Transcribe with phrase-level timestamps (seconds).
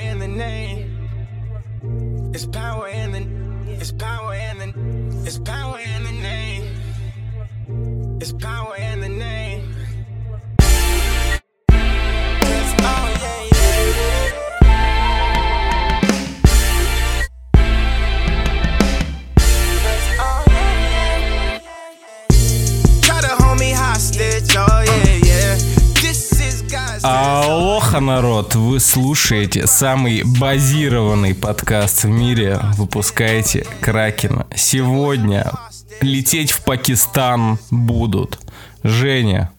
[0.00, 0.98] in the name.
[2.34, 3.72] It's power in the.
[3.80, 4.72] It's power in the.
[5.26, 6.64] It's power in the name.
[8.20, 9.57] It's power in the name.
[27.98, 28.54] Алоха, народ!
[28.54, 32.60] Вы слушаете самый базированный подкаст в мире.
[32.76, 34.46] Выпускаете Кракена.
[34.54, 35.50] Сегодня
[36.00, 38.38] лететь в Пакистан будут
[38.84, 39.50] Женя,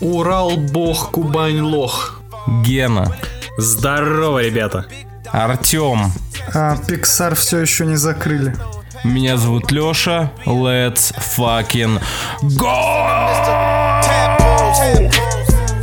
[0.00, 2.20] Урал бог, Кубань лох.
[2.62, 3.16] Гена,
[3.56, 4.84] Здорово, ребята.
[5.32, 6.12] Артем.
[6.54, 8.54] А Pixar все еще не закрыли.
[9.02, 10.30] Меня зовут Леша.
[10.44, 12.02] Let's fucking
[12.42, 12.98] go!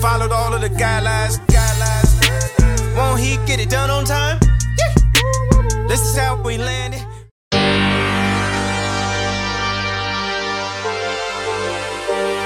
[0.02, 1.55] Followed all of the guidelines.
[3.56, 4.38] Get it done on time?
[4.78, 5.88] Yeah.
[5.88, 7.05] This is how we landed.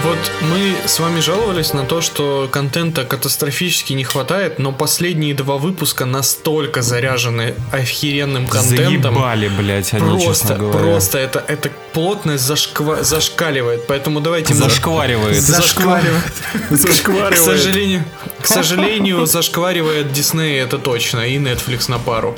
[0.09, 5.57] Вот мы с вами жаловались на то, что контента катастрофически не хватает, но последние два
[5.57, 9.13] выпуска настолько заряжены охеренным контентом.
[9.13, 10.79] Заебали, блять, они, честно Просто, говоря.
[10.79, 15.43] просто это, это плотность зашква- зашкаливает, поэтому давайте мы- Зашкваривает.
[15.43, 16.23] Зашкваривает.
[16.71, 17.37] К Зашкваривает.
[17.37, 18.03] сожалению,
[18.41, 22.35] к сожалению, зашкваривает Дисней, это точно, и Netflix на пару.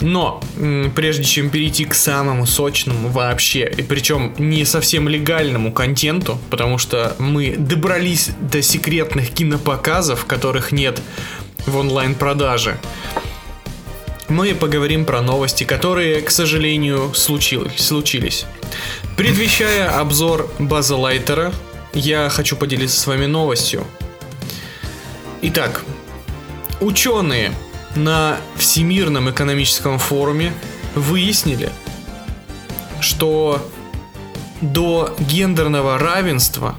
[0.00, 0.42] Но
[0.94, 7.14] прежде чем перейти к самому сочному вообще, и причем не совсем легальному контенту, потому что
[7.18, 11.00] мы добрались до секретных кинопоказов, которых нет
[11.66, 12.78] в онлайн-продаже,
[14.28, 17.80] мы поговорим про новости, которые, к сожалению, случились.
[17.80, 18.46] случились.
[19.16, 21.52] Предвещая обзор База Лайтера,
[21.92, 23.84] я хочу поделиться с вами новостью.
[25.42, 25.84] Итак,
[26.80, 27.52] ученые
[27.96, 30.52] на Всемирном экономическом форуме
[30.94, 31.70] выяснили,
[33.00, 33.66] что
[34.60, 36.76] до гендерного равенства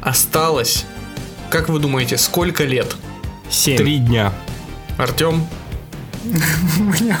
[0.00, 0.84] осталось,
[1.50, 2.96] как вы думаете, сколько лет?
[3.50, 3.76] Семь.
[3.76, 4.32] Три дня.
[4.96, 5.46] Артем?
[6.78, 7.20] У меня,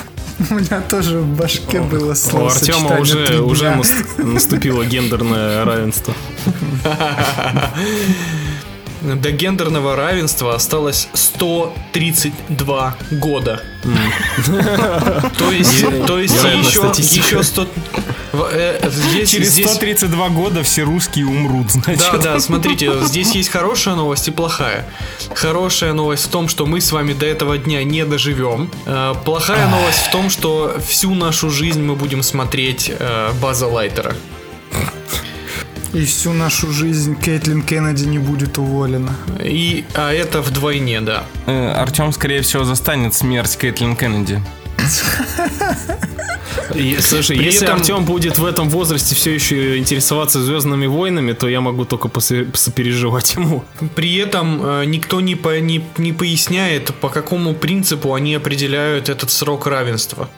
[0.50, 3.76] у меня тоже в башке было У словосочетание Артема уже, «три уже дня».
[3.76, 6.14] нас- наступило гендерное равенство.
[9.02, 13.62] До гендерного равенства осталось 132 года.
[15.38, 17.26] То есть, то есть еще, статистика.
[17.26, 17.66] еще 100...
[18.32, 22.02] в- э, Здесь, Через здесь- 132 года все русские умрут, значит.
[22.12, 24.84] Да, да, смотрите, здесь есть хорошая новость и плохая.
[25.34, 28.70] Хорошая новость в том, что мы с вами до этого дня не доживем.
[28.86, 34.14] Э, Плохая новость в том, что всю нашу жизнь мы будем смотреть э, База Лайтера.
[35.94, 39.14] И всю нашу жизнь Кейтлин Кеннеди не будет уволена.
[39.42, 41.24] И, а это вдвойне, да.
[41.46, 44.42] Э, Артем, скорее всего, застанет смерть Кэтлин Кеннеди.
[46.74, 51.32] И, слушай, При если этом- Артем будет в этом возрасте все еще интересоваться Звездными войнами,
[51.32, 52.10] то я могу только
[52.54, 53.64] сопереживать ему.
[53.94, 59.30] При этом э, никто не, по- не, не поясняет, по какому принципу они определяют этот
[59.30, 60.28] срок равенства.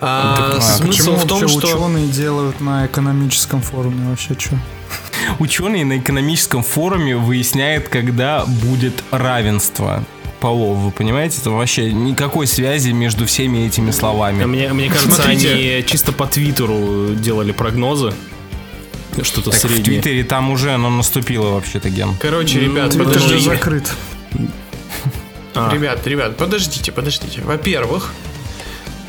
[0.00, 1.58] А, Так, а смысл Почему в том, что...
[1.76, 4.56] ученые делают на экономическом форуме вообще что?
[5.38, 10.04] Ученые на экономическом форуме выясняют, когда будет равенство
[10.40, 10.78] полов.
[10.78, 11.38] Вы понимаете?
[11.40, 14.44] Это вообще никакой связи между всеми этими словами.
[14.44, 15.52] Мне, мне кажется, Смотрите.
[15.52, 18.14] они чисто по Твиттеру делали прогнозы.
[19.22, 19.82] Что-то Так в среднее.
[20.00, 22.14] Твиттере там уже оно наступило вообще-то, Ген.
[22.20, 23.50] Короче, ребят, Твиттер же подождите.
[23.50, 23.90] закрыт.
[25.54, 25.72] А.
[25.74, 27.40] Ребят, ребят, подождите, подождите.
[27.40, 28.12] Во-первых,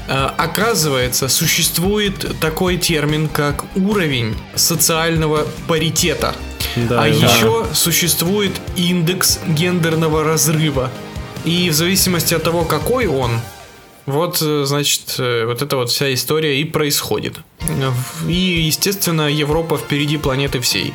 [0.09, 6.35] оказывается, существует такой термин, как уровень социального паритета.
[6.75, 7.07] Да, а да.
[7.07, 10.91] еще существует индекс гендерного разрыва.
[11.45, 13.39] И в зависимости от того, какой он,
[14.05, 17.37] вот, э, значит, э, вот эта вот вся история и происходит.
[17.61, 17.91] Э,
[18.27, 20.93] И, естественно, Европа впереди планеты всей.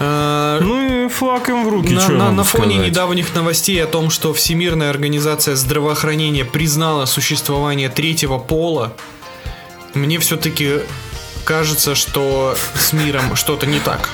[0.00, 2.90] Э, Ну и флаг им в руки, на, на- на фоне сказать?
[2.90, 8.94] недавних новостей о том, что Всемирная организация здравоохранения признала существование третьего пола,
[9.94, 10.80] мне все-таки
[11.44, 14.10] кажется, что с миром что-то не так.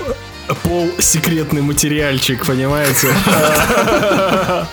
[0.63, 3.09] Пол секретный материальчик, понимаете?
[3.29, 4.67] А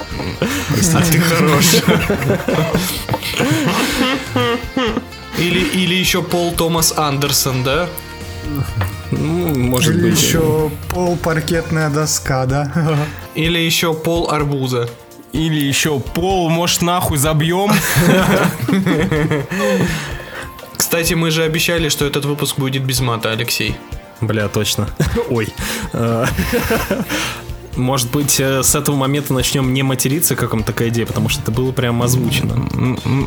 [1.11, 1.65] ты хорош.
[5.39, 7.87] Или, или еще Пол Томас Андерсон, да?
[9.19, 10.21] Ну, может Или быть.
[10.21, 12.71] еще пол паркетная доска, да?
[13.35, 14.89] Или еще Пол Арбуза.
[15.31, 17.71] Или еще пол, может, нахуй забьем?
[20.77, 23.75] Кстати, мы же обещали, что этот выпуск будет без мата, Алексей.
[24.21, 24.87] Бля, точно.
[25.29, 25.51] Ой.
[27.75, 31.41] Может быть, э, с этого момента начнем не материться, как вам такая идея, потому что
[31.41, 32.67] это было прям озвучено.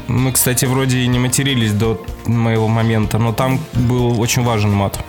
[0.06, 5.04] Мы, кстати, вроде и не матерились до моего момента, но там был очень важен мат.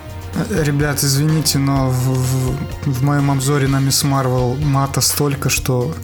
[0.50, 5.94] Ребят, извините, но в, в- в моем обзоре на Мисс Марвел мата столько, что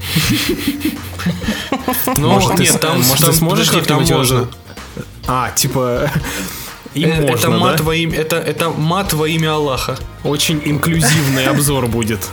[2.17, 4.49] Ну, нет, там, может, ты там, сможешь как-нибудь можно.
[5.27, 6.11] А, типа...
[6.95, 7.83] И Э, можно, это мат да?
[7.83, 9.99] во имя, это, это мат во имя Аллаха.
[10.23, 12.21] Очень инклюзивный обзор будет.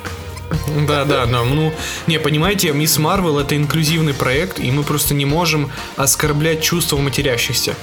[0.86, 1.44] Да, да, да.
[1.46, 1.74] Ну,
[2.08, 7.74] не, понимаете, Мисс Марвел это инклюзивный проект, и мы просто не можем оскорблять чувства матерящихся.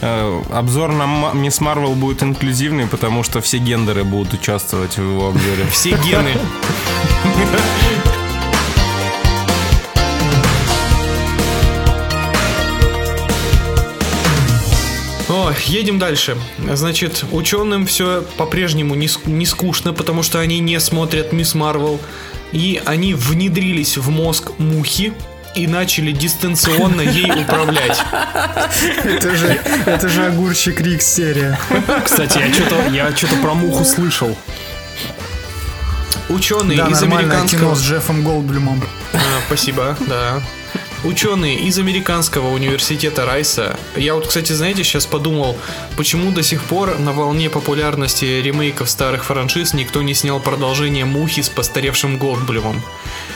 [0.00, 5.28] Э, Обзор на Мисс Марвел будет инклюзивный, потому что все гендеры будут участвовать в его
[5.28, 5.66] обзоре.
[5.70, 6.34] Все гены.
[15.28, 16.36] О, едем дальше.
[16.74, 21.98] Значит, ученым все по-прежнему не, не скучно, потому что они не смотрят Мисс Марвел.
[22.52, 25.12] И они внедрились в мозг мухи
[25.54, 27.98] и начали дистанционно ей управлять.
[29.04, 31.58] это же, это же огурчик Рикс серия.
[32.04, 34.36] Кстати, я что-то я что-то про муху слышал.
[36.28, 37.60] Ученые Да, из американского...
[37.60, 38.82] кино с Джеффом Голдблюмом.
[39.12, 40.42] А, спасибо, да.
[41.04, 43.76] Ученые из американского университета Райса.
[43.94, 45.54] Я вот, кстати, знаете, сейчас подумал,
[45.98, 51.42] почему до сих пор на волне популярности ремейков старых франшиз никто не снял продолжение Мухи
[51.42, 52.82] с постаревшим Голдблюмом.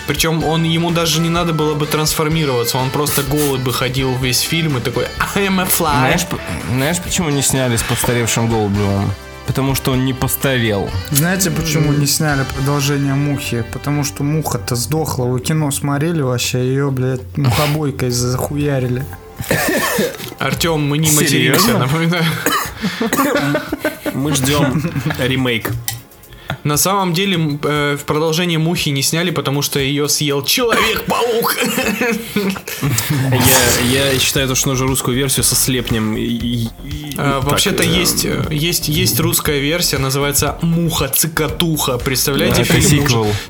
[0.08, 4.40] Причем он ему даже не надо было бы трансформироваться, он просто голый бы ходил весь
[4.40, 5.04] фильм и такой
[5.36, 5.98] I am a fly.
[5.98, 6.26] Знаешь,
[6.72, 9.12] знаешь, почему не сняли с постаревшим Голдблюмом?
[9.46, 10.90] Потому что он не постарел.
[11.10, 13.64] Знаете, почему не сняли продолжение Мухи?
[13.70, 15.26] Потому что Муха-то сдохла.
[15.26, 16.58] Вы кино смотрели вообще?
[16.58, 19.04] Ее, блядь, мухобойкой захуярили.
[20.38, 22.24] Артем, мы не материмся, напоминаю.
[24.14, 25.70] Мы ждем ремейк.
[26.64, 31.56] На самом деле э, в продолжение Мухи не сняли, потому что ее съел Человек-паук.
[33.90, 36.16] Я, считаю, что нужно русскую версию со слепнем.
[37.16, 41.98] А, Вообще-то э, есть, э, есть, есть русская версия, называется Муха-цикатуха.
[41.98, 42.72] Представляете, Это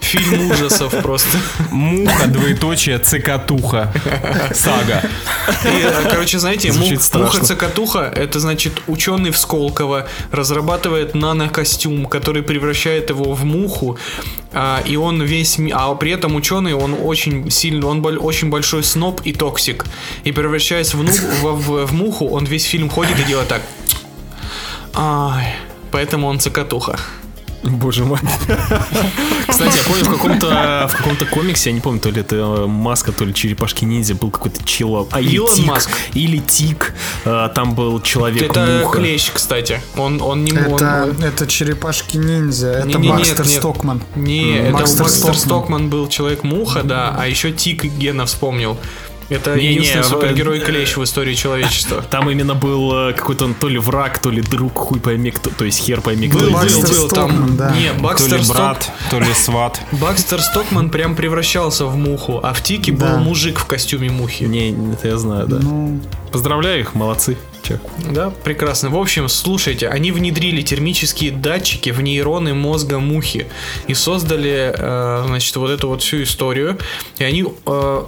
[0.00, 1.36] фильм, ужасов просто.
[1.70, 3.92] Муха, двоеточие, цикатуха.
[4.54, 5.02] Сага.
[6.10, 7.26] Короче, знаете, Звучит мух- страшно.
[7.40, 13.98] муха-цикатуха это значит ученый в Сколково разрабатывает нанокостюм, который превращает его в муху,
[14.52, 19.20] а, и он весь, а при этом ученый, он очень сильный, он очень большой сноб
[19.24, 19.84] и токсик,
[20.24, 21.10] и превращаясь в, ну-
[21.42, 23.62] в- в- в муху, он весь фильм ходит и делает так.
[24.94, 25.54] Ай,
[25.90, 26.98] поэтому он цокотуха.
[27.62, 28.18] Боже мой.
[29.48, 32.66] Кстати, я помню в каком-то в каком-то комиксе, я не помню, то ли это э,
[32.66, 35.08] маска, то ли черепашки ниндзя, был какой-то чел.
[35.10, 35.90] А, Илон Тик, Маск.
[36.14, 36.94] Или Тик.
[37.24, 38.98] э, Там был человек Это муха.
[38.98, 39.80] клещ, кстати.
[39.96, 42.68] Он, он не он- Это, это черепашки-ниндзя.
[42.70, 43.58] Это Не-не-не, Бакстер нет.
[43.58, 44.02] Стокман.
[44.14, 45.38] Не, это Бакстер Бакстер Стокман.
[45.38, 48.78] Стокман был человек-муха, да, а еще Тик Гена вспомнил.
[49.28, 52.02] Это Не-не, единственный в- супергерой клещ в истории человечества.
[52.10, 55.50] Там именно был э, какой-то он то ли враг, то ли друг, хуй пойми кто,
[55.50, 56.38] то есть хер пойми кто.
[56.38, 57.30] Был, Бакстер был, там.
[57.30, 57.70] Стокман, да.
[57.76, 59.80] Не, То Бакстер, ли Сток- брат, то ли сват.
[59.92, 63.06] Бакстер Стокман прям превращался в муху, а в Тике Да.
[63.16, 64.44] был мужик в костюме мухи.
[64.44, 65.58] Не, это я знаю, да.
[65.60, 66.00] Ну,
[66.32, 67.36] Поздравляю их, молодцы.
[67.62, 67.78] Чё?
[68.10, 68.88] Да, прекрасно.
[68.90, 73.46] В общем, слушайте, они внедрили термические датчики в нейроны мозга мухи
[73.88, 76.78] и создали, э, значит, вот эту вот всю историю.
[77.18, 78.02] И они э,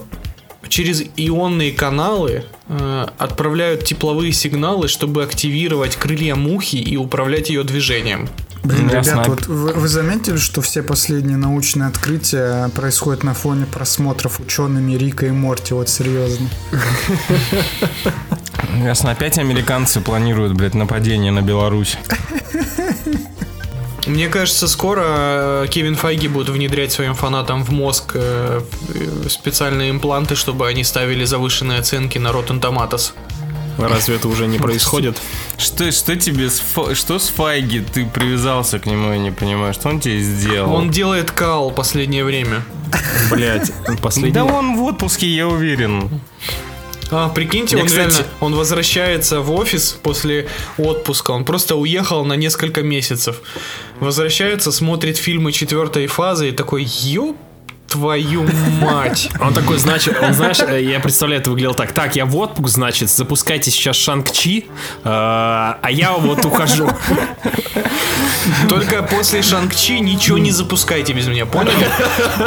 [0.71, 8.29] через ионные каналы э, отправляют тепловые сигналы, чтобы активировать крылья мухи и управлять ее движением.
[8.63, 9.11] блин, Ясно.
[9.11, 14.93] ребят, вот вы, вы заметили, что все последние научные открытия происходят на фоне просмотров учеными
[14.95, 15.75] Рика и Морти?
[15.75, 16.49] Вот серьезно.
[18.77, 21.99] Ясно, опять американцы планируют, блядь, нападение на Беларусь.
[24.11, 28.61] Мне кажется, скоро э, Кевин Файги будет внедрять своим фанатам в мозг э,
[29.29, 33.13] специальные импланты, чтобы они ставили завышенные оценки на Rotten Tomatoes.
[33.79, 35.17] Разве это уже не происходит?
[35.57, 37.81] Что, что тебе с, Фа- что с Файги?
[37.81, 39.73] Ты привязался к нему, я не понимаю.
[39.75, 40.75] Что он тебе сделал?
[40.75, 42.63] Он делает кал последнее время.
[43.31, 44.33] Блять, последний.
[44.33, 46.21] Да он в отпуске, я уверен.
[47.13, 50.49] А, прикиньте, Я, он кстати- реально, он возвращается в офис после
[50.79, 53.41] отпуска, он просто уехал на несколько месяцев.
[53.99, 57.37] Возвращается, смотрит фильмы четвертой фазы и такой, ёб
[57.91, 58.47] твою
[58.81, 59.29] мать.
[59.41, 61.93] Он такой, значит, он, знаешь, э, я представляю, это выглядело так.
[61.93, 64.65] Так, я в отпуск, значит, запускайте сейчас Шанг-Чи, э,
[65.05, 66.89] а я вот ухожу.
[68.69, 71.89] Только после Шанг-Чи ничего не запускайте без меня, поняли?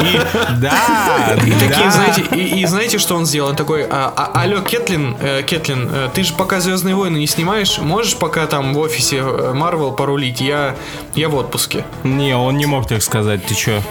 [0.02, 0.20] И
[0.62, 1.92] Да, И такие, да.
[1.92, 3.50] знаете, и, и знаете, что он сделал?
[3.50, 7.28] Он такой, а, а- алло, Кэтлин, э, Кэтлин, э, ты же пока Звездные войны не
[7.28, 10.40] снимаешь, можешь пока там в офисе Марвел порулить?
[10.42, 10.76] Я,
[11.16, 11.84] я в отпуске.
[12.04, 13.82] Не, он не мог так сказать, ты чё?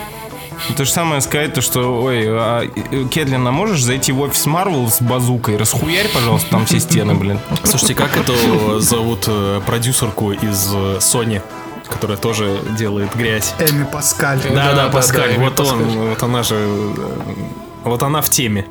[0.77, 2.63] То же самое сказать, то что, ой, а,
[3.13, 5.57] Кэтлин, а можешь зайти в офис Марвел с базукой?
[5.57, 7.39] Расхуярь, пожалуйста, там все стены, блин.
[7.65, 11.43] Слушайте, как эту зовут э, продюсерку из э, Sony,
[11.91, 13.55] которая тоже делает грязь?
[13.59, 14.41] Эми Паскаль.
[14.43, 15.35] Да, Да, да, да, Паскаль.
[15.37, 16.09] да, вот Эми он, Паскаль.
[16.09, 16.95] вот она же, э,
[17.85, 18.67] вот она в теме.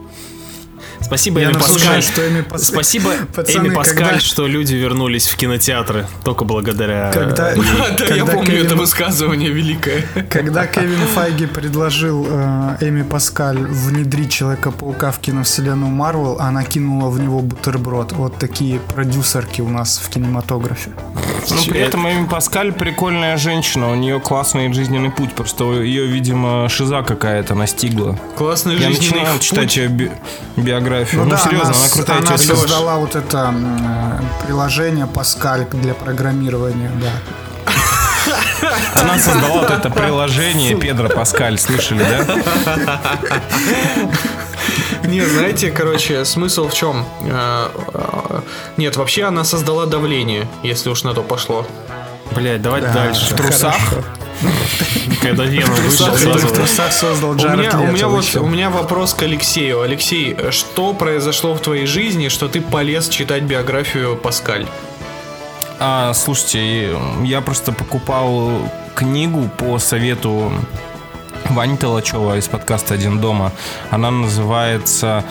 [1.02, 2.02] Спасибо, Я Эми Паскаль.
[2.04, 7.12] что Эми Пас- Спасибо, Пацаны, Эми Паскаль, когда- что люди вернулись в кинотеатры только благодаря...
[7.12, 7.62] Когда- ей.
[7.98, 10.04] Да, я Когда помню Кевин- это высказывание великое.
[10.30, 17.20] Когда Кевин Файги предложил э, Эми Паскаль внедрить Человека-паука в киновселенную Марвел, она кинула в
[17.20, 18.14] него бутерброд.
[18.14, 20.92] Вот такие продюсерки у нас в кинематографе.
[21.50, 26.06] Но Ну, при этом Эми Паскаль прикольная женщина, у нее классный жизненный путь, просто ее,
[26.06, 28.18] видимо, шиза какая-то настигла.
[28.38, 29.42] Классный Я жизненный начинал путь.
[29.42, 30.12] читать ее би-
[30.56, 30.91] биографию.
[31.14, 32.56] Ну, да, серьезно, она, с- крутая она тетя.
[32.56, 37.12] создала вот это э, приложение Паскаль для программирования, да.
[38.94, 43.02] Она создала вот это приложение Педро Паскаль, слышали, да?
[45.04, 47.06] Не, знаете, короче, смысл в чем?
[47.22, 48.40] Э, э,
[48.78, 51.66] Нет, вообще она создала давление, если уж на то пошло.
[52.32, 53.34] Блять, давай Да, дальше.
[53.34, 53.76] В трусах?
[55.22, 56.48] Когда Веном вышел сразу.
[56.48, 59.82] В трусах создал У Джаред меня, у меня вот у меня вопрос к Алексею.
[59.82, 64.66] Алексей, что произошло в твоей жизни, что ты полез читать биографию Паскаль?
[65.80, 68.52] А, слушайте, я просто покупал
[68.96, 70.52] книгу по совету
[71.50, 73.52] Вани Толочева из подкаста «Один дома».
[73.90, 75.24] Она называется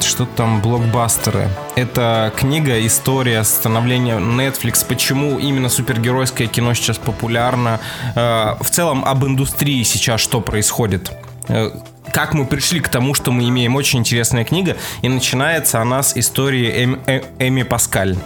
[0.00, 1.48] что там блокбастеры.
[1.76, 7.80] Это книга, история становления Netflix, почему именно супергеройское кино сейчас популярно,
[8.14, 11.12] э, в целом об индустрии сейчас что происходит.
[11.48, 11.70] Э,
[12.12, 16.16] как мы пришли к тому, что мы имеем очень интересная книга, и начинается она с
[16.16, 18.16] истории Эм- Э- Эми Паскаль.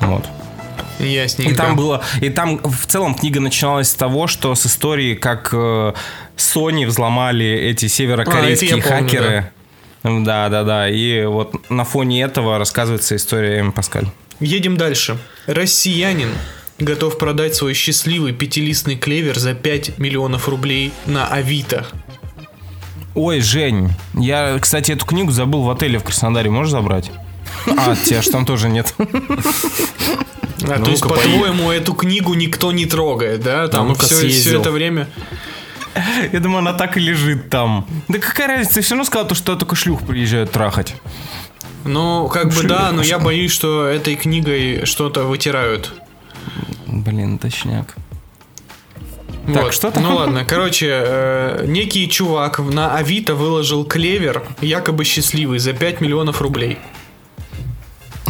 [0.00, 0.26] Вот.
[0.98, 1.52] Ясненько.
[1.52, 5.50] И там было, и там в целом книга начиналась с того, что с истории, как
[5.52, 5.92] э,
[6.36, 9.40] Sony взломали эти северокорейские А, это я помню, хакеры.
[9.40, 9.59] Да,
[10.02, 10.88] да, да.
[10.88, 14.06] И вот на фоне этого рассказывается история Эми Паскаль.
[14.40, 15.18] Едем дальше.
[15.46, 16.30] Россиянин
[16.78, 21.86] готов продать свой счастливый пятилистный клевер за 5 миллионов рублей на Авито.
[23.14, 26.48] Ой, Жень, я, кстати, эту книгу забыл в отеле в Краснодаре.
[26.48, 27.10] Можешь забрать?
[27.66, 28.94] А, тебя ж там тоже нет.
[30.62, 33.66] А, Ну, то есть, по-твоему, эту книгу никто не трогает, да?
[33.68, 34.60] Там ну-ка, все, съездил.
[34.60, 35.08] это время.
[36.32, 37.86] Я думаю, она так и лежит там.
[38.08, 40.94] Да какая разница, ты все равно сказал, то, что только шлюх приезжают трахать.
[41.84, 45.92] Ну, как бы да, но я боюсь, что этой книгой что-то вытирают.
[46.86, 47.96] Блин, точняк.
[49.52, 49.74] Так, Вот.
[49.74, 50.02] что там?
[50.02, 56.40] Ну ладно, короче, э, некий чувак на Авито выложил клевер, якобы счастливый, за 5 миллионов
[56.42, 56.78] рублей.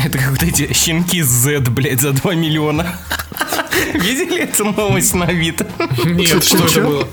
[0.02, 2.86] Это как вот эти щенки Z, блядь, за 2 миллиона.
[3.94, 5.66] Видели эту новость на Авито?
[6.04, 7.08] Нет, что это было?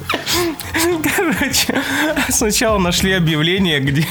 [1.16, 1.82] Короче,
[2.30, 4.06] сначала нашли объявление, где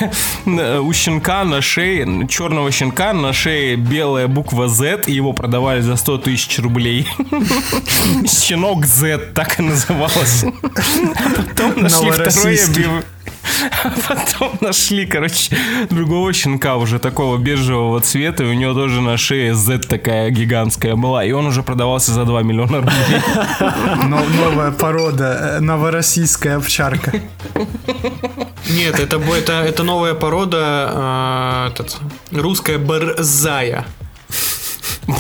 [0.46, 5.80] э, у щенка на шее, черного щенка на шее белая буква Z, и его продавали
[5.80, 7.08] за 100 тысяч рублей.
[8.26, 10.44] Щенок Z так и называлось.
[11.16, 13.02] А потом нашли второе объявление.
[13.84, 15.56] А потом нашли, короче,
[15.90, 20.96] другого щенка уже такого бежевого цвета, и у него тоже на шее Z такая гигантская
[20.96, 23.22] была, и он уже продавался за 2 миллиона рублей.
[24.08, 27.12] Но- новая порода, э, новороссийская овчарка.
[28.70, 31.98] Нет, это, это, это новая порода, э, этот,
[32.32, 33.84] русская борзая.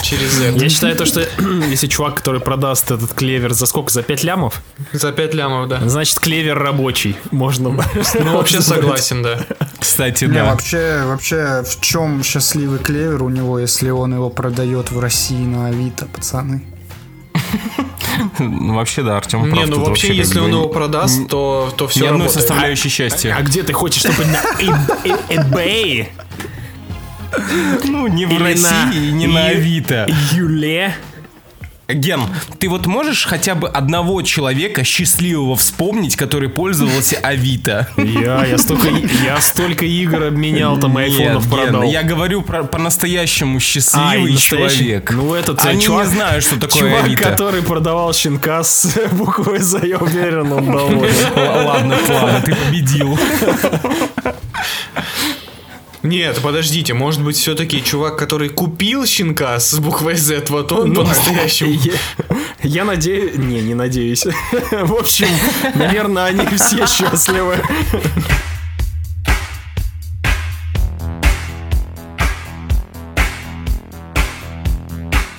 [0.02, 0.52] Через Z.
[0.56, 1.20] Я считаю то, что
[1.70, 3.92] если чувак, который продаст этот клевер за сколько?
[3.92, 4.60] За 5 лямов?
[4.92, 5.80] За 5 лямов, да.
[5.88, 7.16] Значит, клевер рабочий.
[7.30, 7.70] Можно.
[8.20, 9.40] Ну, вообще согласен, да.
[9.78, 10.44] Кстати, Не, да.
[10.46, 15.68] вообще, вообще, в чем счастливый клевер у него, если он его продает в России на
[15.68, 16.64] Авито, пацаны?
[18.38, 19.54] Ну, вообще, да, Артем прав.
[19.54, 22.32] Не, ну вообще, если он его продаст, то, то Ни все одной работает.
[22.32, 23.36] составляющей счастья.
[23.38, 26.08] А где ты хочешь, чтобы на eB- eBay?
[27.84, 30.06] Ну, не в Или России на и не на Авито.
[30.32, 30.94] Юле?
[31.88, 32.22] Ген,
[32.58, 37.86] ты вот можешь хотя бы одного человека счастливого вспомнить, который пользовался Авито?
[37.96, 38.88] Я, я столько,
[39.24, 41.82] я столько игр обменял, там, Нет, айфонов Ген, продал.
[41.84, 44.76] я говорю про по-настоящему А, счастливый настоящий?
[44.78, 45.10] человек.
[45.12, 47.22] Ну, этот э, Они чувак, не знают, что такое чувак, Авито.
[47.22, 51.14] который продавал щенка с буквой «За», я уверен, он доволен.
[51.36, 53.16] Ладно, ладно, ты победил.
[56.06, 61.02] Нет, подождите, может быть, все-таки чувак, который купил щенка с буквой Z, вот он Ну,
[61.02, 61.70] по-настоящему.
[61.70, 61.92] Я,
[62.62, 63.36] я надеюсь...
[63.36, 64.24] Не, не надеюсь.
[64.70, 65.26] В общем,
[65.74, 67.56] наверное, они все счастливы.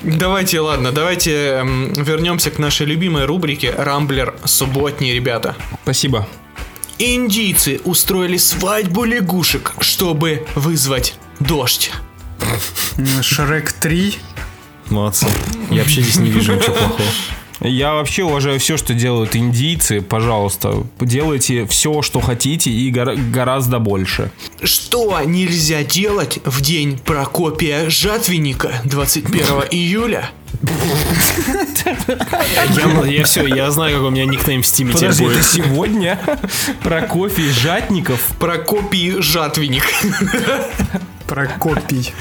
[0.03, 5.55] Давайте, ладно, давайте вернемся к нашей любимой рубрике «Рамблер субботний, ребята».
[5.83, 6.27] Спасибо.
[6.99, 11.91] Индийцы устроили свадьбу лягушек, чтобы вызвать дождь.
[13.21, 14.15] Шрек 3.
[14.89, 15.27] Молодцы.
[15.69, 17.09] Я вообще здесь не вижу ничего плохого.
[17.59, 20.01] Я вообще уважаю все, что делают индийцы.
[20.01, 24.31] Пожалуйста, делайте все, что хотите и гора- гораздо больше.
[24.63, 30.29] Что нельзя делать в день Прокопия Жатвенника 21 июля?
[33.05, 35.45] Я, все, я знаю, как у меня никнейм в стиме теперь Подожди, это будет.
[35.45, 36.19] сегодня
[36.83, 38.19] Прокофий Жатников.
[38.39, 39.83] Прокопий Жатвенник.
[41.27, 42.13] Прокопий.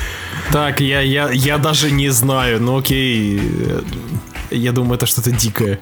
[0.52, 3.40] Так, я, я, я даже не знаю, ну окей.
[4.50, 5.80] Я думаю, это что-то дикое.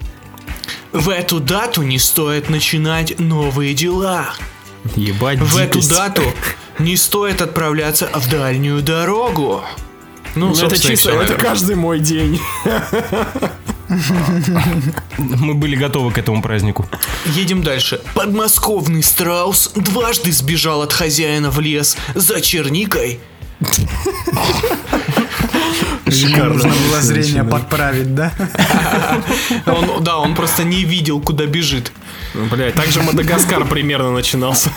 [0.93, 4.27] В эту дату не стоит начинать новые дела.
[4.97, 6.23] Ебать, В эту дату
[6.79, 9.65] не стоит отправляться в дальнюю дорогу.
[10.35, 12.41] Ну, Ну, это чисто, это каждый мой день.
[15.19, 16.87] Мы были готовы к этому празднику.
[17.27, 18.01] Едем дальше.
[18.15, 23.21] Подмосковный страус дважды сбежал от хозяина в лес за черникой.
[26.07, 28.33] Ему нужно было зрение подправить, да?
[29.67, 31.93] Он, да, он просто не видел, куда бежит.
[32.35, 34.71] Блять, так же Мадагаскар примерно начинался.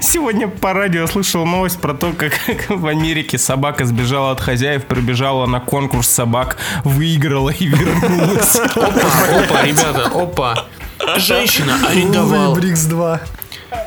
[0.00, 2.32] Сегодня по радио слышал новость про то, как
[2.68, 8.56] в Америке собака сбежала от хозяев, прибежала на конкурс собак, выиграла и вернулась.
[8.74, 10.66] Опа, опа, ребята, опа.
[11.18, 12.54] Женщина арендовала...
[12.54, 13.20] Брикс 2.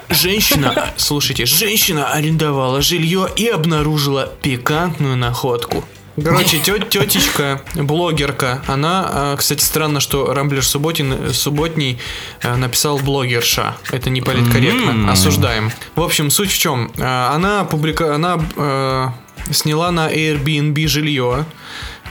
[0.09, 5.83] Женщина, слушайте, женщина арендовала жилье и обнаружила пикантную находку.
[6.21, 11.97] Короче, тё- тетечка, блогерка, она, а, кстати, странно, что Рамблер Субботин, Субботний
[12.43, 13.75] а, написал блогерша.
[13.91, 15.11] Это не политкорректно.
[15.11, 15.71] Осуждаем.
[15.95, 16.91] В общем, суть в чем?
[16.99, 18.13] А, Она, публика...
[18.15, 19.07] она э,
[19.51, 21.45] сняла на Airbnb жилье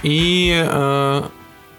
[0.03, 1.23] и э,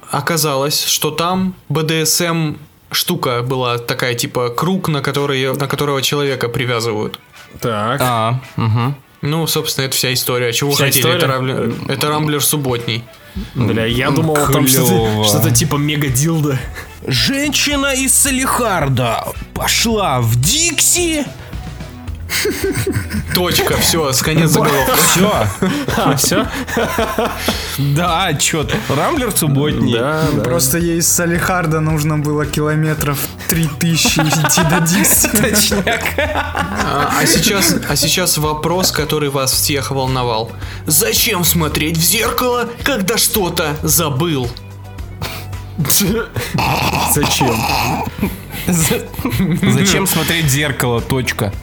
[0.09, 2.57] оказалось, что там BDSM
[2.91, 7.19] штука была такая, типа круг, на, который, на которого человека привязывают.
[7.59, 7.99] Так.
[8.01, 8.95] А, мгм.
[9.23, 10.51] Ну, собственно, это вся история.
[10.51, 11.07] Чего Вся хотели?
[11.07, 11.33] Это, история?
[11.33, 13.03] рамблер, это рамблер субботний.
[13.55, 15.23] Бля, я думал, там что-то Клёво.
[15.25, 16.59] что-то типа мега дилда.
[17.07, 21.25] Женщина из Салихарда пошла в Дикси.
[23.33, 24.93] Точка, все, с конец заголовка.
[25.13, 25.47] Все.
[25.97, 26.47] А, все?
[27.77, 28.75] Да, чё ты.
[28.89, 29.93] Рамблер субботний.
[29.93, 30.43] Да, да.
[30.43, 33.17] Просто ей из Салихарда нужно было километров
[33.49, 35.29] 3000 идти до Дикси.
[36.85, 40.51] А, а сейчас, а сейчас вопрос, который вас всех волновал.
[40.85, 44.47] Зачем смотреть в зеркало, когда что-то забыл?
[47.13, 47.55] Зачем?
[48.67, 51.01] Зачем смотреть в зеркало?
[51.01, 51.53] Точка.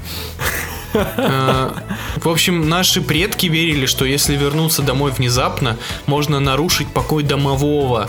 [0.93, 8.09] В общем, наши предки верили, что если вернуться домой внезапно, можно нарушить покой домового.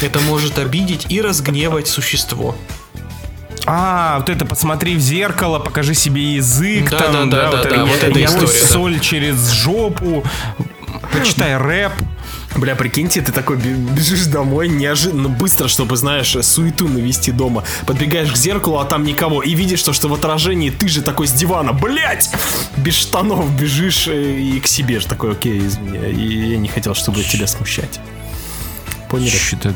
[0.00, 2.56] Это может обидеть и разгневать существо.
[3.66, 7.68] А, вот это посмотри в зеркало, покажи себе язык, Да, там, да, да, вот да,
[7.68, 8.66] это, да, вот я история, да.
[8.68, 10.22] соль через жопу,
[11.12, 11.92] почитай рэп.
[12.56, 17.64] Бля, прикиньте, ты такой бе- бежишь домой неожиданно быстро, чтобы, знаешь, суету навести дома.
[17.86, 21.26] Подбегаешь к зеркалу, а там никого, и видишь, что, что в отражении ты же такой
[21.26, 22.30] с дивана, блять,
[22.76, 26.94] без штанов бежишь э, и к себе же такой, окей, извини, и я не хотел,
[26.94, 27.98] чтобы тебя смущать.
[29.10, 29.30] Поняли?
[29.30, 29.74] Что-то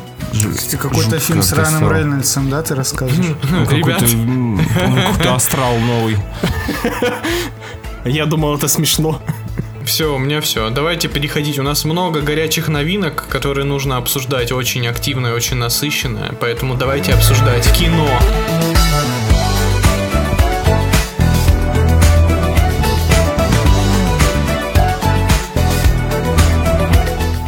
[0.71, 3.17] Ты какой-то фильм с Райаном Рейнольдсом, да, ты расскажешь?
[3.17, 6.17] Ребят, Какой-то м, какой-то астрал новый.
[8.05, 9.21] Я думал, это смешно.
[9.89, 10.69] Все, у меня все.
[10.69, 11.59] Давайте переходить.
[11.59, 16.35] У нас много горячих новинок, которые нужно обсуждать очень активно и очень насыщенно.
[16.41, 18.07] Поэтому давайте обсуждать кино.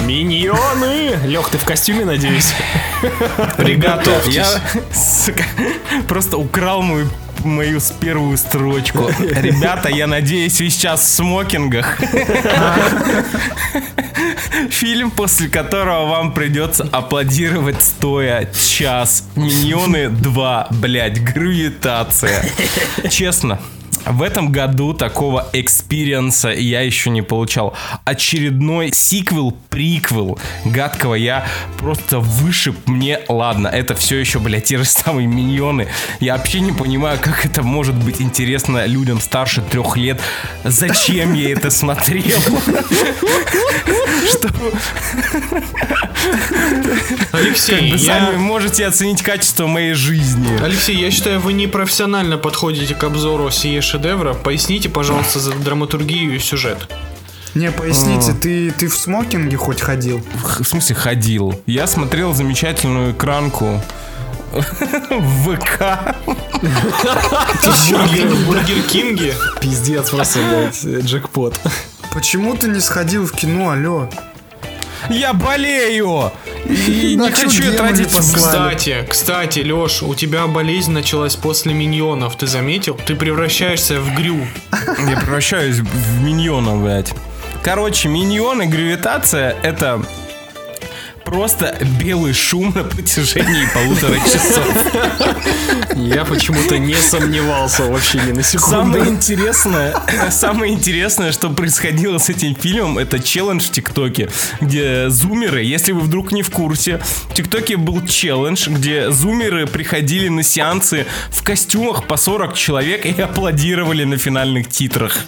[0.06, 1.18] Миньоны!
[1.26, 2.54] Лех, ты в костюме, надеюсь?
[3.58, 4.46] Ребята, я
[4.92, 5.44] сука,
[6.08, 7.06] просто украл мою
[7.44, 9.10] мою первую строчку.
[9.18, 11.98] Ребята, я надеюсь, вы сейчас в смокингах.
[14.70, 19.24] Фильм, после которого вам придется аплодировать стоя час.
[19.36, 22.44] Миньоны 2, блять, Грювитация.
[23.10, 23.58] Честно,
[24.12, 27.74] в этом году такого экспириенса я еще не получал.
[28.04, 31.46] Очередной сиквел, приквел гадкого я
[31.78, 33.20] просто вышиб мне.
[33.28, 35.88] Ладно, это все еще, блядь, те же самые миньоны.
[36.20, 40.20] Я вообще не понимаю, как это может быть интересно людям старше трех лет.
[40.64, 42.38] Зачем я это смотрел?
[44.30, 44.48] Что
[47.32, 50.62] Алексей, сами можете оценить качество моей жизни.
[50.62, 54.34] Алексей, я считаю, вы непрофессионально подходите к обзору сие шедевра.
[54.34, 56.88] Поясните, пожалуйста, за драматургию и сюжет.
[57.54, 60.22] Не, поясните, ты, ты в смокинге хоть ходил?
[60.58, 61.60] В смысле ходил?
[61.66, 63.80] Я смотрел замечательную экранку
[64.52, 66.14] в ВК.
[67.90, 69.34] Бургер, в Бургер Кинге.
[69.60, 71.58] Пиздец, просто, блядь, джекпот.
[72.12, 74.08] Почему ты не сходил в кино, алло?
[75.08, 76.32] Я болею!
[76.66, 78.08] И не хочу тратить...
[78.14, 82.98] Кстати, кстати, Леш, у тебя болезнь началась после миньонов, ты заметил?
[83.06, 84.46] Ты превращаешься в Грю.
[84.70, 87.12] Я превращаюсь в миньона, блядь.
[87.62, 90.02] Короче, миньоны, гравитация— это
[91.30, 95.94] просто белый шум на протяжении полутора часов.
[95.94, 98.98] Я почему-то не сомневался вообще ни на секунду.
[98.98, 99.94] Самое интересное,
[100.30, 104.28] самое интересное, что происходило с этим фильмом, это челлендж в ТикТоке,
[104.60, 110.26] где зумеры, если вы вдруг не в курсе, в ТикТоке был челлендж, где зумеры приходили
[110.26, 115.24] на сеансы в костюмах по 40 человек и аплодировали на финальных титрах.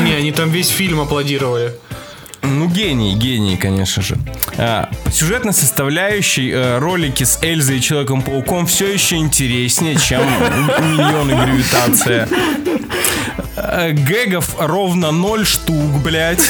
[0.00, 1.74] Не, они там весь фильм аплодировали.
[2.44, 4.16] Ну, гений, гений, конечно же.
[4.58, 10.22] А, по сюжетной составляющей э, ролики с Эльзой и Человеком-пауком все еще интереснее, чем
[10.90, 12.28] Миньоны Гравитация.
[13.56, 16.42] Э, Гэгов ровно ноль штук, блядь.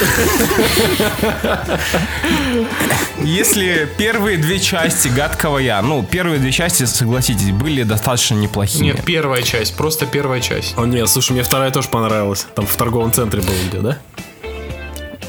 [3.23, 8.87] Если первые две части Гадкого Я, ну, первые две части, согласитесь, были достаточно неплохими.
[8.87, 10.75] Нет, первая часть, просто первая часть.
[10.77, 12.47] О, нет, слушай, мне вторая тоже понравилась.
[12.55, 13.99] Там в торговом центре был где, да?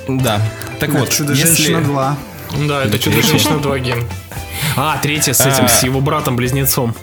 [0.08, 0.42] Да.
[0.80, 1.84] Так вот, Чудо-женщина если...
[1.84, 2.18] 2.
[2.68, 4.04] Да, это Чудо-женщина 2 ген.
[4.76, 5.68] А, третья с этим, А.
[5.68, 6.96] с его братом-близнецом.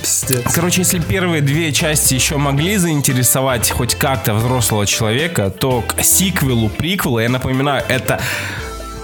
[0.00, 0.52] Пиздец.
[0.52, 6.68] Короче, если первые две части еще могли заинтересовать хоть как-то взрослого человека, то к сиквелу,
[6.68, 8.20] приквелу, я напоминаю, это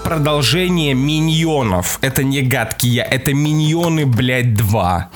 [0.03, 1.99] продолжение миньонов.
[2.01, 5.09] Это не гадкие, это миньоны, блядь, 2.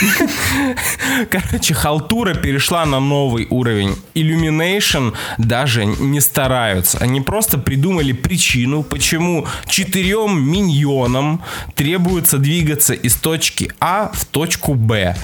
[1.30, 3.96] Короче, халтура перешла на новый уровень.
[4.14, 6.98] Illumination даже не стараются.
[6.98, 11.42] Они просто придумали причину, почему четырем миньонам
[11.74, 15.16] требуется двигаться из точки А в точку Б.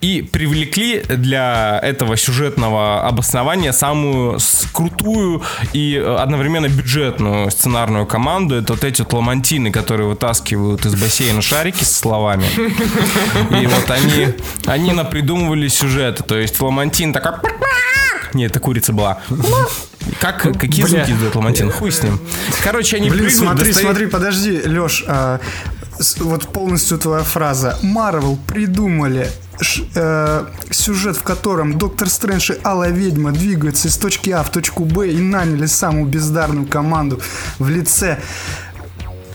[0.00, 5.42] И привлекли для этого сюжетного обоснования самую с- крутую
[5.72, 8.54] и э, одновременно бюджетную сценарную команду.
[8.54, 12.44] Это вот эти вот ламантины, которые вытаскивают из бассейна шарики со словами.
[13.62, 14.23] И вот они,
[14.66, 16.22] они напридумывали сюжеты.
[16.22, 17.50] То есть ламантин такой...
[18.32, 19.20] Нет, это курица была.
[20.20, 21.70] Как, какие звуки издает ламантин?
[21.70, 22.18] Хуй с ним.
[22.62, 25.04] Короче, они Блин, прыгают, смотри, достают- смотри, подожди, Леш,
[26.18, 27.78] вот полностью твоя фраза.
[27.82, 34.30] Марвел придумали ш- э, сюжет, в котором Доктор Стрэндж и Алая Ведьма двигаются из точки
[34.30, 37.20] А в точку Б и наняли самую бездарную команду
[37.60, 38.18] в лице...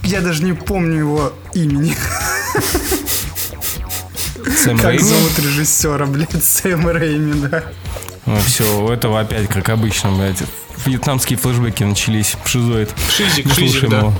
[0.04, 1.96] Я даже не помню его имени.
[4.46, 5.04] Сэм Как Рэйми.
[5.04, 7.64] зовут режиссера, блядь, Сэм Рэйми, да.
[8.26, 10.44] Ну все, у этого опять, как обычно, блядь,
[10.86, 12.36] вьетнамские флешбеки начались.
[12.46, 12.90] Шизоид.
[13.16, 13.98] Шизик, Не шизик, да.
[14.00, 14.14] его.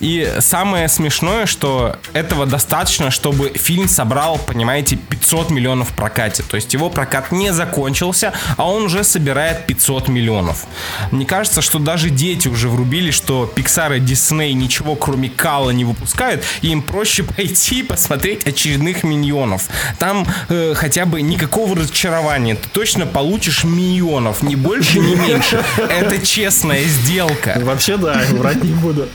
[0.00, 6.42] И самое смешное, что этого достаточно, чтобы фильм собрал, понимаете, 500 миллионов в прокате.
[6.42, 10.66] То есть его прокат не закончился, а он уже собирает 500 миллионов.
[11.10, 15.84] Мне кажется, что даже дети уже врубили, что Pixar и Disney ничего кроме кала не
[15.84, 19.68] выпускают, и им проще пойти посмотреть очередных миньонов.
[19.98, 22.54] Там э, хотя бы никакого разочарования.
[22.54, 25.62] Ты точно получишь миньонов, ни больше, ни меньше.
[25.76, 27.58] Это честная сделка.
[27.62, 29.08] Вообще, да, врать не буду.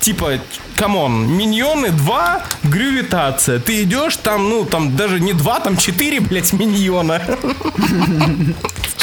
[0.00, 0.38] Типа,
[0.76, 3.58] come on, миньоны 2, Грювитация.
[3.58, 7.22] Ты идешь, там, ну, там даже не 2, там 4, блядь, миньона.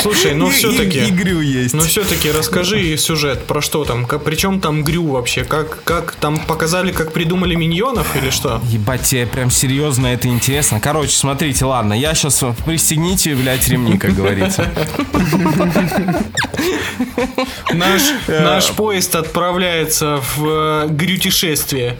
[0.03, 1.05] Слушай, ну все-таки...
[1.05, 1.73] И Грю есть.
[1.73, 6.39] Ну все-таки расскажи сюжет, про что там, как, причем там Грю вообще, как, как там
[6.39, 8.61] показали, как придумали миньонов или что?
[8.65, 10.81] Ебать, тебе прям серьезно это интересно.
[10.81, 14.69] Короче, смотрите, ладно, я сейчас пристегните, блядь, ремни, как говорится.
[17.71, 21.97] Наш, наш поезд отправляется в э, грютишествие.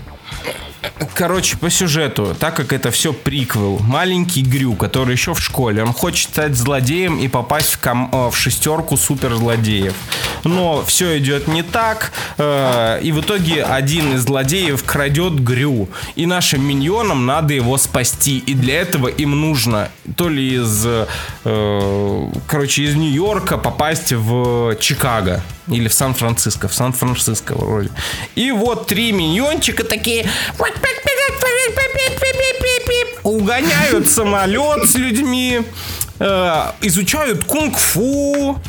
[1.14, 5.94] Короче, по сюжету, так как это все приквел, маленький Грю, который еще в школе, он
[5.94, 9.94] хочет стать злодеем и попасть в, ком- э, в шестерку суперзлодеев.
[10.44, 15.90] Но все идет не так, э, и в итоге один из злодеев крадет Грю.
[16.16, 18.40] И нашим миньонам надо его спасти.
[18.40, 25.42] И для этого им нужно то ли из, э, короче, из Нью-Йорка попасть в Чикаго.
[25.68, 26.68] Или в Сан-Франциско.
[26.68, 27.90] В Сан-Франциско вроде.
[28.36, 30.30] И вот три миньончика такие...
[33.24, 35.62] Угоняют самолет с людьми.
[36.20, 38.60] э, изучают кунг-фу.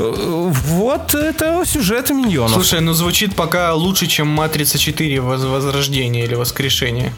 [0.00, 2.52] Э, Вот это сюжет миньонов.
[2.52, 7.12] Слушай, ну звучит пока лучше, чем Матрица 4 воз- Возрождение или Воскрешение.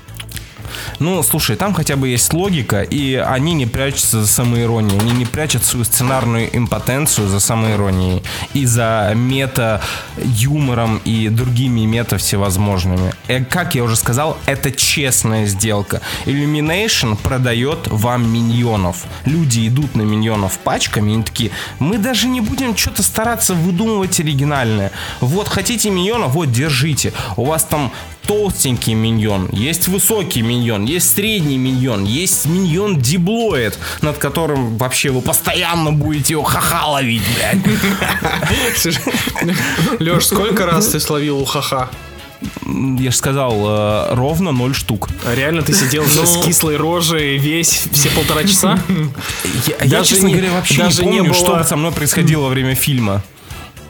[0.98, 5.24] Ну, слушай, там хотя бы есть логика, и они не прячутся за самоиронией, они не
[5.24, 8.22] прячут свою сценарную импотенцию за самоиронией
[8.54, 13.12] и за мета-юмором и другими мета всевозможными.
[13.28, 16.00] Э, как я уже сказал, это честная сделка.
[16.26, 19.04] Illumination продает вам миньонов.
[19.24, 24.20] Люди идут на миньонов пачками, и они такие, мы даже не будем что-то стараться выдумывать
[24.20, 24.92] оригинальное.
[25.20, 27.12] Вот, хотите миньона, вот, держите.
[27.36, 27.92] У вас там
[28.30, 35.20] толстенький миньон, есть высокий миньон, есть средний миньон, есть миньон диблоид, над которым вообще вы
[35.20, 37.58] постоянно будете его ха-ха ловить, блядь.
[39.98, 41.90] Леш, сколько раз ты словил у ха-ха?
[42.64, 45.08] Я же сказал, э, ровно ноль штук.
[45.26, 48.78] А реально ты сидел с кислой рожей весь все полтора часа?
[49.66, 51.90] Я, я, Даже честно не- говоря, вообще даже не не помню, было- что со мной
[51.90, 53.24] происходило во время фильма.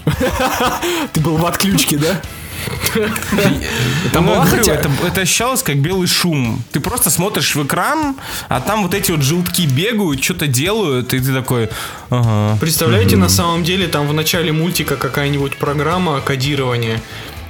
[1.12, 2.22] Ты был в отключке, да?
[4.12, 6.62] Там была говорю, хотя- это, это ощущалось как белый шум.
[6.72, 8.16] Ты просто смотришь в экран,
[8.48, 11.68] а там вот эти вот желтки бегают, что-то делают, и ты такой,
[12.10, 12.58] ага.
[12.60, 17.00] Представляете, на самом деле там в начале мультика какая-нибудь программа кодирования.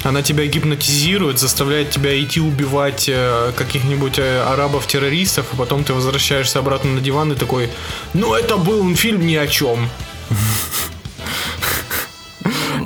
[0.03, 6.59] Она тебя гипнотизирует, заставляет тебя идти убивать э, каких-нибудь э, арабов-террористов, а потом ты возвращаешься
[6.59, 7.69] обратно на диван и такой,
[8.15, 9.91] ну это был фильм ни о чем.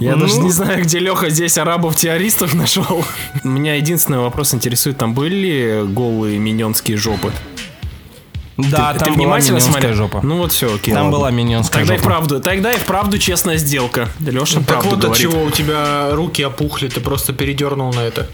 [0.04, 3.04] Я даже не знаю, где Леха здесь арабов-террористов нашел.
[3.42, 7.32] Меня единственный вопрос интересует, там были голые миньонские жопы?
[8.56, 9.94] Да, Ты- там ты была внимательно миньонская смотрел?
[9.96, 10.20] жопа.
[10.22, 10.94] Ну вот все, окей.
[10.94, 11.18] Там ладно.
[11.18, 12.08] была миньонская Тогда и жопа.
[12.08, 14.08] вправду, тогда и вправду честная сделка.
[14.20, 15.22] Леша Так правду вот от говорит.
[15.22, 18.28] чего у тебя руки опухли, ты просто передернул на это.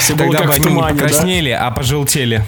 [0.00, 1.04] Все было Тогда как бы в они не тумане, да?
[1.04, 2.44] покраснели, а пожелтели.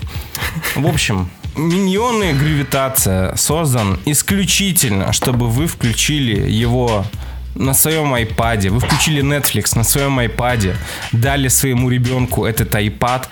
[0.75, 7.05] В общем, миньоны гравитация создан исключительно, чтобы вы включили его
[7.55, 10.77] на своем айпаде, вы включили Netflix на своем айпаде,
[11.13, 13.29] дали своему ребенку этот айпад,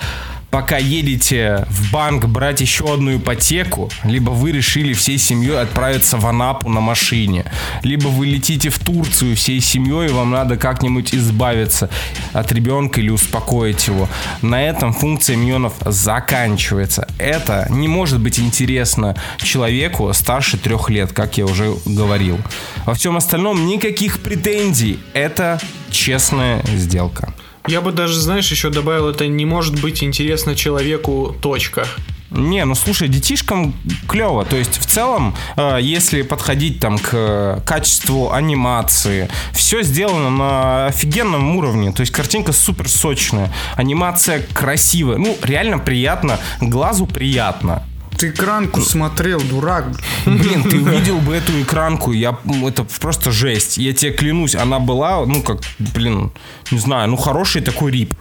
[0.53, 6.27] пока едете в банк брать еще одну ипотеку, либо вы решили всей семьей отправиться в
[6.27, 7.47] Анапу на машине,
[7.83, 11.88] либо вы летите в Турцию всей семьей, и вам надо как-нибудь избавиться
[12.35, 14.09] от ребенка или успокоить его.
[14.43, 17.09] На этом функция миньонов заканчивается.
[17.19, 22.38] Это не может быть интересно человеку старше трех лет, как я уже говорил.
[22.85, 24.99] Во всем остальном никаких претензий.
[25.15, 25.59] Это
[25.91, 27.33] честная сделка.
[27.66, 31.87] Я бы даже, знаешь, еще добавил, это не может быть интересно человеку, точка.
[32.35, 33.75] Не, ну слушай, детишкам
[34.09, 34.44] клево.
[34.44, 41.57] То есть в целом, э, если подходить там к качеству анимации, все сделано на офигенном
[41.57, 41.92] уровне.
[41.92, 45.18] То есть картинка супер сочная, анимация красивая.
[45.18, 47.83] Ну, реально приятно, глазу приятно.
[48.23, 49.87] Ты экранку смотрел, дурак.
[50.27, 53.79] Блин, ты увидел бы эту экранку, я, это просто жесть.
[53.79, 56.31] Я тебе клянусь, она была, ну как, блин,
[56.71, 58.15] не знаю, ну хороший такой рип.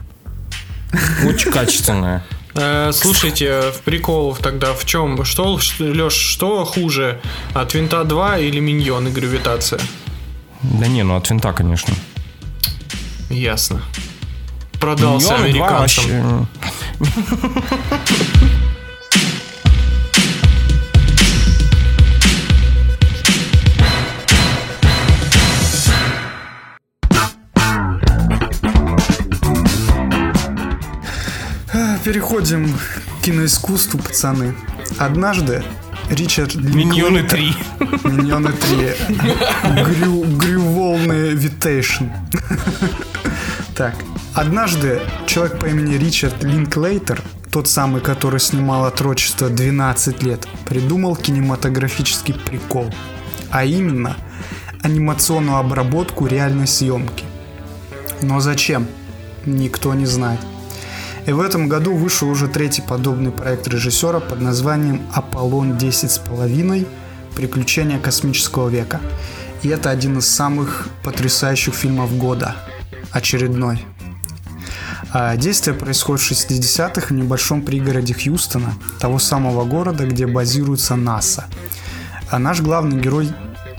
[1.23, 2.23] Очень качественная.
[2.55, 5.23] Э, слушайте, в приколов тогда в чем?
[5.23, 7.21] Что, Леш, что хуже?
[7.53, 9.79] От Винта 2 или Миньон и Гравитация?
[10.63, 11.93] Да не, ну от винта, конечно.
[13.29, 13.83] Ясно.
[14.79, 16.47] Продался Миньоны американцам.
[16.99, 17.21] вообще-
[32.03, 34.55] Переходим к киноискусству, пацаны.
[34.97, 35.63] Однажды
[36.09, 37.55] Ричард Миньоны Линклейтер- 3.
[38.11, 38.95] Миньоны 3.
[39.85, 42.05] Грю, Грюволны Витейшн.
[43.75, 43.95] Так.
[44.33, 52.33] Однажды человек по имени Ричард Линклейтер, тот самый, который снимал отрочество 12 лет, придумал кинематографический
[52.33, 52.91] прикол.
[53.51, 54.15] А именно,
[54.81, 57.25] анимационную обработку реальной съемки.
[58.21, 58.87] Но зачем?
[59.45, 60.39] Никто не знает.
[61.27, 66.87] И в этом году вышел уже третий подобный проект режиссера под названием «Аполлон 10,5.
[67.35, 68.99] Приключения космического века».
[69.61, 72.55] И это один из самых потрясающих фильмов года.
[73.11, 73.85] Очередной.
[75.13, 81.45] А Действие происходит в 60-х в небольшом пригороде Хьюстона, того самого города, где базируется НАСА.
[82.29, 83.29] А наш главный герой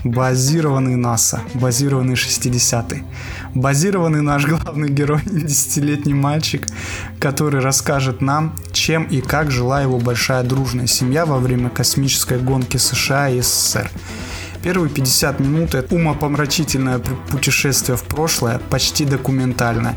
[0.03, 3.03] базированный НАСА, базированный 60-й.
[3.55, 6.65] Базированный наш главный герой, десятилетний мальчик,
[7.19, 12.77] который расскажет нам, чем и как жила его большая дружная семья во время космической гонки
[12.77, 13.89] США и СССР.
[14.63, 19.93] Первые 50 минут это умопомрачительное пу- путешествие в прошлое, почти документальное.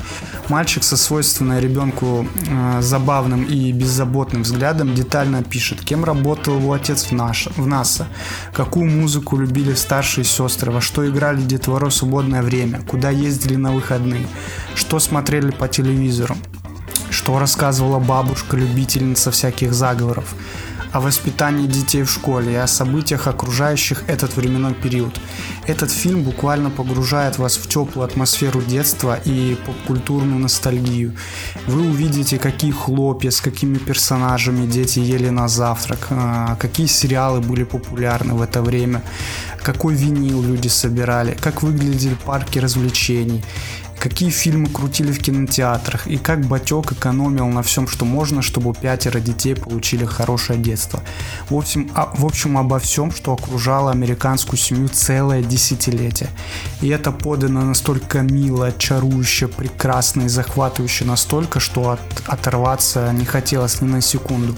[0.48, 7.04] Мальчик со свойственной ребенку э, забавным и беззаботным взглядом детально пишет, кем работал его отец
[7.04, 8.08] в, наш, в НАСА,
[8.52, 13.70] какую музыку любили старшие сестры, во что играли детвору в свободное время, куда ездили на
[13.70, 14.26] выходные,
[14.74, 16.36] что смотрели по телевизору,
[17.10, 20.34] что рассказывала бабушка, любительница всяких заговоров,
[20.96, 25.20] о воспитании детей в школе и о событиях, окружающих этот временной период.
[25.66, 31.14] Этот фильм буквально погружает вас в теплую атмосферу детства и попкультурную ностальгию.
[31.66, 37.64] Вы увидите, какие хлопья, с какими персонажами дети ели на завтрак, а, какие сериалы были
[37.64, 39.02] популярны в это время,
[39.62, 43.44] какой винил люди собирали, как выглядели парки развлечений,
[44.08, 49.18] какие фильмы крутили в кинотеатрах и как Батек экономил на всем, что можно, чтобы пятеро
[49.18, 51.02] детей получили хорошее детство.
[51.50, 56.30] В общем, а, в общем обо всем, что окружало американскую семью целое десятилетие.
[56.80, 63.80] И это подано настолько мило, чарующе, прекрасно и захватывающе настолько, что от, оторваться не хотелось
[63.80, 64.54] ни на секунду.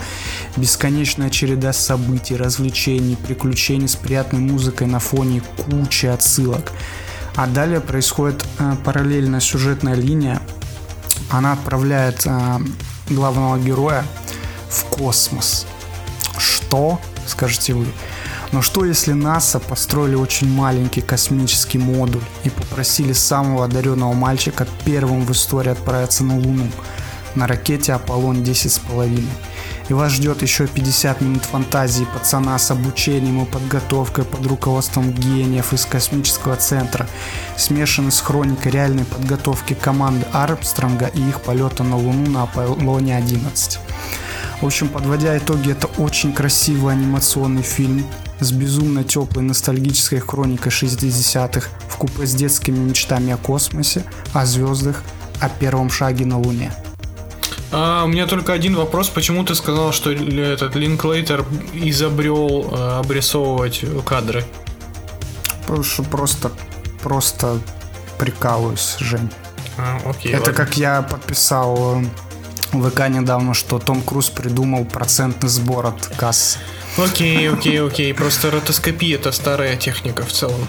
[0.56, 6.72] Бесконечная череда событий, развлечений, приключений с приятной музыкой на фоне кучи отсылок.
[7.38, 10.42] А далее происходит э, параллельная сюжетная линия.
[11.30, 12.58] Она отправляет э,
[13.10, 14.04] главного героя
[14.68, 15.64] в космос.
[16.36, 17.86] Что, скажете вы?
[18.50, 25.24] Но что если НАСА построили очень маленький космический модуль и попросили самого одаренного мальчика первым
[25.24, 26.66] в истории отправиться на Луну
[27.36, 29.24] на ракете Аполлон 10,5?
[29.88, 35.72] И вас ждет еще 50 минут фантазии пацана с обучением и подготовкой под руководством гениев
[35.72, 37.06] из космического центра,
[37.56, 43.78] смешанный с хроникой реальной подготовки команды Армстронга и их полета на Луну на Аполлоне 11.
[44.60, 48.04] В общем, подводя итоги, это очень красивый анимационный фильм
[48.40, 55.02] с безумно теплой ностальгической хроникой 60-х в купе с детскими мечтами о космосе, о звездах,
[55.40, 56.72] о первом шаге на Луне.
[57.70, 59.08] А, у меня только один вопрос.
[59.08, 64.44] Почему ты сказал, что этот Линклейтер изобрел э, обрисовывать кадры?
[65.62, 66.50] Потому что просто,
[67.02, 67.58] просто
[68.18, 69.30] прикалываюсь, Жень.
[69.76, 70.54] А, окей, Это ладно.
[70.54, 72.02] как я подписал
[72.72, 76.58] в ВК недавно, что Том Круз придумал процентный сбор от кассы.
[76.96, 78.12] Окей, окей, окей.
[78.14, 80.66] Просто ротоскопия это старая техника в целом.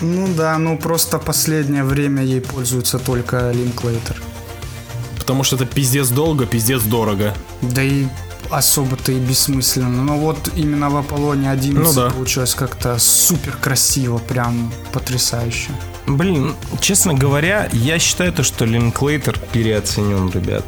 [0.00, 4.20] Ну да, ну просто последнее время ей пользуется только Линклейтер.
[5.26, 7.34] Потому что это пиздец долго, пиздец дорого.
[7.60, 8.06] Да и
[8.48, 10.04] особо-то и бессмысленно.
[10.04, 12.10] Но вот именно в Аполлоне 11 Ну да.
[12.10, 15.70] получилось как-то супер красиво, прям потрясающе.
[16.06, 20.64] Блин, честно говоря, я считаю то, что Линклейтер переоценен, ребят.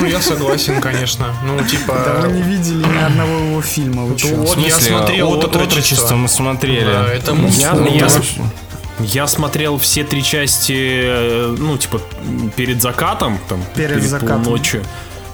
[0.00, 1.26] Ну, я согласен, конечно.
[1.44, 1.92] Ну, типа...
[2.06, 4.34] Да вы не видели ни одного его фильма, вы чё?
[4.36, 6.16] Вот я смотрел «Отрочество» «Отрочество».
[6.16, 6.86] мы смотрели.
[6.86, 7.34] Да, это.
[7.58, 7.86] Я- Ну,
[9.00, 12.00] Я смотрел все три части, э, ну, типа,
[12.56, 14.44] перед закатом, там, Перед закатом.
[14.44, 14.84] полуночью,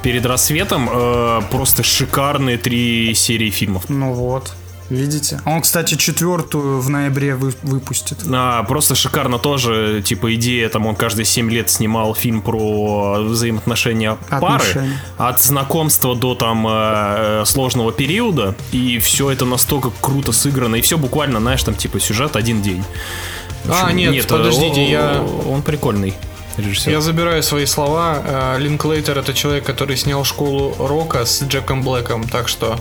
[0.02, 0.88] перед рассветом.
[0.90, 3.84] э, просто шикарные три серии фильмов.
[3.88, 4.54] Ну вот,
[4.88, 5.40] видите?
[5.44, 8.18] Он, кстати, четвертую в ноябре вы- выпустит.
[8.32, 14.16] А, просто шикарно тоже, типа, идея, там, он каждые 7 лет снимал фильм про взаимоотношения
[14.30, 14.54] пары.
[14.54, 15.00] Отношения.
[15.18, 18.54] От знакомства до, там, э, э, сложного периода.
[18.72, 20.76] И все это настолько круто сыграно.
[20.76, 22.82] И все буквально, знаешь, там, типа, сюжет один день.
[23.68, 26.14] А, общем, нет, подождите, о- я- Он прикольный
[26.56, 26.90] режиссер.
[26.92, 28.18] Я забираю свои слова.
[28.24, 32.78] Э, Линклейтер это человек, который снял школу рока с Джеком Блэком, так что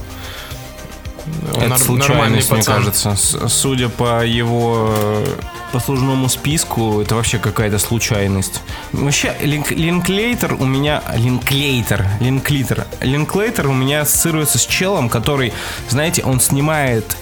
[1.53, 3.15] он Это нар- случайность, мне кажется.
[3.47, 5.25] Судя по его э,
[5.71, 8.61] послужному списку, это вообще какая-то случайность.
[8.93, 11.03] Вообще, линк, Линклейтер у меня...
[11.15, 12.87] Линклейтер, Линклитер.
[13.01, 15.53] Линклейтер у меня ассоциируется с челом, который,
[15.89, 17.15] знаете, он снимает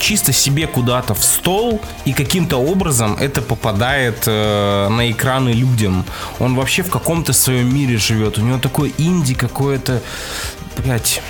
[0.00, 6.04] чисто себе куда-то в стол, и каким-то образом это попадает э, на экраны людям.
[6.38, 8.38] Он вообще в каком-то своем мире живет.
[8.38, 10.02] У него такой инди какое-то,
[10.76, 11.22] блядь,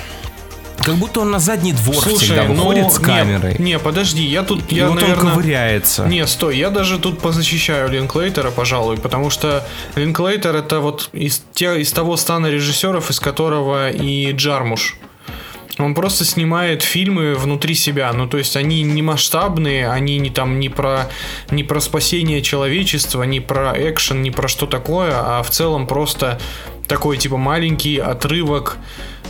[0.83, 3.55] как будто он на задний двор всегда ну, выходит с не, камерой.
[3.59, 5.25] Не, подожди, я тут, и я, вот наверное...
[5.25, 6.05] он ковыряется.
[6.05, 9.63] Не, стой, я даже тут позащищаю Линклейтера, пожалуй, потому что
[9.95, 14.97] Линклейтер это вот из, те, из того стана режиссеров, из которого и Джармуш.
[15.77, 18.11] Он просто снимает фильмы внутри себя.
[18.13, 21.09] Ну, то есть они не масштабные, они не там не про,
[21.49, 26.39] не про спасение человечества, не про экшен, не про что такое, а в целом просто
[26.87, 28.77] такой типа маленький отрывок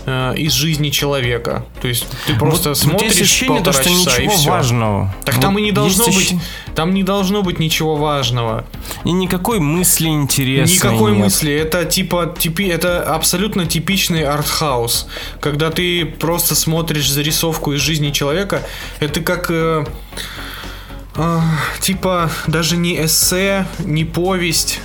[0.06, 1.66] э, из жизни человека.
[1.82, 4.50] То есть ты просто вот, смотришь вот ощущение, то, полтора что часа и ничего всё.
[4.50, 5.16] важного.
[5.26, 6.44] Так Вот там и не должно быть, ощущение-
[6.76, 8.66] там не должно быть ничего важного.
[9.06, 11.24] И никакой мысли интересной Никакой нет.
[11.26, 11.54] мысли.
[11.54, 15.08] Это типа типи, это абсолютно типичный артхаус,
[15.40, 18.62] когда ты просто смотришь зарисовку из жизни человека.
[19.00, 19.86] Это как э,
[21.16, 21.40] э,
[21.82, 24.80] типа даже не эссе, не повесть.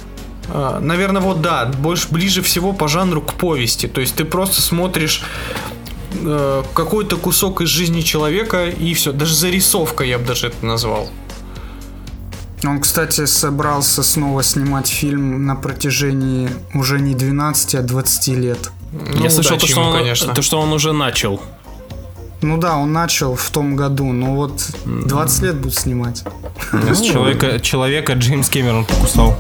[0.48, 3.86] А, Наверное, вот да, больше ближе всего по жанру к повести.
[3.86, 5.22] То есть ты просто смотришь
[6.14, 9.12] э, какой-то кусок из жизни человека и все.
[9.12, 11.08] Даже зарисовка я бы даже это назвал.
[12.64, 18.70] Он, кстати, собрался снова снимать фильм на протяжении уже не 12, а 20 лет.
[18.92, 20.34] Ну, Я слышал, то что, ему, он, конечно.
[20.34, 21.40] то, что он уже начал.
[22.42, 26.22] Ну да, он начал в том году, но вот 20 лет будет снимать.
[26.72, 29.36] С человека, человека Джеймс Кэмерон покусал.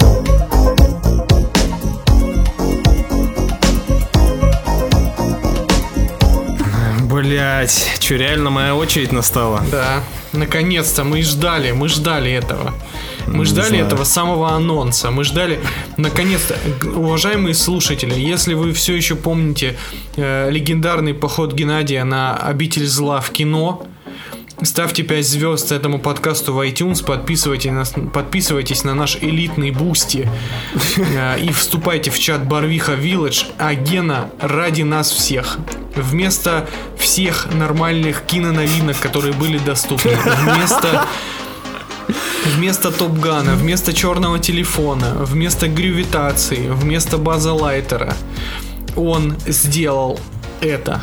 [7.26, 9.60] Блять, что, реально моя очередь настала?
[9.72, 10.00] Да,
[10.32, 12.72] наконец-то мы ждали, мы ждали этого.
[13.26, 13.86] Мы ждали знаю.
[13.86, 15.10] этого самого анонса.
[15.10, 15.58] Мы ждали,
[15.96, 16.56] наконец-то,
[16.88, 19.76] уважаемые слушатели, если вы все еще помните
[20.16, 23.84] э, легендарный поход Геннадия на обитель зла в кино,
[24.62, 30.28] ставьте 5 звезд этому подкасту в iTunes, подписывайтесь на, подписывайтесь на наш элитный Boosty
[30.96, 35.58] э, и вступайте в чат Барвиха Village, а Гена ради нас всех.
[35.94, 41.06] Вместо всех нормальных киноновинок, которые были доступны, вместо
[42.54, 48.14] Вместо Топ Гана, вместо черного телефона, вместо Грювитации, вместо Базза Лайтера
[48.94, 50.20] он сделал
[50.60, 51.02] это.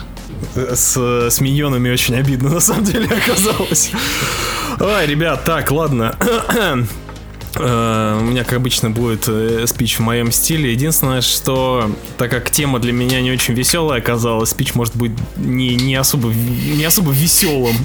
[0.56, 0.98] С,
[1.30, 3.92] с миньонами очень обидно, на самом деле, оказалось.
[4.80, 6.16] Ой, ребят, так, ладно.
[7.56, 10.72] Э, У меня, как обычно, будет э, спич в моем стиле.
[10.72, 15.76] Единственное, что так как тема для меня не очень веселая оказалась, спич может быть не,
[15.76, 17.76] не, особо, не особо веселым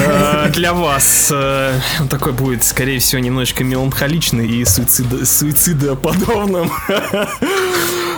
[0.00, 1.30] Э, для вас.
[1.30, 6.72] Он такой будет, скорее всего, немножечко меланхоличный и суицида- суицидоподобным.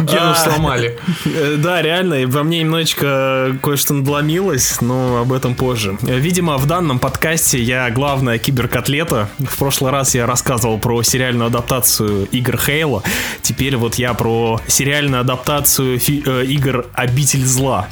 [0.01, 0.35] Гену А.
[0.35, 0.99] сломали.
[1.25, 5.97] Э, Да, реально, во мне немножечко кое-что надломилось, но об этом позже.
[6.07, 9.29] Э, Видимо, в данном подкасте я главная киберкотлета.
[9.39, 13.03] В прошлый раз я рассказывал про сериальную адаптацию игр Хейла.
[13.43, 17.89] Теперь вот я про сериальную адаптацию э, игр Обитель зла.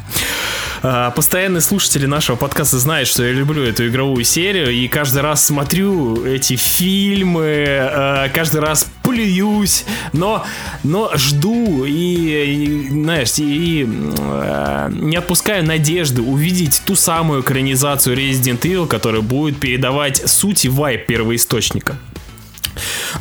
[0.85, 5.43] Э, Постоянные слушатели нашего подкаста знают, что я люблю эту игровую серию, и каждый раз
[5.43, 10.45] смотрю эти фильмы, э, каждый раз плююсь, но,
[10.83, 18.15] но жду и, и, знаешь, и, и, э, не отпускаю надежды увидеть ту самую экранизацию
[18.15, 21.97] Resident Evil, которая будет передавать суть и вайп первоисточника.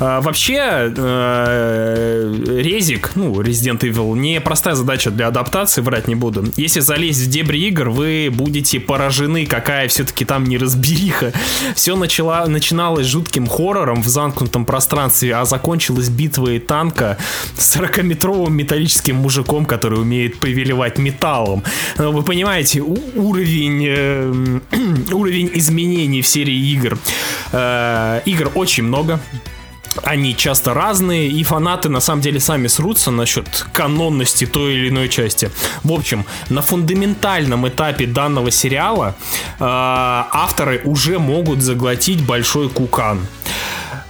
[0.00, 6.44] А, вообще, э, резик, ну, Resident Evil, не простая задача для адаптации, врать не буду.
[6.56, 11.32] Если залезть в дебри игр, вы будете поражены, какая все-таки там неразбериха.
[11.74, 17.18] Все начала, начиналось жутким хоррором в замкнутом пространстве, а закончилось битвой танка
[17.56, 21.62] с 40-метровым металлическим мужиком, который умеет повелевать металлом.
[21.98, 24.60] Ну, Вы понимаете, уровень, э,
[25.12, 26.98] уровень изменений в серии игр.
[27.52, 29.20] Э, игр очень много.
[30.02, 35.08] Они часто разные, и фанаты на самом деле сами срутся насчет канонности той или иной
[35.08, 35.50] части.
[35.82, 39.14] В общем, на фундаментальном этапе данного сериала
[39.58, 43.26] э, авторы уже могут заглотить большой кукан.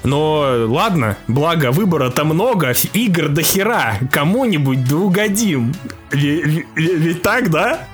[0.03, 5.75] Но ладно, благо выбора-то много, игр до хера, кому-нибудь да угодим.
[6.11, 7.89] Ве- ве- ве- Ведь так, да?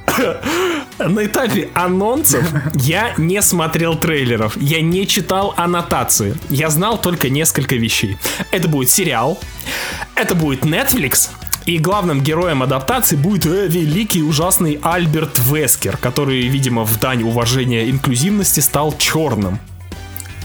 [0.98, 2.44] На этапе анонсов
[2.74, 8.18] я не смотрел трейлеров, я не читал аннотации, я знал только несколько вещей.
[8.50, 9.40] Это будет сериал,
[10.14, 11.30] это будет Netflix,
[11.64, 17.88] и главным героем адаптации будет э, великий ужасный Альберт Вескер, который, видимо, в дань уважения
[17.88, 19.58] инклюзивности стал черным.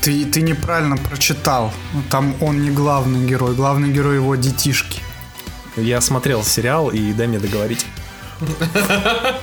[0.02, 1.74] Ты, ты неправильно прочитал.
[2.12, 5.02] Там он не главный герой, главный герой его детишки.
[5.78, 7.86] Я смотрел сериал, и дай мне договорить.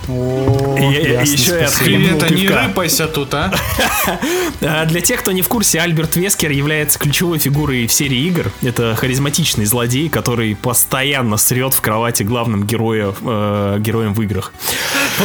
[0.09, 3.53] И- и- еще отхлебнул Привет, а не рыпайся тут, а?
[4.64, 8.51] А, Для тех, кто не в курсе, Альберт Вескер является ключевой фигурой в серии игр.
[8.62, 14.53] Это харизматичный злодей, который постоянно срет в кровати главным героем, э, героем в играх.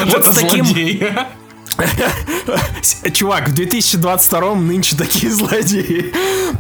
[0.05, 0.65] Вот с таким-
[3.13, 6.11] Чувак, в 2022 нынче такие злодеи.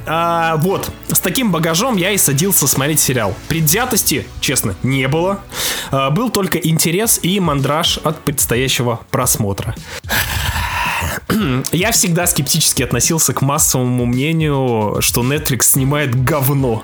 [0.05, 3.35] А, вот, с таким багажом я и садился смотреть сериал.
[3.47, 5.41] Предвзятости, честно, не было.
[5.91, 9.75] А, был только интерес и мандраж от предстоящего просмотра.
[11.71, 16.83] Я всегда скептически относился к массовому мнению, что Netflix снимает говно.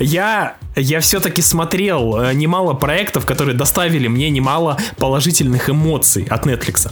[0.00, 6.90] Я, я все-таки смотрел э, немало проектов, которые доставили мне немало положительных эмоций от Netflix.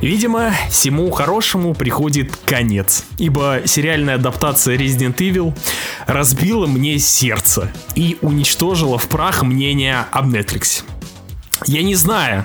[0.00, 5.56] Видимо, всему хорошему приходит конец, ибо сериальная адаптация Resident Evil
[6.06, 10.82] разбила мне сердце и уничтожила в прах мнение об Netflix.
[11.66, 12.44] Я не знаю,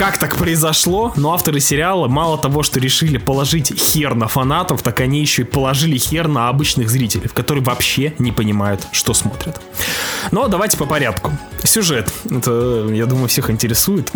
[0.00, 4.98] как так произошло, но авторы сериала мало того, что решили положить хер на фанатов, так
[5.00, 9.60] они еще и положили хер на обычных зрителей, которые вообще не понимают, что смотрят.
[10.30, 11.32] Но давайте по порядку.
[11.64, 12.10] Сюжет.
[12.30, 14.10] Это, я думаю, всех интересует.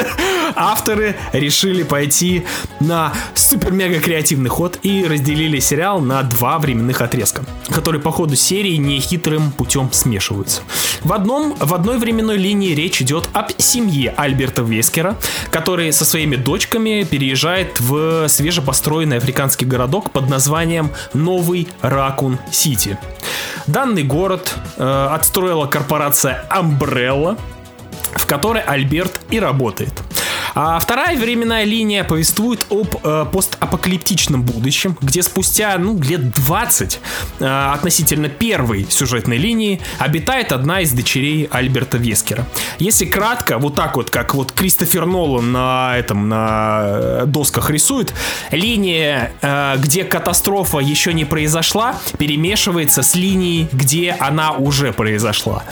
[0.54, 2.44] Авторы решили пойти
[2.80, 8.76] на супер-мега креативный ход и разделили сериал на два временных отрезка, которые по ходу серии
[8.76, 10.60] нехитрым путем смешиваются.
[11.02, 15.16] В, одном, в одной временной линии речь идет об семье Альберта Вескера,
[15.50, 22.98] который со своими дочками переезжает в свежепостроенный африканский городок под названием Новый Ракун-Сити.
[23.66, 27.38] Данный город э, отстроила корпорация Umbrella,
[28.14, 30.02] в которой Альберт и работает.
[30.54, 37.00] А вторая временная линия повествует об э, постапокалиптичном будущем, где спустя ну, лет 20
[37.40, 42.46] э, относительно первой сюжетной линии обитает одна из дочерей Альберта Вескера.
[42.78, 48.12] Если кратко, вот так вот, как вот Кристофер Нолан на этом на э, досках рисует,
[48.50, 55.64] линия, э, где катастрофа еще не произошла, перемешивается с линией, где она уже произошла.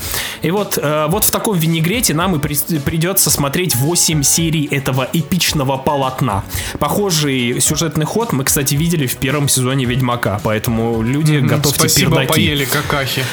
[0.42, 5.08] И вот, э, вот в таком винегрете нам и при, придется смотреть 8 серий этого
[5.12, 6.44] эпичного полотна.
[6.78, 12.10] Похожий сюжетный ход мы, кстати, видели в первом сезоне Ведьмака, поэтому люди mm-hmm, готовьте Спасибо,
[12.10, 12.28] пердаки.
[12.28, 13.24] поели какахи.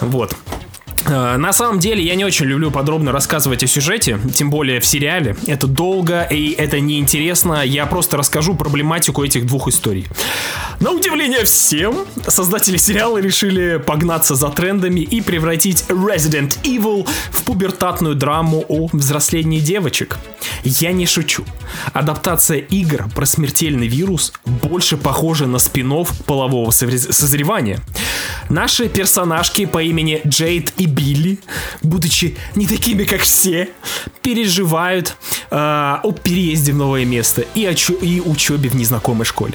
[0.00, 0.34] Вот.
[1.06, 4.86] Э, на самом деле я не очень люблю подробно рассказывать о сюжете, тем более в
[4.86, 5.36] сериале.
[5.46, 7.64] Это долго и это неинтересно.
[7.64, 10.06] Я просто расскажу проблематику этих двух историй.
[10.80, 18.14] На удивление всем, создатели сериала решили погнаться за трендами и превратить Resident Evil в пубертатную
[18.14, 20.18] драму о взрослении девочек.
[20.64, 21.44] Я не шучу.
[21.92, 25.86] Адаптация игр про смертельный вирус больше похожа на спин
[26.26, 27.80] полового созревания.
[28.48, 31.38] Наши персонажки по имени Джейд и Билли,
[31.82, 33.68] будучи не такими, как все,
[34.22, 35.16] переживают
[35.50, 39.54] э, о переезде в новое место и, о чу- и учебе в незнакомой школе.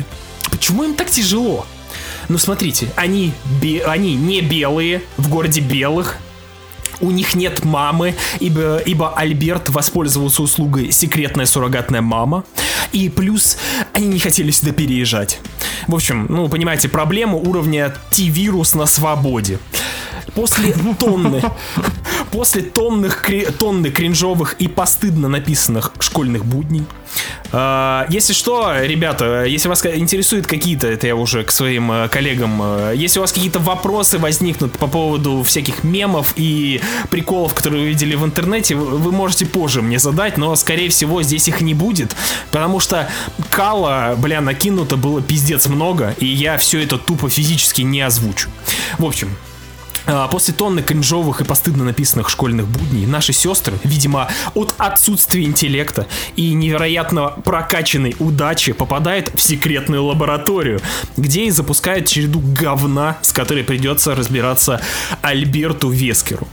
[0.51, 1.65] Почему им так тяжело?
[2.29, 6.17] Ну смотрите, они, бе- они не белые, в городе белых,
[7.01, 12.43] у них нет мамы, ибо, ибо Альберт воспользовался услугой секретная суррогатная мама.
[12.91, 13.57] И плюс
[13.93, 15.39] они не хотели сюда переезжать.
[15.87, 19.57] В общем, ну, понимаете, проблема уровня T-вирус на свободе.
[20.33, 21.41] После тонны,
[22.31, 23.25] после тонных,
[23.59, 26.85] тонны кринжовых и постыдно написанных школьных будней,
[27.51, 32.61] Uh, если что, ребята, если вас интересуют какие-то, это я уже к своим uh, коллегам,
[32.61, 37.89] uh, если у вас какие-то вопросы возникнут по поводу всяких мемов и приколов, которые вы
[37.89, 42.15] видели в интернете, вы можете позже мне задать, но, скорее всего, здесь их не будет,
[42.51, 43.09] потому что
[43.49, 48.49] кала, бля, накинуто было пиздец много, и я все это тупо физически не озвучу.
[48.97, 49.50] В общем, а,
[50.31, 56.53] После тонны кринжовых и постыдно написанных школьных будней наши сестры, видимо, от отсутствия интеллекта и
[56.53, 60.81] невероятно прокачанной удачи попадают в секретную лабораторию,
[61.17, 64.81] где и запускают череду говна, с которой придется разбираться
[65.21, 66.47] Альберту Вескеру.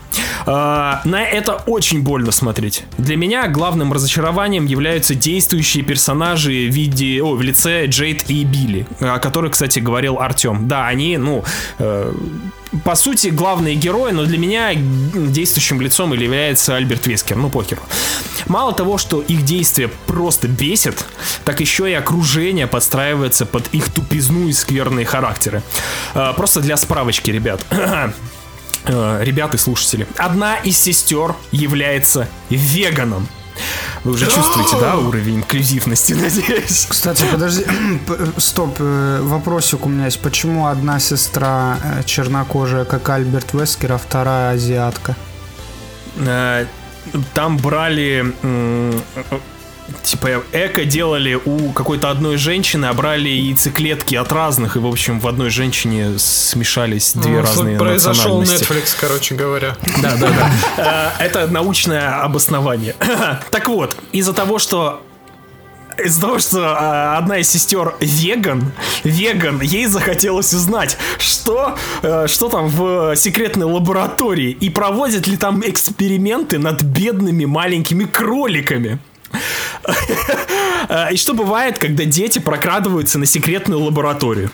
[0.47, 2.85] А, на это очень больно смотреть.
[2.97, 8.87] Для меня главным разочарованием являются действующие персонажи в виде, о, в лице Джейд и Билли,
[9.01, 10.69] о которых, кстати, говорил Артем.
[10.69, 11.45] Да, они, ну,
[11.79, 12.13] э,
[12.85, 17.79] по сути, главные герои, но для меня действующим лицом или является Альберт Вескер, ну покер.
[18.47, 21.05] Мало того, что их действия просто бесят,
[21.45, 25.62] так еще и окружение подстраивается под их тупизну и скверные характеры.
[26.14, 27.64] А, просто для справочки, ребят.
[28.85, 30.07] Э, ребята и слушатели.
[30.16, 33.29] Одна из сестер является веганом.
[34.05, 36.87] Вы уже чувствуете, да, уровень инклюзивности, надеюсь?
[36.89, 37.65] Кстати, подожди,
[38.37, 40.21] стоп, э, вопросик у меня есть.
[40.21, 45.17] Почему одна сестра э, чернокожая, как Альберт Вескер, а вторая азиатка?
[46.17, 46.67] Э,
[47.35, 48.35] там брали
[50.03, 55.20] типа эко делали у какой-то одной женщины, а брали яйцеклетки от разных, и, в общем,
[55.20, 59.76] в одной женщине смешались две ну, разные Произошел Netflix, короче говоря.
[60.03, 60.30] Да, да,
[60.76, 61.14] да.
[61.18, 62.95] Э, это научное обоснование.
[63.51, 65.03] Так вот, из-за того, что
[65.99, 68.72] из-за того, что э, одна из сестер веган,
[69.05, 75.62] веган, ей захотелось узнать, что, э, что там в секретной лаборатории и проводят ли там
[75.64, 78.99] эксперименты над бедными маленькими кроликами.
[81.12, 84.51] И что бывает, когда дети прокрадываются на секретную лабораторию?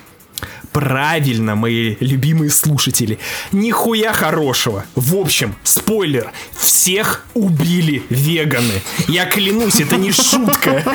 [0.73, 3.21] Правильно, мои любимые слушатели.
[3.53, 4.85] Нихуя хорошего.
[4.97, 6.33] В общем, спойлер.
[6.57, 8.83] Всех убили веганы.
[9.07, 10.83] Я клянусь, это не шутка.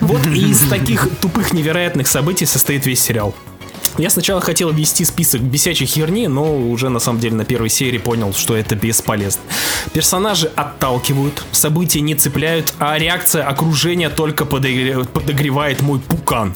[0.00, 3.34] Вот из таких тупых невероятных событий состоит весь сериал.
[3.98, 7.98] Я сначала хотел ввести список бесячей херни, но уже на самом деле на первой серии
[7.98, 9.42] понял, что это бесполезно.
[9.92, 16.54] Персонажи отталкивают, события не цепляют, а реакция окружения только подогре- подогревает мой пукан.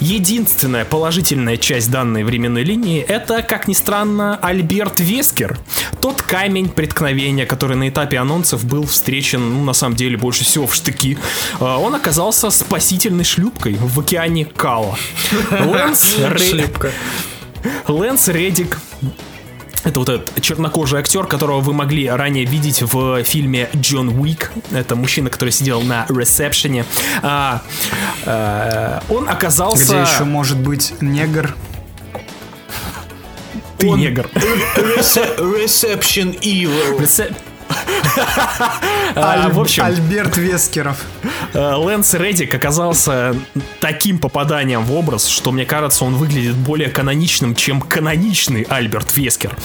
[0.00, 5.58] Единственная положительная часть данной временной линии это, как ни странно, Альберт Вескер.
[6.00, 10.66] Тот камень преткновения, который на этапе анонсов был встречен, ну, на самом деле, больше всего
[10.66, 11.16] в штыки.
[11.60, 14.98] А, Он оказался спасительной шлюпкой в океане Кала.
[15.50, 16.92] Лэнс, Ре- Шлепка.
[17.88, 18.78] Лэнс Редик
[19.82, 24.50] это вот этот чернокожий актер, которого вы могли ранее видеть в фильме Джон Уик.
[24.72, 26.86] Это мужчина, который сидел на ресепшене.
[27.22, 27.60] А,
[28.24, 29.84] э, он оказался...
[29.84, 31.54] Где еще может быть негр?
[33.76, 34.30] Ты Он- негр.
[35.36, 36.98] Reception Evil.
[36.98, 37.53] Ресеп- А,
[39.14, 40.98] В общем, Альберт Вескеров.
[41.52, 43.36] Э, Лэнс Реддик оказался
[43.80, 49.56] таким попаданием в образ, что мне кажется, он выглядит более каноничным, чем каноничный Альберт Вескер.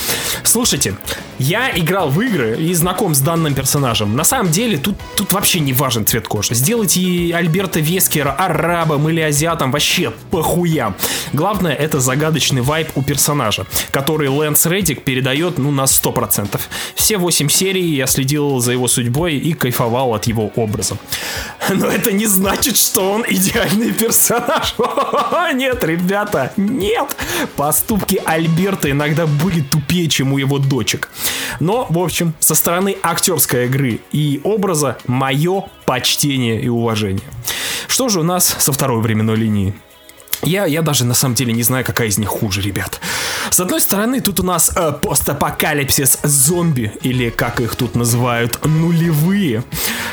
[0.44, 0.96] Слушайте,
[1.40, 4.16] я играл в игры и знаком с данным персонажем.
[4.16, 6.54] На самом деле, тут, тут вообще не важен цвет кожи.
[6.54, 10.96] Сделайте Альберта Вескера арабом или азиатом, вообще похуям.
[11.34, 16.60] Главное, это загадочный вайб у персонажа, который Лэнс Реддик передает, ну, на 100%.
[16.96, 20.98] Все 8 серий я следил за его судьбой и кайфовал от его образа.
[21.70, 24.74] Но это не значит, что он идеальный персонаж.
[25.54, 27.16] Нет, ребята, нет.
[27.56, 31.10] Поступки Альберта иногда были тупее, чем у его дочек.
[31.60, 37.28] Но, в общем, со стороны актерской игры и образа мое почтение и уважение.
[37.88, 39.74] Что же у нас со второй временной линией?
[40.44, 43.00] Я, я даже на самом деле не знаю, какая из них хуже, ребят.
[43.50, 49.64] С одной стороны, тут у нас э, постапокалипсис зомби, или как их тут называют, нулевые.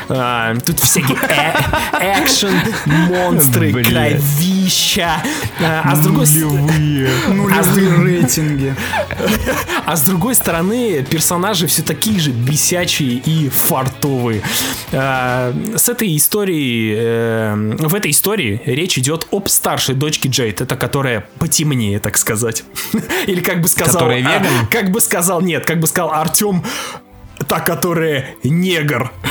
[0.09, 2.53] А, тут всякие э- экшен,
[2.85, 5.21] монстры, кровища.
[5.61, 6.33] А, а с другой с-
[7.27, 8.75] Нулевые рейтинги.
[9.85, 14.41] а с другой стороны, персонажи все такие же бесячие и фартовые.
[14.91, 20.75] А, С этой историей, э, в этой истории речь идет об старшей дочке Джейд, это
[20.75, 22.63] которая потемнее, так сказать.
[23.27, 23.93] Или как бы сказал...
[23.93, 24.67] Которая а?
[24.69, 26.63] Как бы сказал, нет, как бы сказал Артем,
[27.47, 29.11] та, которая негр.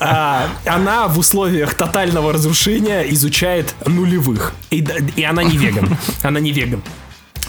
[0.00, 4.54] А, Она в условиях тотального разрушения изучает нулевых.
[4.70, 5.96] И она не веган.
[6.22, 6.82] Она не веган.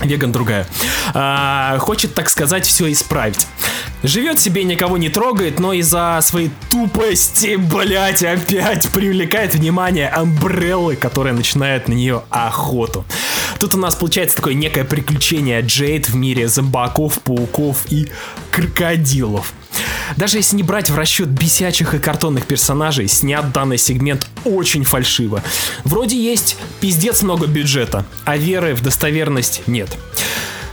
[0.01, 0.67] Веган другая.
[1.13, 3.47] А, хочет, так сказать, все исправить.
[4.03, 11.33] Живет себе, никого не трогает, но из-за своей тупости, блять, опять привлекает внимание Амбреллы, которая
[11.33, 13.05] начинает на нее охоту.
[13.59, 18.09] Тут у нас получается такое некое приключение Джейд в мире зомбаков, пауков и
[18.51, 19.53] крокодилов.
[20.17, 25.43] Даже если не брать в расчет бесячих и картонных персонажей, снят данный сегмент очень фальшиво.
[25.83, 29.89] Вроде есть пиздец много бюджета, а веры в достоверность нет.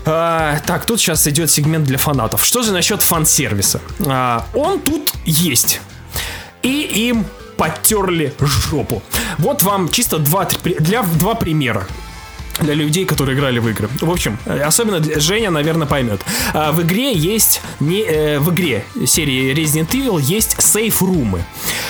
[0.05, 2.45] А, так, тут сейчас идет сегмент для фанатов.
[2.45, 3.81] Что же насчет фан-сервиса?
[4.07, 5.81] А, он тут есть.
[6.63, 7.25] И им
[7.57, 9.03] подтерли жопу.
[9.39, 10.49] Вот вам чисто два,
[10.79, 11.87] для, два примера
[12.61, 13.89] для людей, которые играли в игры.
[14.01, 16.21] В общем, э, особенно для- Женя, наверное, поймет.
[16.55, 21.45] А, В игре есть не э, в игре серии Resident Evil есть сейф-румы.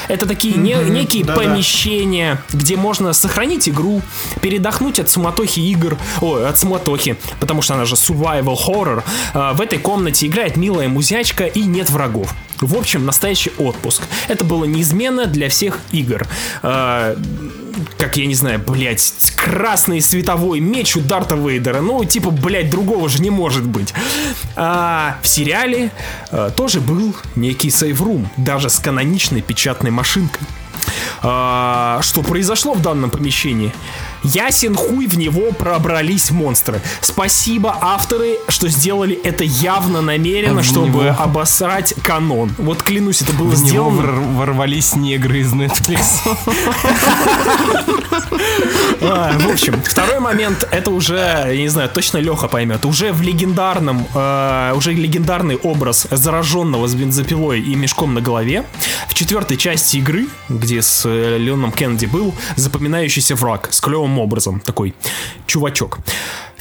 [0.08, 1.40] Это такие не- некие да-да.
[1.40, 4.02] помещения, где можно сохранить игру,
[4.40, 9.02] передохнуть от суматохи игр, ой, от суматохи, потому что она же survival horror.
[9.34, 12.34] А, В этой комнате играет милая музячка и нет врагов.
[12.66, 14.02] В общем, настоящий отпуск.
[14.28, 16.26] Это было неизменно для всех игр.
[16.62, 17.16] А,
[17.98, 21.80] как я не знаю, блять, красный световой меч у Дарта Вейдера.
[21.80, 23.92] Ну, типа, блять, другого же не может быть.
[24.56, 25.90] А в сериале
[26.30, 30.46] э, тоже был некий сейврум, даже с каноничной печатной машинкой.
[31.22, 33.72] А, что произошло в данном помещении?
[34.25, 36.81] Ясен хуй в него пробрались монстры.
[37.01, 42.53] Спасибо авторы, что сделали это явно намеренно, В чтобы него- обосрать канон.
[42.59, 43.97] Вот клянусь, это было В него сделано.
[44.03, 46.20] вор- ворвались негры из Netflix.
[49.05, 51.14] А, в общем, второй момент, это уже,
[51.49, 52.85] я не знаю, точно Леха поймет.
[52.85, 58.64] Уже в легендарном, э, уже легендарный образ зараженного с бензопилой и мешком на голове.
[59.09, 64.60] В четвертой части игры, где с э, Леоном Кеннеди был запоминающийся враг с клевым образом,
[64.60, 64.94] такой
[65.46, 65.98] чувачок.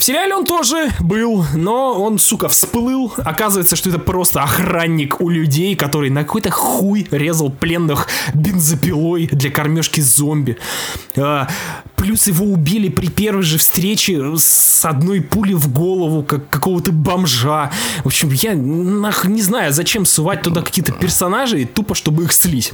[0.02, 3.14] В сериале он тоже был, но он, сука, всплыл.
[3.18, 9.52] Оказывается, что это просто охранник у людей, который на какой-то хуй резал пленных бензопилой для
[9.52, 10.58] кормежки зомби.
[11.16, 11.48] А,
[12.02, 17.70] Плюс его убили при первой же встрече с одной пули в голову, как какого-то бомжа.
[18.04, 22.74] В общем, я нах, не знаю, зачем сувать туда какие-то персонажи, тупо чтобы их слить.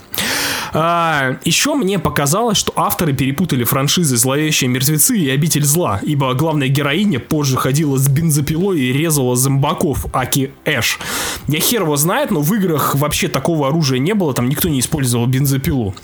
[0.74, 6.70] А, еще мне показалось, что авторы перепутали франшизы «Зловещие мертвецы» и «Обитель зла», ибо главная
[6.70, 11.00] героиня позже ходила с бензопилой и резала зомбаков Аки Эш.
[11.48, 14.80] Я хер его знает, но в играх вообще такого оружия не было, там никто не
[14.80, 15.96] использовал бензопилу.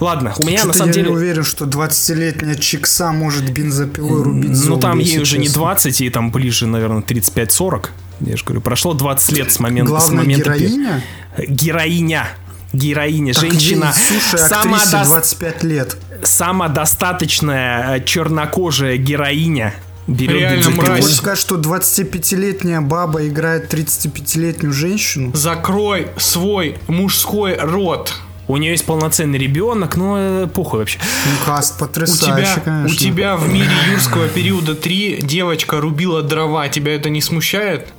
[0.00, 1.08] Ладно, у меня Что-то на самом я деле...
[1.10, 5.46] не уверен, что 20-летняя чикса может бензопилой рубить Ну, зомби, там если ей уже не
[5.46, 5.60] честно.
[5.62, 7.86] 20, ей там ближе, наверное, 35-40.
[8.20, 9.88] Я же говорю, прошло 20 лет с момента...
[9.88, 11.02] с Главная момента пе- героиня?
[11.48, 12.28] Героиня.
[12.72, 13.92] Героиня, Так женщина.
[13.94, 15.96] ей, слушай, дос- 25 лет.
[16.22, 19.74] самодостаточная э, чернокожая героиня.
[20.06, 20.82] Берет Реально бензопилу.
[20.82, 21.04] Ты мразь.
[21.04, 25.34] хочешь сказать, что 25-летняя баба играет 35-летнюю женщину?
[25.34, 28.14] Закрой свой мужской рот.
[28.48, 30.98] У нее есть полноценный ребенок, но э, похуй вообще.
[31.00, 32.94] Ну, каст У потрясающий, тебя, конечно.
[32.94, 36.68] у тебя в мире юрского периода 3 девочка рубила дрова.
[36.68, 37.92] Тебя это не смущает?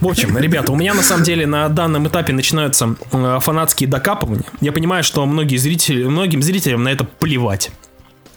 [0.00, 4.46] В общем, ребята, у меня на самом деле на данном этапе начинаются э, фанатские докапывания.
[4.60, 7.70] Я понимаю, что многие зрители, многим зрителям на это плевать.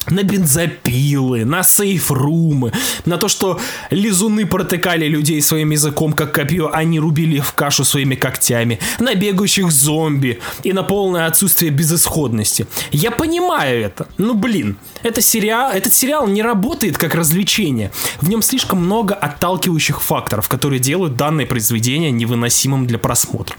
[0.09, 2.71] На бензопилы, на сейфрумы,
[3.05, 7.83] на то, что лизуны протыкали людей своим языком, как копье, а не рубили в кашу
[7.83, 12.67] своими когтями, на бегающих зомби и на полное отсутствие безысходности.
[12.91, 14.07] Я понимаю это.
[14.17, 17.91] Ну блин, это сериал, этот сериал не работает как развлечение.
[18.21, 23.55] В нем слишком много отталкивающих факторов, которые делают данное произведение невыносимым для просмотра.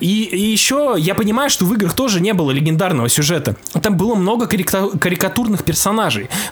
[0.00, 3.56] И, и еще я понимаю, что в играх тоже не было легендарного сюжета.
[3.82, 5.75] Там было много карика- карикатурных персонажей,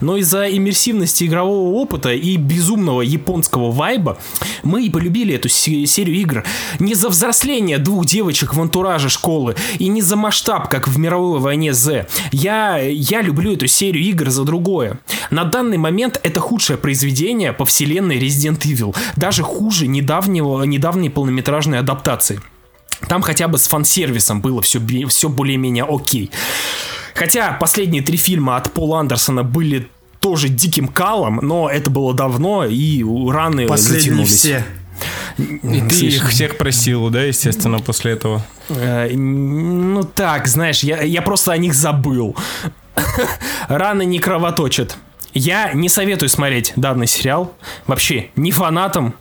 [0.01, 4.18] но из-за иммерсивности игрового опыта и безумного японского вайба
[4.62, 6.45] мы и полюбили эту се- серию игр.
[6.79, 11.41] Не за взросление двух девочек в антураже школы и не за масштаб, как в мировой
[11.41, 12.07] войне Z.
[12.33, 14.99] Я, я люблю эту серию игр за другое.
[15.31, 18.95] На данный момент это худшее произведение по вселенной Resident Evil.
[19.16, 22.41] Даже хуже недавнего, недавней полнометражной адаптации.
[23.09, 26.31] Там хотя бы с фан-сервисом было все, все более-менее окей.
[27.15, 29.89] Хотя последние три фильма от Пола Андерсона были
[30.21, 34.65] тоже диким калом, но это было давно, и раны Последние все.
[35.39, 38.45] И ты их всех просил, да, естественно, после этого.
[38.69, 42.37] Э, Ну так, знаешь, я, я просто о них забыл.
[43.69, 44.97] Раны не кровоточат.
[45.33, 47.53] Я не советую смотреть данный сериал.
[47.89, 49.15] Вообще, ни фанатам,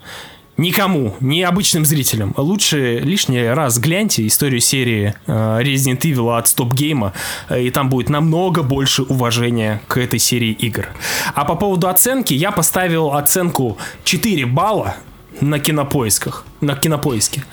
[0.63, 2.33] никому, ни обычным зрителям.
[2.37, 7.11] Лучше лишний раз гляньте историю серии э, Resident Evil от Stop Game,
[7.49, 10.87] э, и там будет намного больше уважения к этой серии игр.
[11.35, 14.95] А по поводу оценки, я поставил оценку 4 балла
[15.41, 16.45] на кинопоисках.
[16.61, 17.43] На кинопоиске.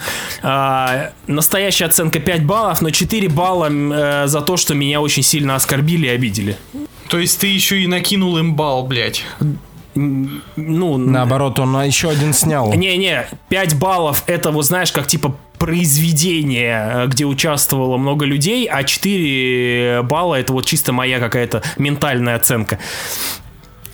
[0.43, 5.57] А, настоящая оценка 5 баллов, но 4 балла э, за то, что меня очень сильно
[5.57, 6.57] оскорбили и обидели.
[7.09, 9.25] То есть ты еще и накинул им бал, блядь.
[9.95, 12.73] Ну, Наоборот, он еще один снял.
[12.75, 18.83] Не-не, 5 баллов это вот знаешь, как типа произведение, э, где участвовало много людей, а
[18.83, 22.79] 4 балла это вот чисто моя какая-то ментальная оценка.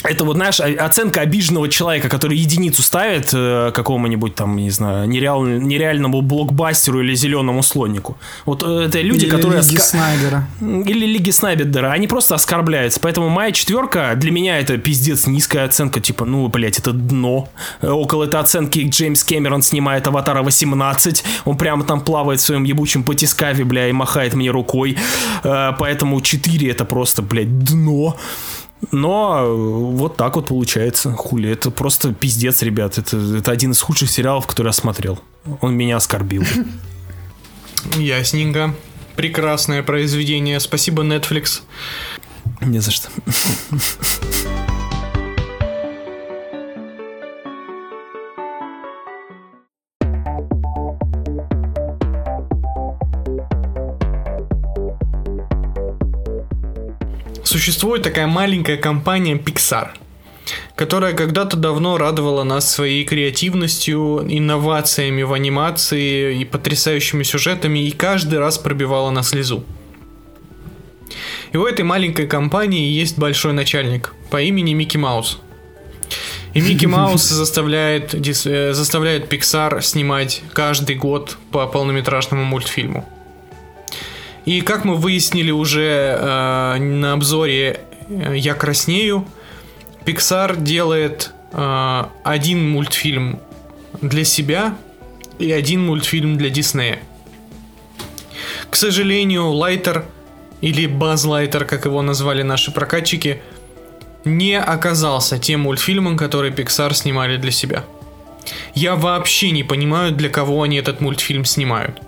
[0.08, 5.58] Это вот, знаешь, оценка обиженного человека, который единицу ставит э, какому-нибудь там, не знаю, нереал-
[5.58, 8.16] нереальному блокбастеру или зеленому слонику.
[8.44, 9.60] Вот э, это люди, Или которые...
[9.62, 10.46] Лиги оска- Снайдера.
[10.60, 13.00] или Лиги Снайбедера, они просто оскорбляются.
[13.00, 16.00] Поэтому моя четверка для меня это пиздец низкая оценка.
[16.00, 17.48] Типа, ну, блядь, это дно.
[17.82, 21.24] Э, Около этой оценки Джеймс Кэмерон снимает Аватара 18.
[21.44, 24.96] Он прямо там плавает в своем ебучем потискаве, бля, и махает мне рукой.
[25.42, 28.16] Э, Поэтому 4 это просто, блядь, дно.
[28.92, 31.12] Но э, вот так вот получается.
[31.12, 32.98] Хули, это просто пиздец, ребят.
[32.98, 35.18] Это, это один из худших сериалов, который я смотрел.
[35.60, 36.44] Он меня оскорбил.
[37.96, 38.74] Ясненько.
[39.16, 40.60] Прекрасное произведение.
[40.60, 41.62] Спасибо, Netflix.
[42.60, 43.08] Не за что.
[57.46, 59.90] Существует такая маленькая компания Pixar,
[60.74, 68.40] которая когда-то давно радовала нас своей креативностью, инновациями в анимации и потрясающими сюжетами, и каждый
[68.40, 69.64] раз пробивала на слезу.
[71.52, 75.38] И у этой маленькой компании есть большой начальник по имени Микки Маус.
[76.52, 83.08] И Микки Маус заставляет, э, заставляет Pixar снимать каждый год по полнометражному мультфильму.
[84.46, 89.26] И как мы выяснили уже э, на обзоре э, «Я краснею»,
[90.04, 93.40] Pixar делает э, один мультфильм
[94.00, 94.76] для себя
[95.40, 97.00] и один мультфильм для Диснея.
[98.70, 100.04] К сожалению, Лайтер
[100.60, 103.42] или Баз Лайтер, как его назвали наши прокатчики,
[104.24, 107.84] не оказался тем мультфильмом, который Pixar снимали для себя.
[108.74, 112.00] Я вообще не понимаю, для кого они этот мультфильм снимают.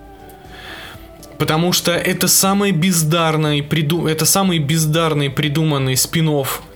[1.39, 4.07] Потому что это самый бездарный, приду...
[4.07, 6.29] это самый бездарный придуманный спин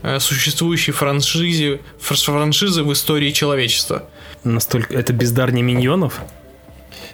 [0.03, 1.81] э, существующей франшизе...
[1.99, 4.09] франшизы в истории человечества.
[4.45, 4.95] Настолько...
[4.95, 6.21] Это бездарнее миньонов?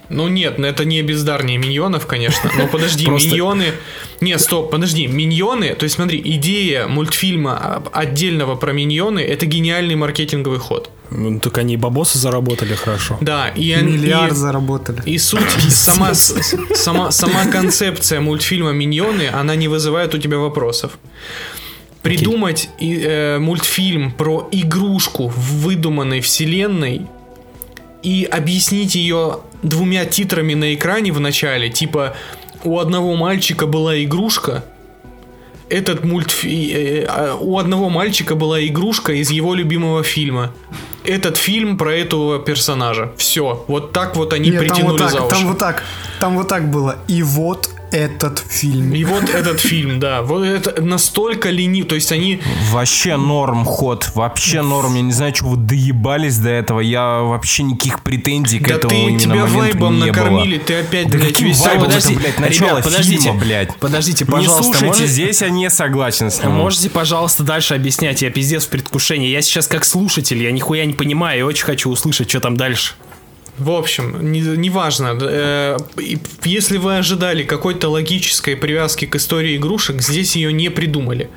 [0.09, 2.51] Ну нет, ну это не бездарнее миньонов, конечно.
[2.55, 3.29] Но подожди, Просто...
[3.29, 3.65] миньоны...
[4.21, 5.73] Нет, стоп, подожди, миньоны...
[5.73, 10.91] То есть смотри, идея мультфильма отдельного про миньоны это гениальный маркетинговый ход.
[11.11, 13.17] Ну, так они и бабосы заработали хорошо.
[13.21, 13.93] Да, и они...
[13.93, 15.01] Миллиард и, заработали.
[15.05, 20.99] И суть, сама, сама, сама концепция мультфильма «Миньоны», она не вызывает у тебя вопросов.
[22.01, 27.07] Придумать и, э, мультфильм про игрушку в выдуманной вселенной
[28.03, 32.15] и объяснить ее двумя титрами на экране в начале, типа
[32.63, 34.63] у одного мальчика была игрушка,
[35.69, 36.75] этот мультфильм...
[36.75, 40.53] Э, э, у одного мальчика была игрушка из его любимого фильма.
[41.09, 43.11] Этот фильм про этого персонажа.
[43.17, 43.65] Все.
[43.67, 45.35] Вот так вот они Нет, притянули там вот так, за уши.
[45.35, 45.83] Там вот так.
[46.19, 46.97] Там вот так было.
[47.07, 48.93] И вот этот фильм.
[48.93, 50.21] И вот этот фильм, да.
[50.21, 51.87] Вот это настолько ленив.
[51.87, 52.41] То есть они...
[52.71, 54.11] Вообще норм ход.
[54.15, 54.95] Вообще норм.
[54.95, 56.79] Я не знаю, что вы доебались до этого.
[56.79, 60.57] Я вообще никаких претензий к да этому ты, именно тебя вайбом не накормили.
[60.57, 60.65] Было.
[60.65, 61.79] Ты опять, да блядь, веселый.
[61.79, 63.75] Подожди, блядь, начало ребят, подождите, фильма, блядь.
[63.77, 64.57] Подождите, пожалуйста.
[64.57, 65.07] Не слушайте, можете...
[65.07, 66.51] здесь я не согласен с ним.
[66.51, 68.21] Можете, пожалуйста, дальше объяснять?
[68.21, 69.29] Я пиздец в предвкушении.
[69.29, 72.93] Я сейчас как слушатель, я нихуя не понимаю и очень хочу услышать, что там дальше.
[73.59, 75.13] В общем, неважно.
[75.13, 75.77] Не э,
[76.43, 81.29] если вы ожидали какой-то логической привязки к истории игрушек, здесь ее не придумали.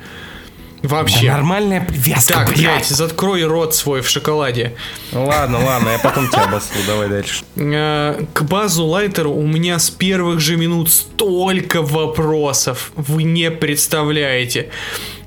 [0.83, 1.27] Вообще.
[1.27, 4.75] Да нормальная привязка, Так, блядь, заткрой рот свой в шоколаде.
[5.13, 7.43] Ну ладно, ладно, я потом тебя обосру, давай дальше.
[7.55, 12.91] Э, к базу Лайтеру у меня с первых же минут столько вопросов.
[12.95, 14.71] Вы не представляете.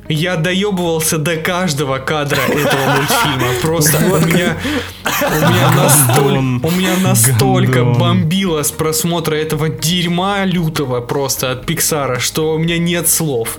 [0.08, 3.48] Я доебывался до каждого кадра этого мультфильма.
[3.60, 4.56] Просто у меня,
[5.04, 12.20] у меня, настоль, у меня настолько бомбило с просмотра этого дерьма лютого просто от Пиксара,
[12.20, 13.58] что у меня нет слов.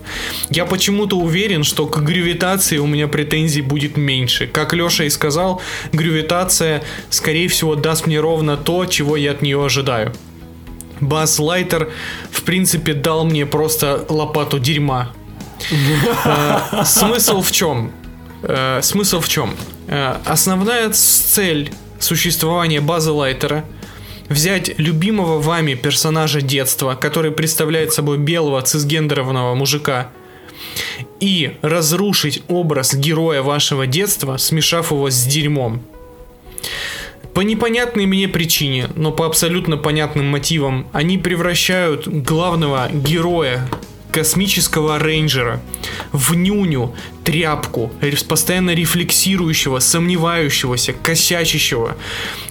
[0.49, 4.47] Я почему-то уверен, что к гравитации у меня претензий будет меньше.
[4.47, 9.63] Как Леша и сказал, гравитация, скорее всего, даст мне ровно то, чего я от нее
[9.63, 10.13] ожидаю.
[11.01, 11.91] Бас Лайтер,
[12.31, 15.11] в принципе, дал мне просто лопату дерьма.
[16.25, 17.91] Э, смысл в чем?
[18.43, 19.55] Э, смысл в чем?
[19.87, 23.65] Э, основная цель существования базы Лайтера
[24.29, 30.09] взять любимого вами персонажа детства, который представляет собой белого цисгендерованного мужика,
[31.19, 35.81] и разрушить образ героя вашего детства, смешав его с дерьмом.
[37.33, 43.67] По непонятной мне причине, но по абсолютно понятным мотивам, они превращают главного героя
[44.17, 45.61] космического рейнджера
[46.11, 47.91] в нюню, тряпку,
[48.27, 51.95] постоянно рефлексирующего, сомневающегося, косячащего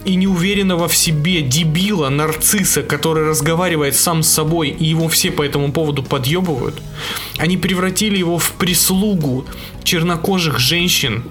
[0.05, 5.43] и неуверенного в себе дебила, нарцисса, который разговаривает сам с собой и его все по
[5.43, 6.81] этому поводу подъебывают,
[7.37, 9.45] они превратили его в прислугу
[9.83, 11.25] чернокожих женщин.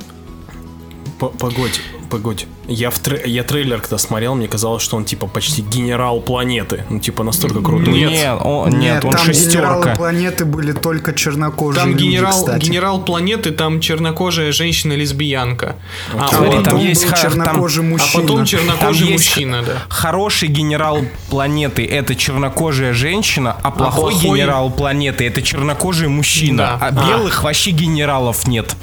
[1.17, 1.79] Погодь,
[2.15, 2.47] погодь.
[2.67, 6.85] Я, в тре- я трейлер когда смотрел, мне казалось, что он типа почти генерал планеты.
[6.89, 7.93] Ну, типа настолько крутой.
[7.93, 9.57] Нет, нет, он, нет, нет он там шестерка.
[9.75, 12.65] генералы планеты были только чернокожие Там люди, генерал, кстати.
[12.65, 15.75] генерал планеты, там чернокожая женщина-лесбиянка.
[16.17, 18.19] А, Смотри, потом там есть был ха- чернокожий там- мужчина.
[18.19, 19.73] А потом чернокожий Там мужчина, да.
[19.89, 20.99] Хороший генерал
[21.29, 26.77] планеты это чернокожая женщина, а плохой, плохой- генерал планеты это чернокожий мужчина.
[26.79, 26.87] Да.
[26.87, 28.75] А белых вообще генералов нет.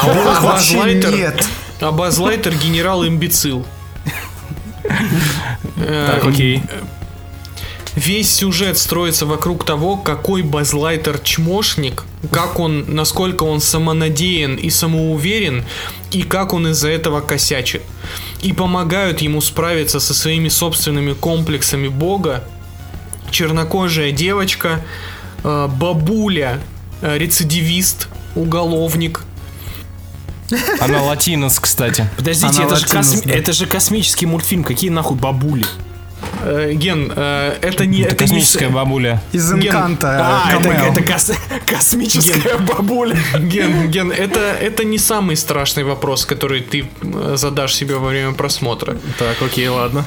[0.00, 1.46] А Белых вообще нет.
[1.82, 3.66] А Баз Лайтер генерал-имбецил.
[5.76, 6.62] Так, окей.
[7.96, 15.64] Весь сюжет строится вокруг того, какой Базлайтер чмошник, как он, насколько он самонадеян и самоуверен,
[16.12, 17.82] и как он из-за этого косячит.
[18.42, 22.44] И помогают ему справиться со своими собственными комплексами бога
[23.32, 24.82] чернокожая девочка,
[25.42, 26.60] э, бабуля,
[27.00, 29.24] э, рецидивист, уголовник,
[30.80, 32.06] Она латинос, кстати.
[32.16, 33.34] Подождите, это же, косми- да.
[33.34, 34.64] это же космический мультфильм.
[34.64, 35.64] Какие нахуй бабули?
[36.44, 38.02] Э, Ген, э, это не...
[38.02, 39.22] Это это не космическая с- бабуля.
[39.32, 40.42] Из Ген- Инканта.
[40.44, 41.32] А, э, это, это кос-
[41.66, 43.16] космическая бабуля.
[43.38, 48.32] Ген, Ген, это, это не самый страшный вопрос, который ты э, задашь себе во время
[48.32, 48.96] просмотра.
[49.18, 50.04] Так, окей, ладно.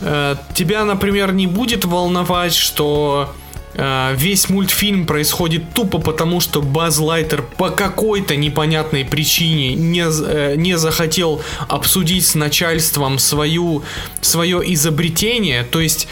[0.00, 3.32] Э, Тебя, например, не будет волновать, что
[3.74, 10.76] Весь мультфильм происходит тупо потому, что Баз Лайтер по какой-то непонятной причине не, э, не
[10.76, 13.82] захотел обсудить с начальством свою,
[14.20, 15.64] свое изобретение.
[15.64, 16.06] То есть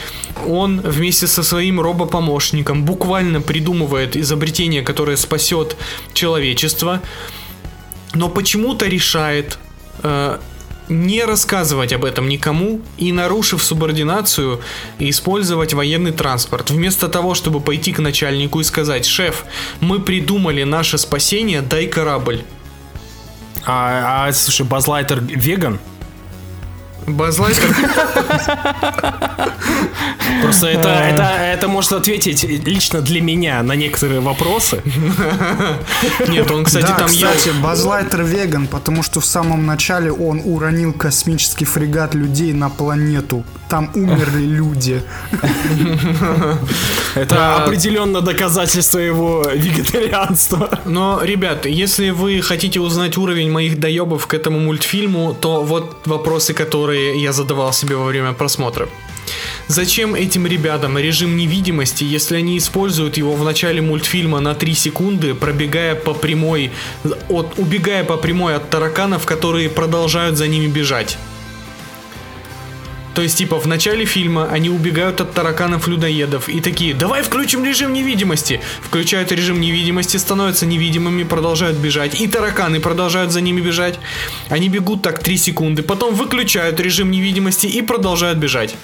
[0.46, 5.76] он вместе со своим робопомощником буквально придумывает изобретение, которое спасет
[6.14, 7.02] человечество
[8.14, 9.58] но почему-то решает
[10.02, 10.38] э,
[10.90, 14.60] не рассказывать об этом никому и, нарушив субординацию,
[14.98, 16.70] использовать военный транспорт.
[16.70, 19.44] Вместо того, чтобы пойти к начальнику и сказать, шеф,
[19.80, 22.42] мы придумали наше спасение, дай корабль.
[23.64, 25.78] А, а, слушай, Базлайтер веган?
[27.06, 27.74] Базлайтер,
[30.42, 34.82] Просто это, это, это может ответить лично для меня на некоторые вопросы.
[36.28, 37.28] нет, он, кстати, да, там ел...
[37.28, 43.44] кстати, Базлайтер веган, потому что в самом начале он уронил космический фрегат людей на планету.
[43.68, 45.00] Там умерли люди.
[47.14, 50.80] Это определенно доказательство его вегетарианства.
[50.84, 56.52] Но, ребят, если вы хотите узнать уровень моих доебов к этому мультфильму, то вот вопросы,
[56.52, 58.88] которые я задавал себе во время просмотра.
[59.68, 65.34] Зачем этим ребятам режим невидимости, если они используют его в начале мультфильма на 3 секунды,
[65.34, 66.72] пробегая по прямой,
[67.28, 71.18] от, убегая по прямой от тараканов, которые продолжают за ними бежать?
[73.20, 77.92] То есть, типа, в начале фильма они убегают от тараканов-людоедов и такие, давай включим режим
[77.92, 78.62] невидимости.
[78.80, 82.18] Включают режим невидимости, становятся невидимыми, продолжают бежать.
[82.18, 83.98] И тараканы продолжают за ними бежать.
[84.48, 88.74] Они бегут так 3 секунды, потом выключают режим невидимости и продолжают бежать.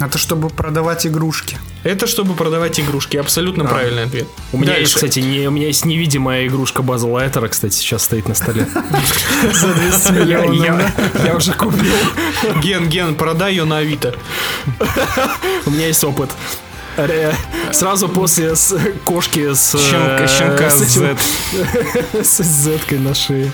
[0.00, 1.58] Это чтобы продавать игрушки.
[1.84, 3.16] Это чтобы продавать игрушки.
[3.18, 4.26] Абсолютно правильный ответ.
[4.52, 4.80] У меня Дальше.
[4.82, 8.66] есть, кстати, не, у меня есть невидимая игрушка База Лайтера, кстати, сейчас стоит на столе.
[9.52, 10.90] За 200 Я, миллионов.
[11.24, 11.92] я- уже купил.
[12.62, 14.14] Ген, Ген, продай ее на Авито.
[15.66, 16.30] У меня есть опыт.
[17.72, 19.74] Сразу после с- кошки с...
[19.74, 21.16] Щенка- э, щенка с этим-
[22.24, 23.52] С Z на шее.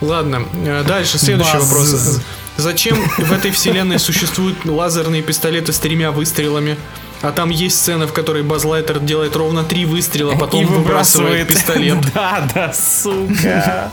[0.00, 1.64] Ладно, э, дальше, следующий Базз.
[1.64, 2.20] вопрос.
[2.56, 6.76] Зачем в этой вселенной существуют лазерные пистолеты с тремя выстрелами?
[7.22, 11.98] А там есть сцена, в которой Базлайтер делает ровно три выстрела, потом И выбрасывает пистолет.
[12.14, 13.90] Да, да, сука.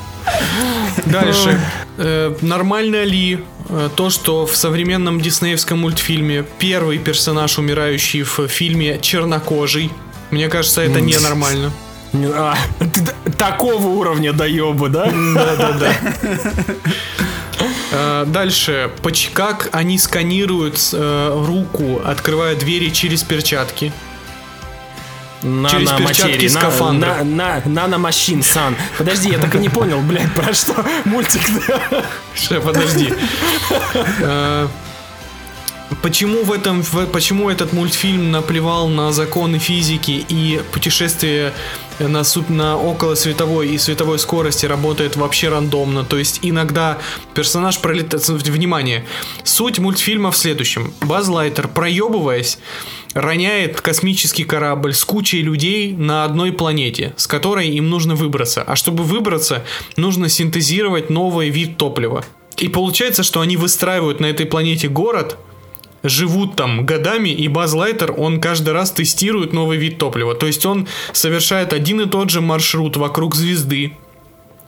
[1.06, 1.60] Дальше.
[1.98, 3.40] Э, нормально ли
[3.70, 9.92] э, то, что в современном диснеевском мультфильме первый персонаж, умирающий в фильме, чернокожий?
[10.30, 11.72] Мне кажется, это ненормально.
[12.14, 12.56] Не- а,
[13.38, 15.06] такого уровня доебы, да?
[15.06, 15.94] Да-да-да.
[16.22, 16.76] Э,
[17.92, 18.90] Дальше.
[19.02, 23.92] Поч- Как они сканируют э, руку, открывая двери через перчатки?
[25.42, 27.16] Через перчатки Наноматерии, на- скафандра.
[27.24, 28.76] на- на- Наномашин, сан.
[28.98, 31.42] Подожди, я так и не понял, блядь, про что мультик.
[32.36, 33.12] Ща, подожди.
[34.20, 34.68] Э,
[36.02, 41.52] Почему в этом, почему этот мультфильм наплевал на законы физики и путешествие
[42.08, 46.04] на, на около световой и световой скорости работает вообще рандомно.
[46.04, 46.98] То есть иногда
[47.34, 48.28] персонаж пролетает...
[48.28, 49.06] Внимание!
[49.44, 50.94] Суть мультфильма в следующем.
[51.02, 52.60] Баз Лайтер, проебываясь,
[53.14, 58.64] роняет космический корабль с кучей людей на одной планете, с которой им нужно выбраться.
[58.64, 59.64] А чтобы выбраться,
[59.98, 62.24] нужно синтезировать новый вид топлива.
[62.58, 65.38] И получается, что они выстраивают на этой планете город,
[66.04, 70.36] живут там годами, и Баз Лайтер, он каждый раз тестирует новый вид топлива.
[70.36, 73.94] То есть он совершает один и тот же маршрут вокруг звезды,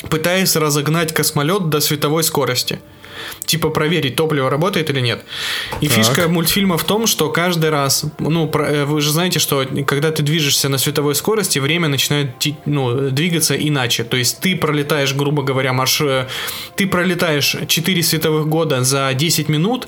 [0.09, 2.79] пытаясь разогнать космолет до световой скорости.
[3.45, 5.23] Типа проверить, топливо работает или нет.
[5.81, 10.11] И фишка мультфильма в том, что каждый раз, ну, э, вы же знаете, что когда
[10.11, 12.31] ты движешься на световой скорости, время начинает
[12.65, 14.03] ну, двигаться иначе.
[14.03, 16.01] То есть ты пролетаешь, грубо говоря, марш...
[16.01, 16.27] э,
[16.75, 19.87] Ты пролетаешь 4 световых года за 10 минут,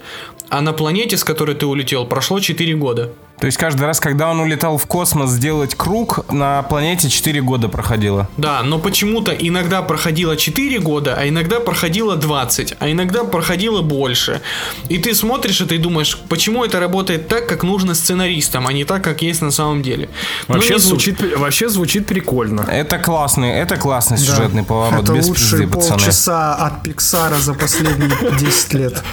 [0.50, 3.12] а на планете, с которой ты улетел, прошло 4 года.
[3.40, 7.68] То есть каждый раз, когда он улетал в космос сделать круг, на планете 4 года
[7.68, 8.30] проходило.
[8.38, 14.42] Да, но почему-то иногда проходило 4 года, а иногда проходило 20, а иногда проходило больше.
[14.88, 18.86] И ты смотришь это и думаешь, почему это работает так, как нужно сценаристам, а не
[18.86, 20.10] так, как есть на самом деле.
[20.48, 22.62] Ну, Вообще звучит, вообще звучит прикольно.
[22.62, 25.98] Это классный, это классный сюжетный поворот, Это без лучшие пизды, пацаны.
[26.00, 28.10] полчаса от Пиксара за последние
[28.40, 29.04] 10 лет.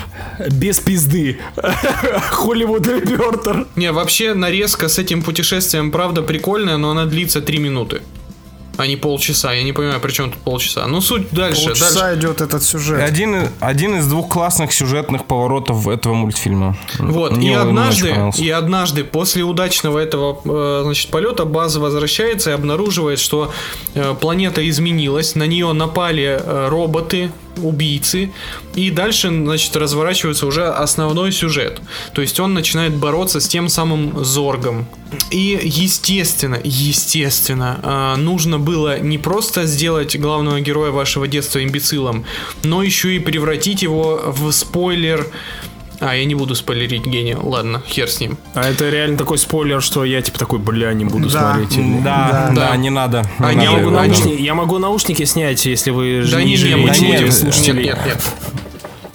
[0.52, 1.40] Без пизды.
[2.30, 3.66] Холливуд Репертер.
[3.76, 8.02] Не, вообще нарезка с этим путешествием, правда, прикольная, но она длится 3 минуты.
[8.76, 9.52] А не полчаса.
[9.52, 10.86] Я не понимаю, при чем тут полчаса.
[10.86, 11.66] Ну, суть дальше.
[11.66, 11.80] дальше.
[11.80, 13.02] Полчаса идет этот сюжет.
[13.02, 16.76] Один, один из двух классных сюжетных поворотов этого мультфильма.
[16.98, 22.52] Вот, Мне и однажды, и однажды после удачного этого э, значит, полета база возвращается и
[22.54, 23.52] обнаруживает, что
[23.94, 28.30] э, планета изменилась, на нее напали э, роботы, убийцы,
[28.74, 31.80] и дальше, значит, разворачивается уже основной сюжет.
[32.14, 34.86] То есть он начинает бороться с тем самым Зоргом.
[35.30, 42.24] И, естественно, естественно, э, нужно было не просто сделать главного героя вашего детства имбецилом,
[42.62, 45.26] но еще и превратить его в спойлер
[46.02, 47.36] а, я не буду спойлерить гения.
[47.40, 48.36] Ладно, хер с ним.
[48.54, 51.52] А это реально такой спойлер, что я типа такой, бля, не буду Да.
[51.54, 51.76] смотреть.
[51.78, 52.68] или- Да, Да.
[52.70, 53.22] да, не надо.
[53.38, 54.02] не А надо я могу, да.
[54.04, 57.46] наушники, я могу наушники снять, если вы Да не не, мы жалеете не нет, будем.
[57.46, 57.66] нет.
[57.66, 58.22] Нет, нет, нет.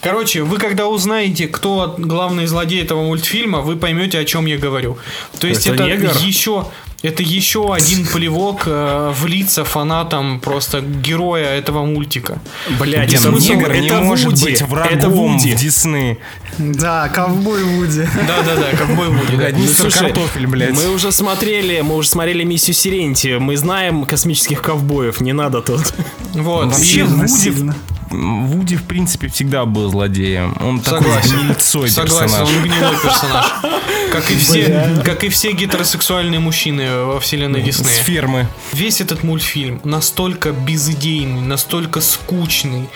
[0.01, 4.97] Короче, вы когда узнаете, кто главный злодей этого мультфильма, вы поймете, о чем я говорю.
[5.39, 6.15] То есть Это это, негр?
[6.23, 6.65] еще
[7.03, 12.39] это еще один плевок э, в лица фанатам просто героя этого мультика.
[12.79, 15.53] Блядь, это негр это не может Вуди, быть Это врагом Вуди.
[15.53, 16.17] в Дисней.
[16.57, 18.07] Да, ковбой Вуди.
[18.27, 19.31] Да-да-да, ковбой Вуди.
[19.31, 19.37] да.
[19.37, 20.73] Блядь, мистер Ну, слушай, Картофель, блядь.
[20.75, 25.93] Мы уже смотрели, мы уже смотрели миссию Сиренти, мы знаем космических ковбоев, не надо тут.
[26.33, 26.65] Вот.
[26.67, 27.71] Вообще и- Вуди.
[28.10, 30.55] Вуди, в принципе, всегда был злодеем.
[30.60, 31.22] Он Согласен.
[31.32, 32.49] такой гнильцой Согласен, персонаж.
[32.49, 33.45] он гнилой персонаж.
[34.12, 38.03] Как и все, как и все гетеросексуальные мужчины во вселенной С Диснея.
[38.03, 38.47] фермы.
[38.72, 42.88] Весь этот мультфильм настолько безыдейный, настолько скучный,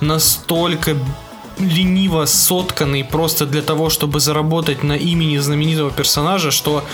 [0.00, 0.96] настолько
[1.58, 6.84] лениво сотканный просто для того, чтобы заработать на имени знаменитого персонажа, что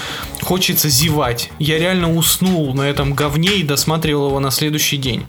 [0.43, 1.51] хочется зевать.
[1.59, 5.27] Я реально уснул на этом говне и досматривал его на следующий день.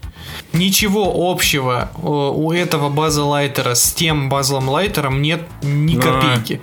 [0.52, 6.02] Ничего общего э, у этого База Лайтера с тем Базлом Лайтером нет ни Да.
[6.02, 6.60] копейки.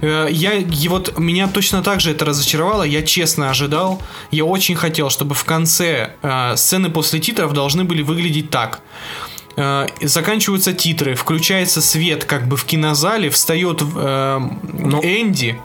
[0.00, 2.82] Э, Я, и вот меня точно так же это разочаровало.
[2.82, 4.00] Я честно ожидал.
[4.30, 8.80] Я очень хотел, чтобы в конце э, сцены после титров должны были выглядеть так.
[9.56, 14.40] Э, заканчиваются титры, включается свет как бы в кинозале, встает э,
[15.02, 15.60] Энди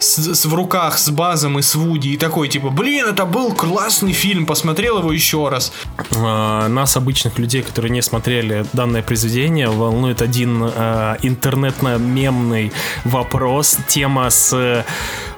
[0.00, 3.52] с, с- в руках с Базом и с Вуди и такой типа, блин, это был
[3.54, 5.72] классный фильм, посмотрел его еще раз.
[6.16, 12.72] А, Нас, обычных людей, которые не смотрели данное произведение, волнует один а, интернетно-мемный
[13.04, 13.76] вопрос.
[13.88, 14.52] Тема с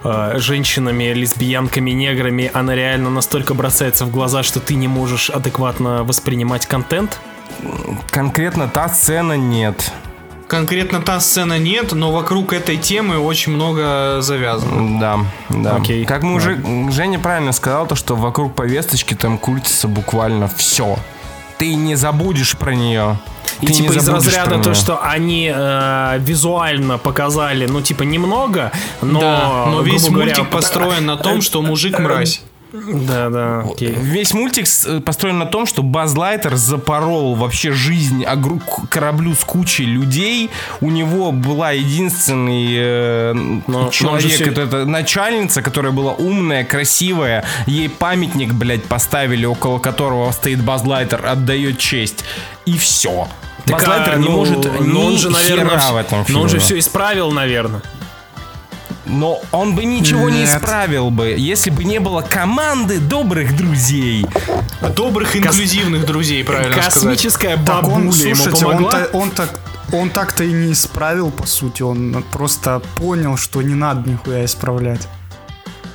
[0.05, 6.05] а, женщинами, лесбиянками, неграми, она реально настолько бросается в глаза, что ты не можешь адекватно
[6.05, 7.21] воспринимать контент?
[8.11, 9.93] Конкретно та сцена нет.
[10.53, 15.01] Конкретно та сцена нет, но вокруг этой темы очень много завязано.
[15.01, 15.77] Да, да.
[15.77, 16.05] Окей.
[16.05, 16.63] Как мы уже...
[16.91, 20.99] Женя правильно сказал, то, что вокруг повесточки там крутится буквально все.
[21.57, 23.19] Ты не забудешь про нее.
[23.63, 29.21] И Ты типа из разряда то, что они э, визуально показали, ну типа немного, но,
[29.21, 32.43] да, но весь грубо говоря, мультик построен на том, что мужик мразь.
[32.73, 33.91] Да, да, окей.
[33.91, 38.25] Весь мультик э, построен на том, что Баз Лайтер запорол вообще жизнь
[38.89, 40.51] кораблю с кучей людей.
[40.81, 43.33] У него была единственный э,
[43.67, 47.45] но человек, всё- это, это начальница, которая была умная, красивая.
[47.67, 52.25] Ей памятник, блядь, поставили, около которого стоит Баз Лайтер, отдает честь.
[52.65, 53.29] И все.
[53.67, 56.19] Так, Баз а, Лайтер не ну, может но ни он же, наверное, хера в этом
[56.21, 56.43] но фильме.
[56.43, 57.83] он же все исправил, наверное.
[59.13, 60.49] Но он бы ничего не Нет.
[60.57, 64.27] исправил бы, если бы не было команды добрых друзей.
[64.97, 66.95] Добрых инклюзивных друзей, правильно сказать.
[66.95, 68.91] Космическая Так бабуля он, ему слушайте, он, помогла.
[68.91, 69.61] то- он так
[69.93, 71.83] он так-то и не исправил, по сути.
[71.83, 75.07] Он просто понял, что не надо нихуя исправлять.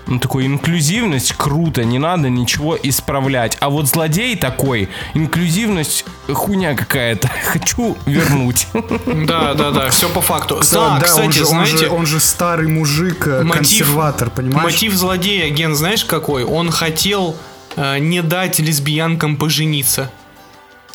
[0.07, 3.57] Ну, такой инклюзивность круто, не надо ничего исправлять.
[3.59, 7.29] А вот злодей такой, инклюзивность хуйня какая-то.
[7.45, 8.67] Хочу вернуть.
[8.73, 10.61] Да, да, да, все по факту.
[10.71, 14.63] Да, Да, кстати, знаете, он же старый мужик, э, консерватор, понимаешь?
[14.63, 16.43] мотив злодея, Ген, знаешь какой?
[16.43, 17.35] Он хотел
[17.75, 20.11] э, не дать лесбиянкам пожениться.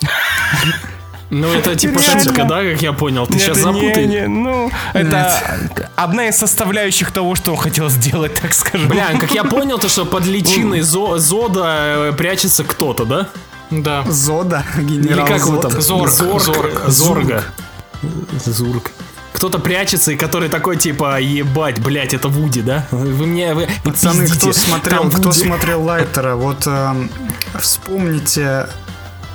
[1.35, 3.27] Ну, это типа шутка, да, как я понял?
[3.27, 4.07] Ты сейчас Это не- запутай.
[4.07, 5.41] не, ну, это
[5.97, 8.89] одна из составляющих того, что он хотел сделать, так скажем.
[8.89, 11.65] Бля, как я понял, то что под личиной Зо- Зода
[12.11, 13.29] э, прячется кто-то, да?
[13.71, 14.05] Да.
[14.07, 15.81] Зода, Или генерал как его там?
[15.81, 16.43] Зорг, Зорг.
[16.43, 16.83] Зорг.
[16.89, 17.45] Зорга.
[18.45, 18.91] Зург.
[19.33, 22.87] Кто-то прячется и который такой типа ебать, блять, это Вуди, да?
[22.91, 24.53] Вы мне вы Пацаны, кто пиздите.
[24.69, 27.11] смотрел, Там кто смотрел Лайтера, вот эм,
[27.59, 28.67] вспомните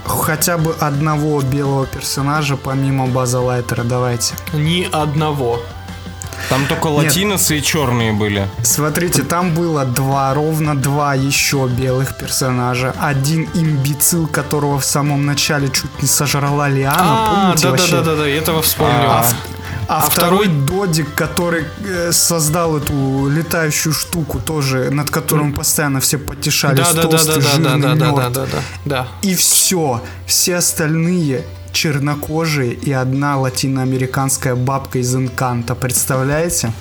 [0.08, 4.34] хотя бы одного белого персонажа помимо База Лайтера, давайте.
[4.54, 5.60] Ни одного.
[6.50, 8.48] Там только латиносы и черные были.
[8.64, 12.94] Смотрите, там было два, ровно два еще белых персонажа.
[13.02, 18.16] Один имбецил, которого в самом начале чуть не сожрала Лиана, А, да, да, да, да,
[18.16, 19.10] да, этого вспомнил.
[19.10, 19.57] А, в-
[19.88, 26.18] а А второй додик, который э, создал эту летающую штуку тоже, над которым постоянно все
[26.18, 28.34] потешались, Да, да, да, толстый, да, да, да, жирный, да, да, да, мёртв.
[28.34, 29.08] да, да, да.
[29.22, 30.02] И все.
[30.26, 35.76] Все остальные чернокожие и одна латиноамериканская бабка из Инканта.
[35.76, 36.74] Представляете?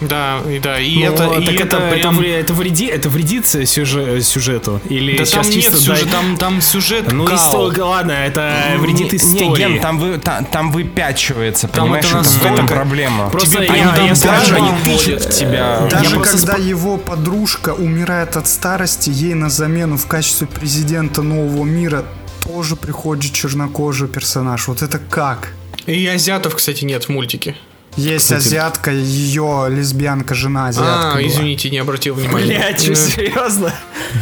[0.00, 2.18] Да, и да, и Ну, это, и так это, это, это, прям...
[2.18, 4.80] вре- это, вреди, это вредит сюжет, сюжету?
[4.88, 7.36] Или Да сейчас там нет чисто сюжета, дай- там, там сюжет Ну, кал.
[7.36, 9.44] история, ладно, это вредит Не- истории.
[9.48, 13.30] Не, Ген, там, вы, та- там выпячивается, Там понимаешь, это это в этом настолько- проблема.
[13.30, 15.88] Просто Тебе я, там я даже не они тычут в тебя.
[15.90, 21.22] Даже просто когда спо- его подружка умирает от старости, ей на замену в качестве президента
[21.22, 22.04] нового мира
[22.46, 24.68] тоже приходит чернокожий персонаж.
[24.68, 25.52] Вот это как?
[25.86, 27.56] И азиатов, кстати, нет в мультике.
[27.98, 31.10] Есть азиатка, ее лесбиянка, жена азиатка.
[31.10, 31.26] А, была.
[31.26, 32.46] извините, не обратил внимания.
[32.46, 33.74] Блять, что, Э, серьезно?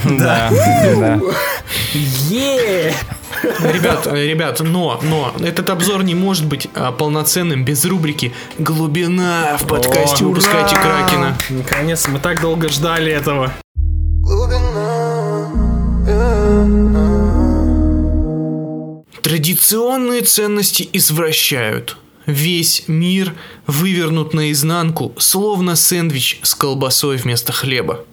[0.05, 1.21] Да, да.
[2.31, 2.95] Е!
[3.43, 9.59] Ребят, э, ребят, но, но, этот обзор не может быть а, полноценным без рубрики «Глубина»
[9.59, 10.83] в подкасте О, «Выпускайте ура!
[10.83, 11.37] Кракена».
[11.51, 13.53] Наконец, мы так долго ждали этого.
[19.23, 21.99] Традиционные ценности извращают.
[22.27, 23.35] Весь мир
[23.67, 28.05] вывернут наизнанку, словно сэндвич с колбасой вместо хлеба.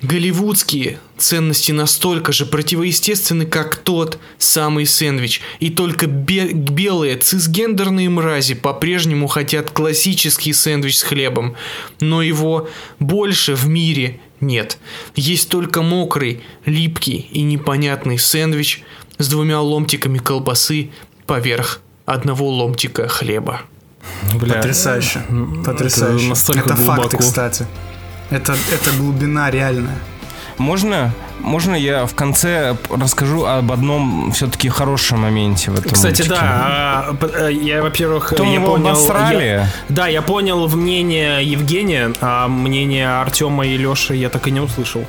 [0.00, 8.54] Голливудские ценности настолько же противоестественны, как тот самый сэндвич, и только бе- белые цисгендерные мрази
[8.54, 11.54] по-прежнему хотят классический сэндвич с хлебом,
[12.00, 14.78] но его больше в мире нет.
[15.16, 18.82] Есть только мокрый, липкий и непонятный сэндвич
[19.18, 20.92] с двумя ломтиками колбасы
[21.26, 21.82] поверх
[22.14, 23.60] одного ломтика хлеба.
[24.34, 25.20] Бля, Потрясающе.
[25.64, 26.28] Потрясающе.
[26.28, 27.66] настолько это факты, кстати.
[28.30, 29.98] Это, это глубина реальная.
[30.58, 36.28] Можно, можно я в конце расскажу об одном все-таки хорошем моменте в этом Кстати, мультике?
[36.28, 37.16] да, а,
[37.48, 38.88] э, я, во-первых, То я его понял...
[38.88, 39.44] обосрали?
[39.44, 44.60] я- да, я понял мнение Евгения, а мнение Артема и Леши я так и не
[44.60, 45.04] услышал.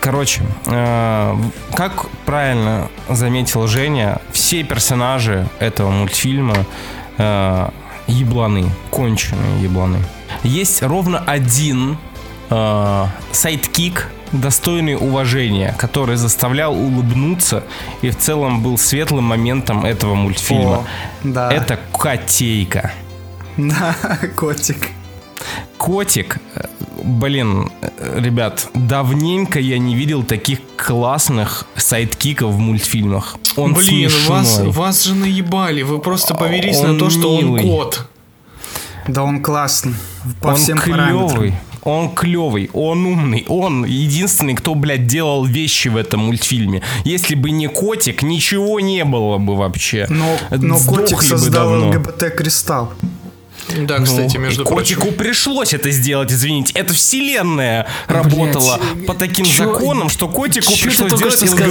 [0.00, 1.36] Короче, э,
[1.74, 6.64] как правильно заметил Женя, все персонажи этого мультфильма
[7.18, 7.68] э,
[8.06, 9.98] ебланы, конченые ебланы.
[10.42, 11.98] Есть ровно один
[12.48, 17.64] э, sidekick, достойный уважения, который заставлял улыбнуться
[18.00, 20.78] и в целом был светлым моментом этого мультфильма.
[20.78, 20.84] О,
[21.24, 21.52] да.
[21.52, 22.92] Это котейка.
[23.56, 23.94] Да,
[24.36, 24.88] котик.
[25.78, 26.38] Котик,
[27.02, 27.70] блин,
[28.16, 33.36] ребят, давненько я не видел таких классных sidekick ов в мультфильмах.
[33.56, 34.72] Он Блин, вас, смешной.
[34.72, 37.62] вас же наебали, вы просто повелись Он на то, что он милый.
[37.62, 38.06] кот.
[39.08, 39.94] Да он классный.
[40.40, 40.98] По он всем клевый.
[40.98, 41.54] параметрам.
[41.82, 46.82] Он клевый, он умный, он единственный, кто, блядь, делал вещи в этом мультфильме.
[47.04, 50.06] Если бы не котик, ничего не было бы вообще.
[50.10, 52.02] Но, но котик создал давно.
[53.78, 55.16] Да, Ну, кстати, и между котику прочим.
[55.18, 56.72] пришлось это сделать, извините.
[56.74, 61.70] Это вселенная работала по таким чё- законам, что котику чё ты пришлось только сделать?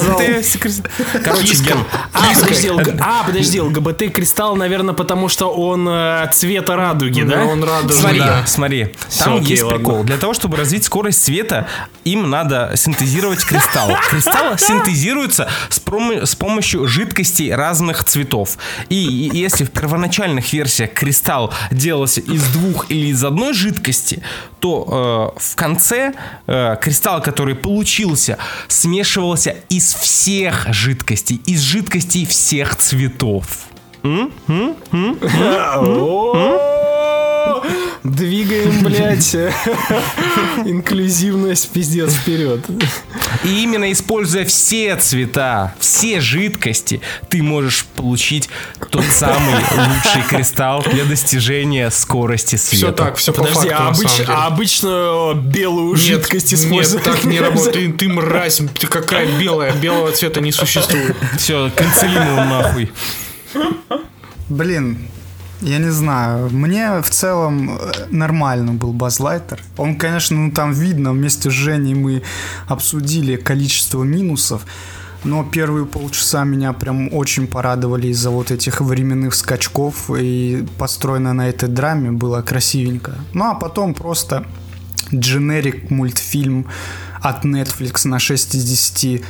[0.55, 1.23] ЛГБТ.
[1.23, 1.77] Короче, Ген,
[2.13, 7.37] А, подожди, ЛГ- а, подожди, ЛГБТ кристалл, наверное, потому что он э, цвета радуги, да?
[7.37, 8.43] Да, он радужный, Смотри, да.
[8.45, 9.77] смотри, там окей, есть ладно.
[9.77, 10.03] прикол.
[10.03, 11.67] Для того, чтобы развить скорость света,
[12.03, 13.91] им надо синтезировать кристалл.
[14.09, 18.57] Кристалл синтезируется с, промо- с помощью жидкостей разных цветов.
[18.89, 21.53] И, и если в первоначальных версиях кристалл
[21.89, 24.21] делался из двух или из одной жидкости,
[24.59, 26.13] то э, в конце
[26.45, 28.37] э, кристалл, который получился,
[28.67, 33.45] смешивался из всех жидкостей, из жидкостей всех цветов.
[34.03, 36.78] О,
[38.03, 39.35] Двигаем, блядь,
[40.65, 42.61] инклюзивность пиздец вперед.
[43.43, 48.49] И именно используя все цвета, все жидкости, ты можешь получить
[48.89, 52.75] тот самый лучший кристалл для достижения скорости света.
[52.85, 54.27] Все так, все по Подожди, факту, а, на обыч- самом деле.
[54.29, 57.03] а обычную белую Нет, жидкость Нет, использовать?
[57.05, 57.69] так не работает.
[57.79, 59.73] Ты, ты мразь, ты какая белая.
[59.73, 61.15] Белого цвета не существует.
[61.37, 62.91] Все, канцелим его нахуй.
[64.49, 65.07] Блин,
[65.61, 66.49] я не знаю.
[66.51, 69.61] Мне в целом э, нормально был Базлайтер.
[69.77, 72.21] Он, конечно, ну там видно, вместе с Женей мы
[72.67, 74.65] обсудили количество минусов.
[75.25, 80.09] Но первые полчаса меня прям очень порадовали из-за вот этих временных скачков.
[80.17, 83.15] И построено на этой драме было красивенько.
[83.33, 84.45] Ну а потом просто
[85.13, 86.67] дженерик мультфильм
[87.21, 89.23] от Netflix на 6 из 10.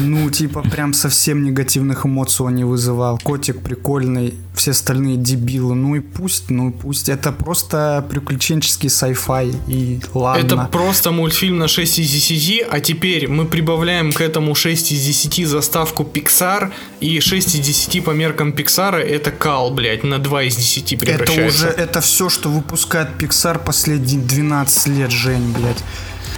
[0.00, 3.18] Ну, типа, прям совсем негативных эмоций он не вызывал.
[3.18, 5.74] Котик прикольный, все остальные дебилы.
[5.74, 7.08] Ну и пусть, ну и пусть.
[7.08, 9.54] Это просто приключенческий sci-fi.
[9.68, 10.44] И ладно.
[10.44, 15.04] Это просто мультфильм на 6 из 10, а теперь мы прибавляем к этому 6 из
[15.04, 20.42] 10 заставку Pixar, и 6 из 10 по меркам Pixar это кал, блядь, на 2
[20.44, 21.66] из 10 Это превращается.
[21.66, 25.82] уже, это все, что выпускает Pixar последние 12 лет, Жень, блядь.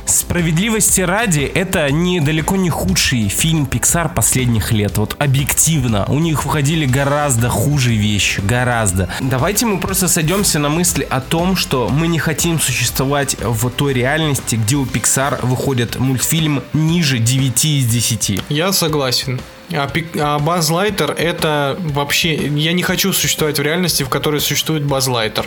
[0.04, 4.98] Справедливости ради, это не далеко не худший фильм Pixar последних лет.
[4.98, 6.04] Вот объективно.
[6.08, 8.40] У них выходили гораздо хуже вещи.
[8.40, 9.08] Гораздо.
[9.20, 13.92] Давайте мы просто сойдемся на мысли о том, что мы не хотим существовать в той
[13.92, 18.42] реальности, где у Pixar выходит мультфильм ниже 9 из 10.
[18.48, 19.40] Я согласен.
[19.72, 22.34] А, а Баз Лайтер это вообще...
[22.34, 25.46] Я не хочу существовать в реальности, в которой существует Баз Лайтер.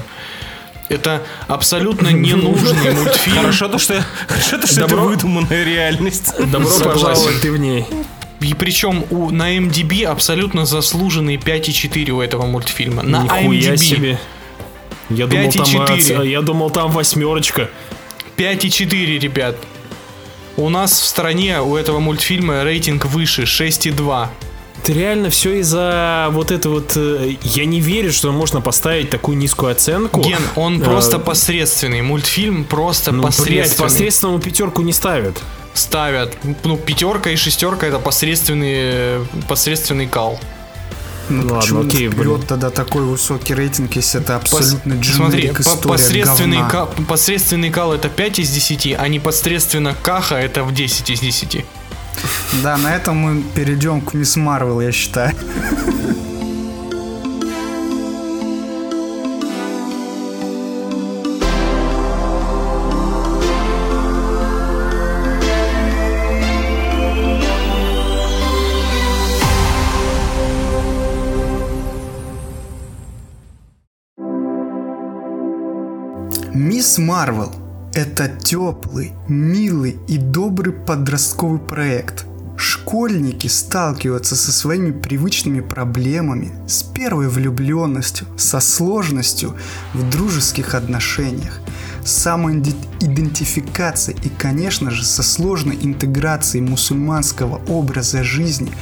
[0.89, 3.37] Это абсолютно ненужный мультфильм.
[3.37, 5.05] Хорошо то, что, хорошо то, что это Добро.
[5.05, 6.31] выдуманная реальность.
[6.39, 6.93] Добро Согласен.
[6.93, 7.85] пожаловать, ты в ней.
[8.41, 13.01] И причем у, на MDB абсолютно заслуженный 5,4 у этого мультфильма.
[13.01, 14.19] На Нихуя IMDb себе.
[15.09, 15.93] Я думал, там, 5,4.
[16.19, 17.69] оц- я думал, там восьмерочка.
[18.37, 19.55] 5,4, ребят.
[20.57, 24.27] У нас в стране у этого мультфильма рейтинг выше 6,2.
[24.85, 26.93] Это реально все из-за вот это вот...
[26.95, 30.21] э, Я не верю, что можно поставить такую низкую оценку.
[30.21, 32.03] Ген, он Э, просто посредственный.
[32.03, 33.83] Мультфильм просто ну, блядь, посредственный.
[33.89, 35.41] посредственному пятерку не ставят.
[35.73, 36.37] Ставят.
[36.63, 40.39] Ну, пятерка и шестерка это посредственный, посредственный кал.
[41.29, 42.39] Ну, Ладно, почему окей, блин.
[42.47, 46.69] тогда такой высокий рейтинг, если это Пос- абсолютно Смотри, дженерик по- история посредственный, говна.
[46.69, 51.65] кал, посредственный кал это 5 из 10, а непосредственно каха это в 10 из 10.
[52.63, 55.35] Да, на этом мы перейдем к Мисс Марвел, я считаю.
[76.53, 77.53] Мисс Марвел–
[77.95, 82.25] это теплый, милый и добрый подростковый проект.
[82.57, 89.55] Школьники сталкиваются со своими привычными проблемами, с первой влюбленностью, со сложностью
[89.93, 91.61] в дружеских отношениях,
[92.03, 98.73] самоидентификацией и, конечно же, со сложной интеграцией мусульманского образа жизни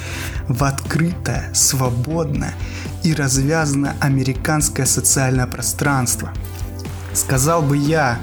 [0.47, 2.55] в открытое, свободное
[3.03, 6.33] и развязанное американское социальное пространство–
[7.13, 8.19] Сказал бы я,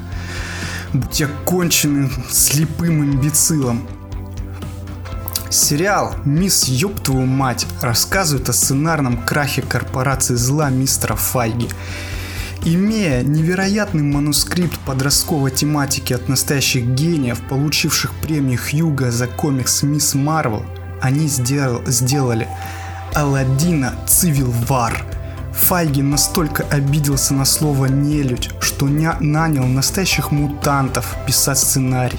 [0.92, 3.86] будь я конченым слепым имбецилом.
[5.50, 11.68] Сериал «Мисс Ёб твою мать» рассказывает о сценарном крахе корпорации зла мистера Файги.
[12.64, 20.64] Имея невероятный манускрипт подростковой тематики от настоящих гениев, получивших премию Хьюга за комикс «Мисс Марвел»,
[21.00, 22.46] они сделал- сделали
[23.14, 25.04] Аладдина Цивил Вар–
[25.52, 32.18] Файги настолько обиделся на слово «нелюдь», что не нанял настоящих мутантов писать сценарий.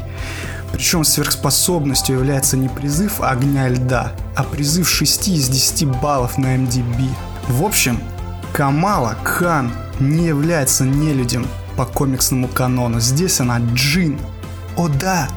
[0.72, 6.56] Причем сверхспособностью является не призыв огня и льда, а призыв 6 из 10 баллов на
[6.56, 7.10] MDB.
[7.48, 8.00] В общем,
[8.54, 11.46] Камала Кхан не является нелюдем
[11.76, 13.00] по комиксному канону.
[13.00, 14.20] Здесь она джин.
[14.78, 15.28] О да,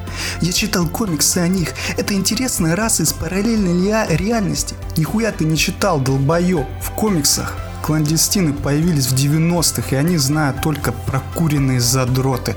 [0.41, 1.73] я читал комиксы о них.
[1.97, 4.75] Это интересная раса из параллельной реальности.
[4.95, 6.65] Нихуя ты не читал, долбоёб.
[6.81, 7.53] В комиксах
[7.85, 12.55] кландестины появились в 90-х, и они знают только прокуренные задроты.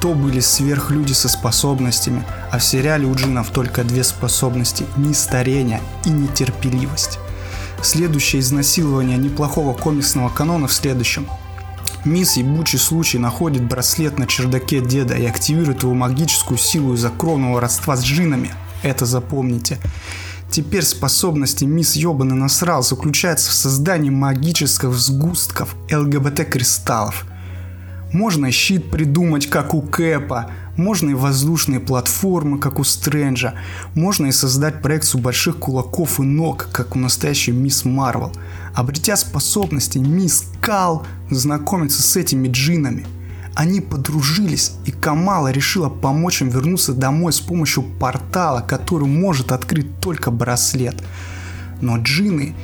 [0.00, 6.08] То были сверхлюди со способностями, а в сериале у джинов только две способности– нестарение и
[6.08, 7.18] нетерпеливость.
[7.82, 11.28] Следующее изнасилование неплохого комиксного канона в следующем.
[12.06, 17.60] Мисс Ебучий случай находит браслет на чердаке деда и активирует его магическую силу из-за кровного
[17.60, 18.54] родства с джинами.
[18.82, 19.78] Это запомните.
[20.50, 27.26] Теперь способности мисс Ёбаный насрал заключается в создании магических сгустков ЛГБТ-кристаллов.
[28.12, 33.54] Можно щит придумать, как у Кэпа, можно и воздушные платформы, как у Стрэнджа,
[33.94, 38.32] можно и создать проекцию больших кулаков и ног, как у настоящей мисс Марвел.
[38.74, 43.06] Обретя способности, мисс Кал знакомится с этими джинами.
[43.56, 49.98] Они подружились, и Камала решила помочь им вернуться домой с помощью портала, который может открыть
[49.98, 51.02] только браслет.
[51.80, 52.54] Но джины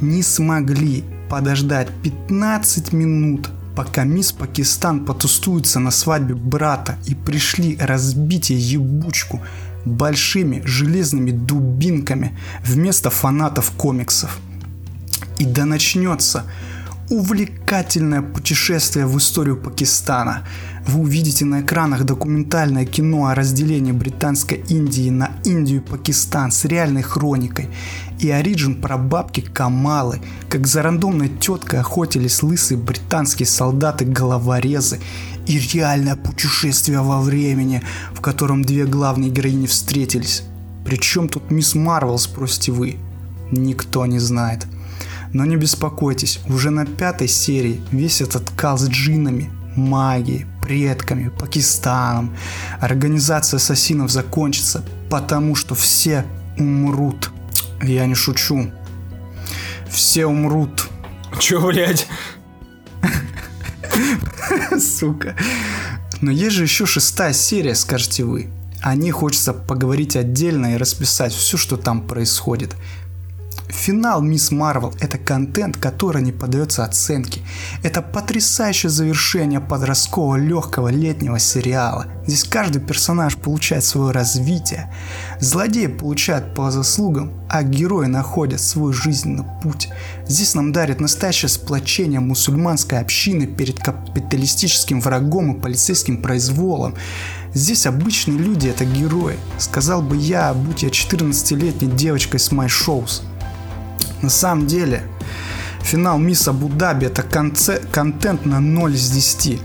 [0.00, 8.50] не смогли подождать 15 минут, пока мисс Пакистан потустуется на свадьбе брата и пришли разбить
[8.50, 9.42] ебучку
[9.84, 14.38] большими железными дубинками вместо фанатов комиксов.
[15.40, 16.44] И да начнется
[17.10, 20.44] увлекательное путешествие в историю Пакистана.
[20.86, 26.64] Вы увидите на экранах документальное кино о разделении британской Индии на Индию и Пакистан с
[26.64, 27.68] реальной хроникой.
[28.18, 30.20] И оригин про бабки Камалы,
[30.50, 35.00] как за рандомной теткой охотились лысые британские солдаты-головорезы.
[35.46, 37.82] И реальное путешествие во времени,
[38.12, 40.42] в котором две главные героини встретились.
[40.84, 42.96] Причем тут мисс Марвел, спросите вы?
[43.50, 44.66] Никто не знает.
[45.32, 52.36] Но не беспокойтесь, уже на пятой серии весь этот кал с джинами, магией, предками, Пакистаном.
[52.80, 56.24] Организация ассасинов закончится, потому что все
[56.58, 57.30] умрут.
[57.82, 58.70] Я не шучу.
[59.90, 60.88] Все умрут.
[61.38, 62.06] Че, блядь?
[64.78, 65.36] Сука.
[66.20, 68.50] Но есть же еще шестая серия, скажете вы.
[68.82, 72.76] О ней хочется поговорить отдельно и расписать все, что там происходит.
[73.68, 77.42] Финал Мисс Марвел– это контент, который не поддается оценке.
[77.82, 82.06] Это потрясающее завершение подросткового легкого летнего сериала.
[82.26, 84.92] Здесь каждый персонаж получает свое развитие.
[85.40, 89.90] Злодеи получают по заслугам, а герои находят свой жизненный путь.
[90.26, 96.94] Здесь нам дарит настоящее сплочение мусульманской общины перед капиталистическим врагом и полицейским произволом.
[97.52, 99.36] Здесь обычные люди– это герои.
[99.58, 103.22] Сказал бы я, будь я 14-летней девочкой с My Shows.
[104.22, 105.02] На самом деле,
[105.82, 109.60] финал Мисс Абу-Даби это конце- контент на 0 из 10.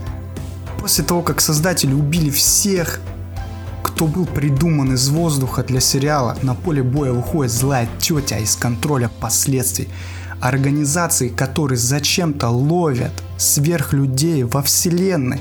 [0.78, 3.00] После того, как создатели убили всех,
[3.82, 9.10] кто был придуман из воздуха для сериала, на поле боя выходит злая тетя из контроля
[9.20, 9.88] последствий.
[10.40, 15.40] Организации, которые зачем-то ловят сверхлюдей во вселенной,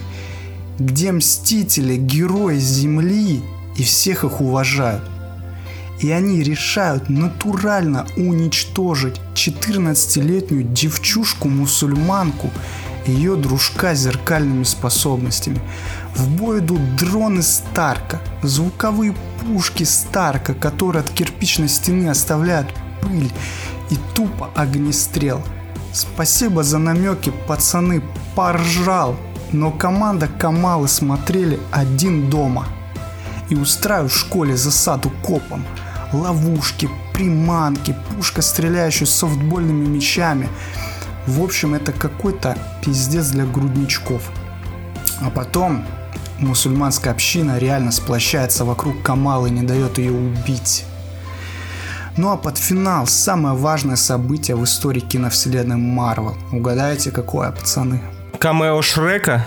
[0.79, 3.43] где мстители, герои Земли
[3.75, 5.03] и всех их уважают
[6.03, 12.49] и они решают натурально уничтожить 14-летнюю девчушку-мусульманку
[13.05, 15.61] и ее дружка с зеркальными способностями.
[16.13, 22.67] В бой идут дроны Старка, звуковые пушки Старка, которые от кирпичной стены оставляют
[23.01, 23.31] пыль
[23.89, 25.41] и тупо огнестрел.
[25.93, 28.03] Спасибо за намеки, пацаны,
[28.35, 29.15] поржал,
[29.53, 32.65] но команда Камалы смотрели один дома
[33.49, 35.65] и устраивают в школе засаду копом–
[36.13, 40.47] ловушки, приманки, пушка, стреляющая софтбольными мечами.
[41.27, 44.21] В общем, это какой-то пиздец для грудничков.
[45.21, 45.85] А потом
[46.39, 50.85] мусульманская община реально сплощается вокруг Камалы и не дает ее убить.
[52.15, 56.37] Ну а под финал самое важное событие в истории киновселенной Марвел.
[56.51, 58.01] Угадаете, какое, пацаны?
[58.39, 59.45] Камео Шрека?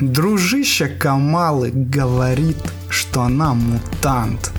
[0.00, 2.56] Дружище Камалы говорит,
[2.90, 4.52] что она мутант.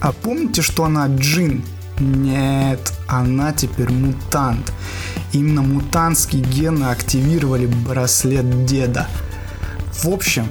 [0.00, 1.64] А помните, что она джин?
[1.98, 4.72] Нет, она теперь мутант.
[5.32, 9.06] Именно мутантские гены активировали браслет деда.
[9.92, 10.48] В общем,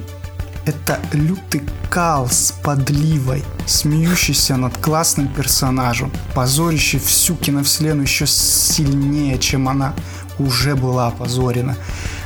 [0.65, 9.69] это лютый кал с подливой, смеющийся над классным персонажем, позорящий всю киновселенную еще сильнее, чем
[9.69, 9.93] она
[10.39, 11.75] уже была опозорена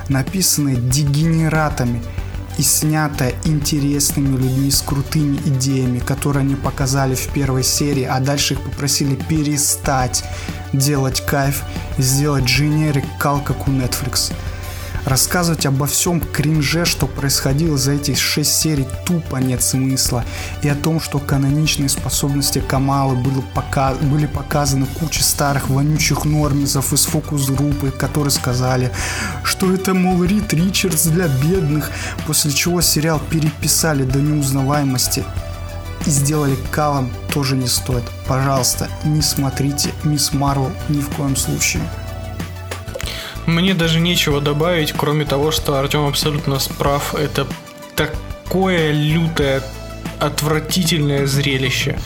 [0.10, 2.02] написанное дегенератами
[2.60, 8.56] и снято интересными людьми с крутыми идеями, которые они показали в первой серии, а дальше
[8.56, 10.26] их попросили перестать
[10.74, 11.64] делать кайф
[11.98, 14.34] сделать дженерик кал, как у Netflix.
[15.06, 20.26] Рассказывать обо всем кринже, что происходило за эти шесть серий, тупо нет смысла.
[20.62, 23.94] И о том, что каноничные способности Камалы были, пока...
[23.94, 28.92] были показаны куче старых вонючих нормизов из фокус-группы, которые сказали,
[29.44, 31.92] что это, мол, Рид Ричардс для бедных,
[32.28, 35.24] после чего сериал переписали до неузнаваемости
[36.06, 38.04] и сделали калом тоже не стоит.
[38.28, 41.84] Пожалуйста, не смотрите Мисс Марвел ни в коем случае.
[43.46, 47.16] Мне даже нечего добавить, кроме того, что Артем абсолютно справ.
[47.16, 47.48] Это
[47.96, 49.64] такое лютое,
[50.20, 51.98] отвратительное зрелище.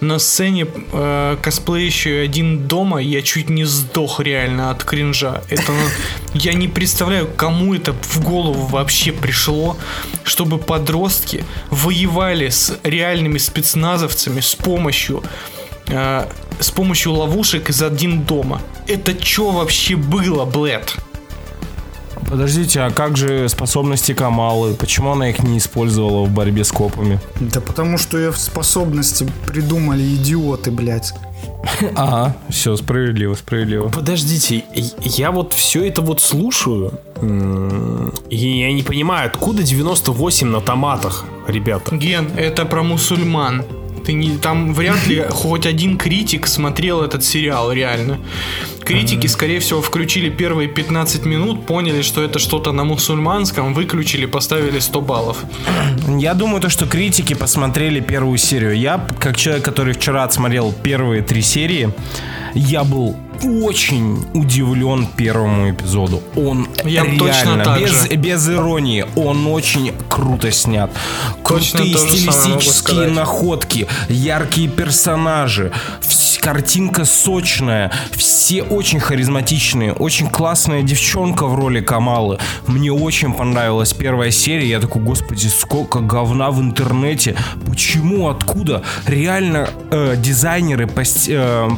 [0.00, 5.42] На сцене э, косплеящий один дома я чуть не сдох реально от кринжа.
[5.50, 5.72] Это
[6.34, 9.76] я не представляю, кому это в голову вообще пришло,
[10.24, 15.22] чтобы подростки воевали с реальными спецназовцами с помощью
[15.88, 16.26] э,
[16.60, 18.60] с помощью ловушек из один дома.
[18.86, 20.96] Это что вообще было, Блэд?
[22.28, 24.74] Подождите, а как же способности Камалы?
[24.74, 27.18] Почему она их не использовала в борьбе с копами?
[27.40, 31.12] Да потому что ее способности придумали идиоты, блядь.
[31.96, 33.88] Ага, все, справедливо, справедливо.
[33.88, 34.64] Подождите,
[35.00, 36.92] я вот все это вот слушаю,
[38.30, 41.96] и я не понимаю, откуда 98 на томатах, ребята?
[41.96, 43.64] Ген, это про мусульман.
[44.04, 48.18] Ты не, там вряд ли хоть один критик смотрел этот сериал, реально.
[48.84, 54.78] Критики, скорее всего, включили первые 15 минут, поняли, что это что-то на мусульманском, выключили, поставили
[54.78, 55.38] 100 баллов.
[56.18, 58.76] Я думаю, то, что критики посмотрели первую серию.
[58.76, 61.90] Я, как человек, который вчера отсмотрел первые три серии,
[62.54, 66.22] я был очень удивлен первому эпизоду.
[66.36, 68.16] Он Я реально, точно так без, же.
[68.16, 70.90] без иронии, он очень круто снят.
[71.46, 75.72] Точно Крутые стилистические находки, яркие персонажи.
[76.40, 82.38] Картинка сочная, все очень харизматичные, очень классная девчонка в роли Камалы.
[82.66, 87.36] Мне очень понравилась первая серия, я такой, господи, сколько говна в интернете,
[87.66, 88.82] почему, откуда?
[89.06, 90.88] Реально э, дизайнеры,
[91.28, 91.68] э,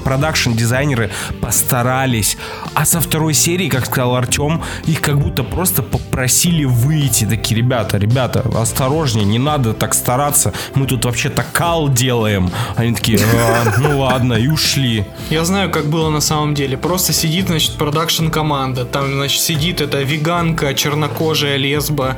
[0.62, 1.10] продакшн-дизайнеры
[1.40, 2.36] постарались,
[2.74, 7.98] а со второй серии, как сказал Артем, их как будто просто попросили выйти, такие, ребята,
[7.98, 12.50] ребята, осторожнее, не надо так стараться, мы тут вообще-то кал делаем.
[12.76, 15.04] Они такие, а, ну ладно, и ушли.
[15.30, 16.76] Я знаю, как было на самом деле.
[16.76, 18.84] Просто сидит, значит, продакшн команда.
[18.84, 22.16] Там, значит, сидит эта веганка, чернокожая лесба.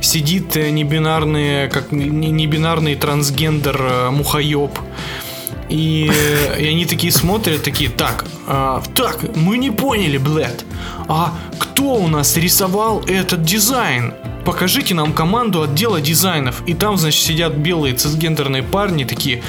[0.00, 4.70] Сидит э, небинарный, как небинарный трансгендер э, мухоеб.
[5.68, 10.64] И, э, и они такие смотрят, такие, так, а, так, мы не поняли, блядь.
[11.08, 14.14] А кто у нас рисовал этот дизайн?
[14.46, 16.62] покажите нам команду отдела дизайнов.
[16.66, 19.42] И там, значит, сидят белые цисгендерные парни такие,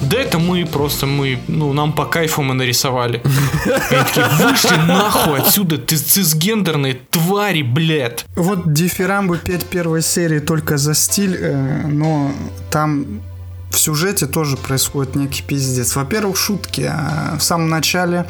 [0.00, 3.20] да это мы просто, мы, ну, нам по кайфу мы нарисовали.
[3.64, 8.24] Они такие, вышли нахуй отсюда, ты цисгендерные твари, блядь.
[8.36, 12.30] Вот дифирамбы 5 первой серии только за стиль, э, но
[12.70, 13.22] там
[13.86, 15.94] сюжете тоже происходит некий пиздец.
[15.94, 16.90] Во-первых, шутки.
[16.92, 18.26] Э, в самом начале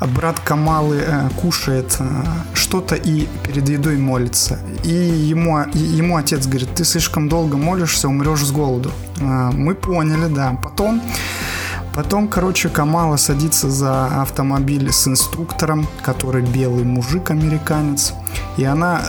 [0.00, 2.04] брат Камалы э, кушает э,
[2.52, 4.58] что-то и перед едой молится.
[4.84, 8.90] И ему, ему отец говорит, ты слишком долго молишься, умрешь с голоду.
[9.18, 10.58] Мы поняли, да.
[10.62, 11.00] Потом
[11.94, 18.14] Потом, короче, Камала садится за автомобиль с инструктором, который белый мужик, американец.
[18.56, 19.02] И она,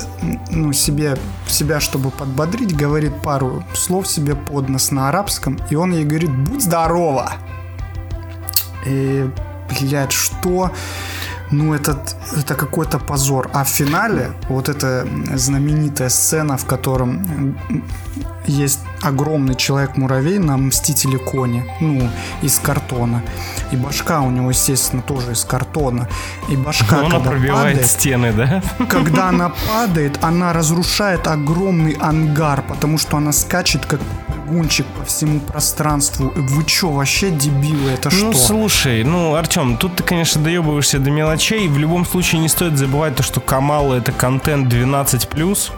[0.50, 5.58] ну, себе, себя, чтобы подбодрить, говорит пару слов себе под нос на арабском.
[5.70, 7.34] И он ей говорит, будь здорова.
[8.86, 9.30] И,
[9.70, 10.72] блядь, что?
[11.54, 11.98] ну, это,
[12.38, 13.50] это какой-то позор.
[13.54, 17.56] А в финале вот эта знаменитая сцена, в котором
[18.46, 22.10] есть огромный человек-муравей на Мстителе Кони, ну,
[22.42, 23.22] из картона.
[23.72, 26.08] И башка у него, естественно, тоже из картона.
[26.50, 28.62] И башка, она когда пробивает падает, стены, да?
[28.88, 34.00] Когда она падает, она разрушает огромный ангар, потому что она скачет как
[34.48, 36.32] гунчик по всему пространству.
[36.36, 38.26] Вы чё, вообще дебилы, это ну, что?
[38.26, 41.68] Ну, слушай, ну, Артем, тут ты, конечно, доебываешься до мелочей.
[41.68, 45.72] В любом случае не стоит забывать то, что Камала это контент 12+.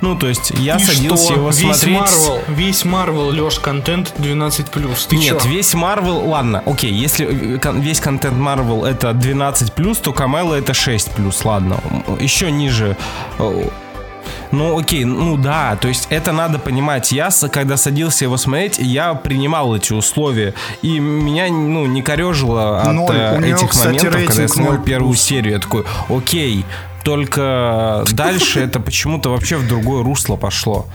[0.00, 1.34] Ну, то есть я И садился что?
[1.34, 1.96] его весь смотреть.
[1.98, 4.66] Marvel, весь Marvel, Леш, контент 12
[5.08, 5.48] Ты Нет, чё?
[5.48, 11.10] весь Marvel, ладно, окей, если кон- весь контент Marvel это 12 то Камела это 6
[11.44, 11.78] ладно.
[12.20, 12.96] Еще ниже
[13.38, 13.68] э,
[14.52, 17.10] ну, окей, ну да, то есть это надо понимать.
[17.12, 20.54] Я, когда садился его смотреть, я принимал эти условия.
[20.82, 23.16] И меня, ну, не корежило от Ноль.
[23.16, 25.22] э, У него, этих кстати, моментов, когда я смотрел первую плюс.
[25.22, 25.54] серию.
[25.54, 26.64] Я такой, окей,
[27.06, 30.88] только дальше это почему-то вообще в другое русло пошло.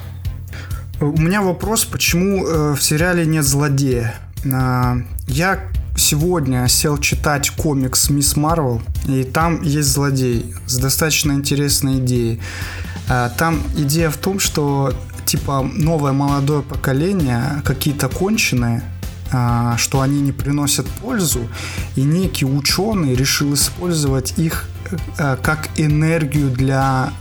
[0.99, 4.13] У меня вопрос, почему э, в сериале нет злодея?
[4.45, 4.97] А,
[5.27, 5.61] я
[5.95, 12.41] сегодня сел читать комикс Мисс Марвел, и там есть злодей с достаточно интересной идеей.
[13.07, 14.93] А, Там идея в том, что
[15.25, 18.83] типа новое молодое поколение какие-то конченые,
[19.31, 21.47] а, что они не приносят пользу,
[21.95, 24.67] и некий ученый решил использовать их
[25.17, 27.11] как энергию для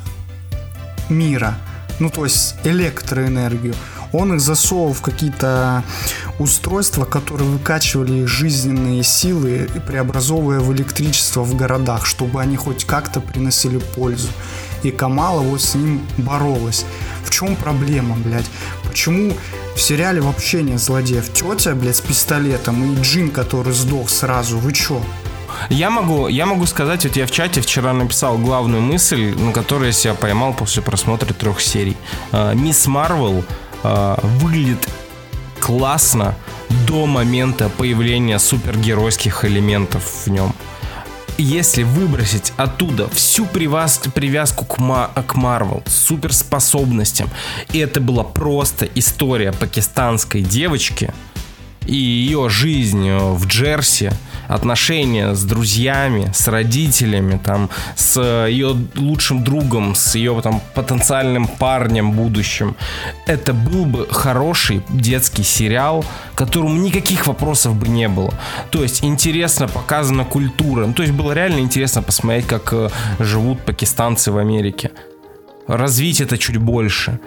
[1.09, 1.55] мира.
[1.99, 3.75] Ну, то есть электроэнергию.
[4.13, 5.85] Он их засовывал в какие-то
[6.39, 13.21] устройства, которые выкачивали их жизненные силы, преобразовывая в электричество в городах, чтобы они хоть как-то
[13.21, 14.29] приносили пользу.
[14.83, 16.85] И Камала вот с ним боролась.
[17.23, 18.51] В чем проблема, блядь?
[18.83, 19.33] Почему
[19.77, 21.33] в сериале вообще нет злодеев?
[21.33, 24.59] Тетя, блядь, с пистолетом и Джин, который сдох сразу.
[24.59, 25.01] Вы чё?
[25.69, 29.87] Я могу, я могу сказать, вот я в чате вчера написал главную мысль, на которую
[29.89, 31.97] я себя поймал после просмотра трех серий.
[32.33, 33.45] Э, Мисс Марвел
[33.83, 34.89] э, выглядит
[35.61, 36.35] классно
[36.87, 40.55] до момента появления супергеройских элементов в нем.
[41.39, 47.31] Если выбросить оттуда всю привяз- привязку к, Ма- к Марвел, суперспособностям,
[47.73, 51.13] и это была просто история пакистанской девочки
[51.87, 54.11] и ее жизнь э, в Джерси,
[54.49, 62.13] отношения с друзьями, с родителями, там, с ее лучшим другом, с ее там потенциальным парнем
[62.13, 62.75] будущим.
[63.27, 66.05] Это был бы хороший детский сериал,
[66.35, 68.35] которому никаких вопросов бы не было.
[68.71, 70.87] То есть интересно показана культура.
[70.87, 72.91] Ну, то есть было реально интересно посмотреть, как э,
[73.21, 74.91] живут пакистанцы в Америке.
[75.69, 77.21] Развить это чуть больше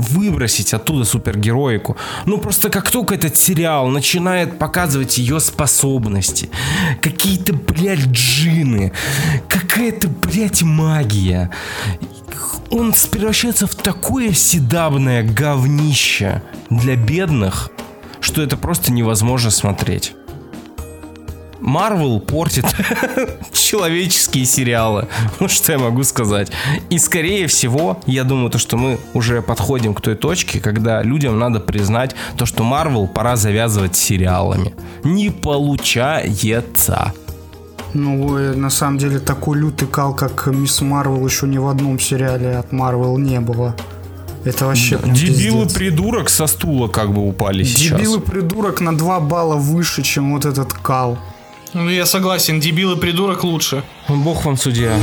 [0.00, 1.96] выбросить оттуда супергероику.
[2.26, 6.50] Ну, просто как только этот сериал начинает показывать ее способности,
[7.00, 8.92] какие-то, блядь, джины,
[9.48, 11.50] какая-то, блядь, магия,
[12.70, 17.70] он превращается в такое седабное говнище для бедных,
[18.20, 20.14] что это просто невозможно смотреть.
[21.60, 22.64] Марвел портит
[23.52, 25.08] человеческие сериалы.
[25.38, 26.50] Ну, что я могу сказать.
[26.88, 31.38] И, скорее всего, я думаю, то, что мы уже подходим к той точке, когда людям
[31.38, 34.74] надо признать то, что Марвел пора завязывать сериалами.
[35.04, 37.12] Не получается.
[37.92, 42.56] Ну, на самом деле, такой лютый кал, как Мисс Марвел, еще ни в одном сериале
[42.56, 43.74] от Марвел не было.
[44.44, 45.74] Это вообще прям Дебилы пиздец.
[45.74, 47.98] придурок со стула как бы упали сейчас.
[47.98, 51.18] Дебилы придурок на 2 балла выше, чем вот этот кал.
[51.72, 53.84] Ну, я согласен, дебил и придурок лучше.
[54.08, 54.98] Бог вам судья.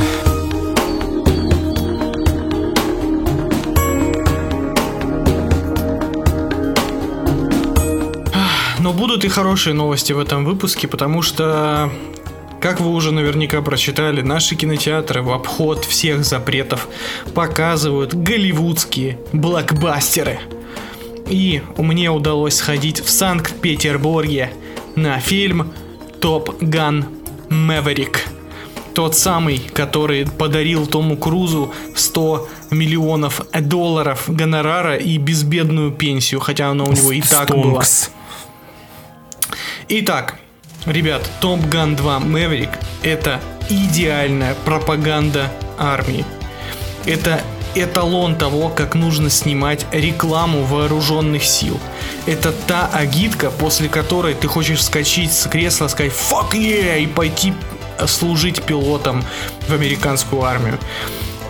[8.80, 11.90] Но будут и хорошие новости в этом выпуске, потому что,
[12.60, 16.86] как вы уже наверняка прочитали, наши кинотеатры в обход всех запретов
[17.34, 20.40] показывают голливудские блокбастеры.
[21.26, 24.52] И мне удалось сходить в Санкт-Петербурге
[24.96, 25.72] на фильм
[26.20, 27.06] Топ Ган
[27.48, 28.24] Мэверик.
[28.94, 36.84] Тот самый, который подарил Тому Крузу 100 миллионов долларов гонорара и безбедную пенсию, хотя она
[36.84, 37.82] у него и так была.
[39.88, 40.38] Итак,
[40.86, 42.70] ребят, Top Gun 2 Maverick
[43.02, 43.40] это
[43.70, 46.24] идеальная пропаганда армии.
[47.06, 47.40] Это
[47.74, 51.78] эталон того, как нужно снимать рекламу вооруженных сил.
[52.26, 57.54] Это та агитка, после которой ты хочешь вскочить с кресла, сказать «fuck yeah» и пойти
[58.06, 59.24] служить пилотом
[59.68, 60.78] в американскую армию.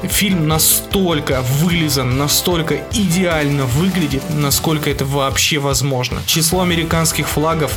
[0.02, 6.20] Фильм настолько вылизан, настолько идеально выглядит, насколько это вообще возможно.
[6.24, 7.72] Число американских флагов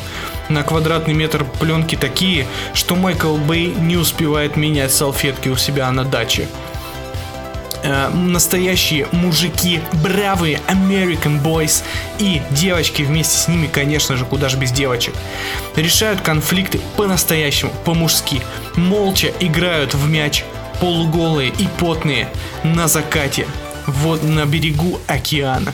[0.47, 2.45] на квадратный метр пленки такие,
[2.75, 6.47] что Майкл Бэй не успевает менять салфетки у себя на даче.
[7.83, 11.83] Э, настоящие мужики, бравые American Boys
[12.19, 15.15] и девочки вместе с ними, конечно же, куда же без девочек,
[15.75, 18.41] решают конфликты по-настоящему, по-мужски,
[18.75, 20.43] молча играют в мяч,
[20.79, 22.29] полуголые и потные,
[22.63, 23.47] на закате,
[23.87, 25.73] вот на берегу океана.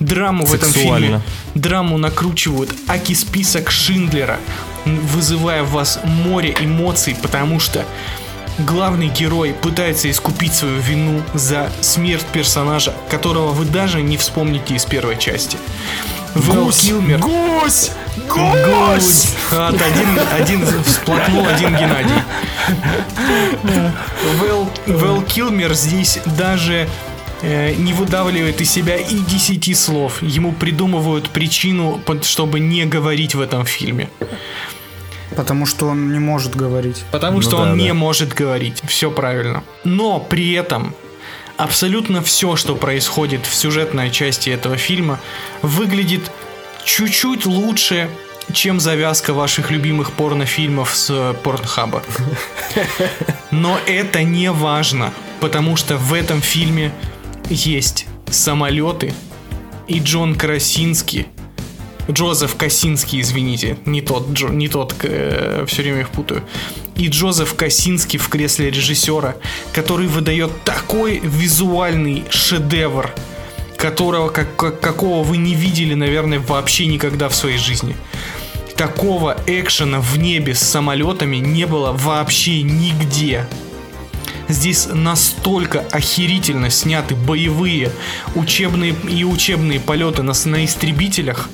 [0.00, 1.22] Драму в этом фильме, Сексуально.
[1.54, 4.40] драму накручивают аки список Шиндлера,
[4.84, 7.84] вызывая в вас море эмоций, потому что
[8.58, 14.84] главный герой пытается искупить свою вину за смерть персонажа, которого вы даже не вспомните из
[14.84, 15.58] первой части.
[16.34, 17.18] Вэл Килмер.
[17.20, 17.92] Гусь!
[18.28, 19.28] Гусь!
[19.50, 22.22] От один, один всплакнул один Геннадий.
[24.40, 26.88] Вэл, Вэл Килмер здесь даже
[27.42, 30.22] э, не выдавливает из себя и десяти слов.
[30.22, 34.10] Ему придумывают причину, чтобы не говорить в этом фильме.
[35.36, 37.04] Потому что он не может говорить.
[37.10, 37.84] Потому что да, он да.
[37.84, 38.82] не может говорить.
[38.86, 39.62] Все правильно.
[39.84, 40.94] Но при этом
[41.56, 45.20] абсолютно все, что происходит в сюжетной части этого фильма,
[45.62, 46.30] выглядит
[46.84, 48.08] чуть-чуть лучше,
[48.52, 52.02] чем завязка ваших любимых порнофильмов с э, порнхаба.
[53.50, 56.92] Но это не важно, потому что в этом фильме
[57.48, 59.14] есть самолеты
[59.86, 61.26] и Джон Красинский,
[62.10, 66.42] Джозеф Косинский, извините, не тот, Джо, не тот, все время их путаю.
[66.96, 69.36] И Джозеф Косинский в кресле режиссера,
[69.72, 73.10] который выдает такой визуальный шедевр,
[73.76, 77.96] которого как, как- какого вы не видели, наверное, вообще никогда в своей жизни.
[78.76, 83.46] Такого экшена в небе с самолетами не было вообще нигде.
[84.48, 87.90] Здесь настолько охерительно сняты боевые
[88.34, 91.48] учебные и учебные полеты на, на истребителях,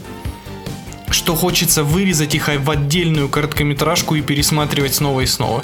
[1.11, 5.63] что хочется вырезать их в отдельную короткометражку и пересматривать снова и снова.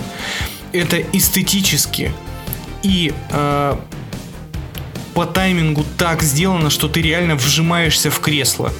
[0.72, 2.12] Это эстетически
[2.82, 3.76] и э,
[5.14, 8.72] по таймингу так сделано, что ты реально вжимаешься в кресло.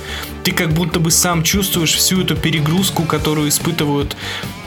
[0.44, 4.16] Ты как будто бы сам чувствуешь всю эту перегрузку, которую испытывают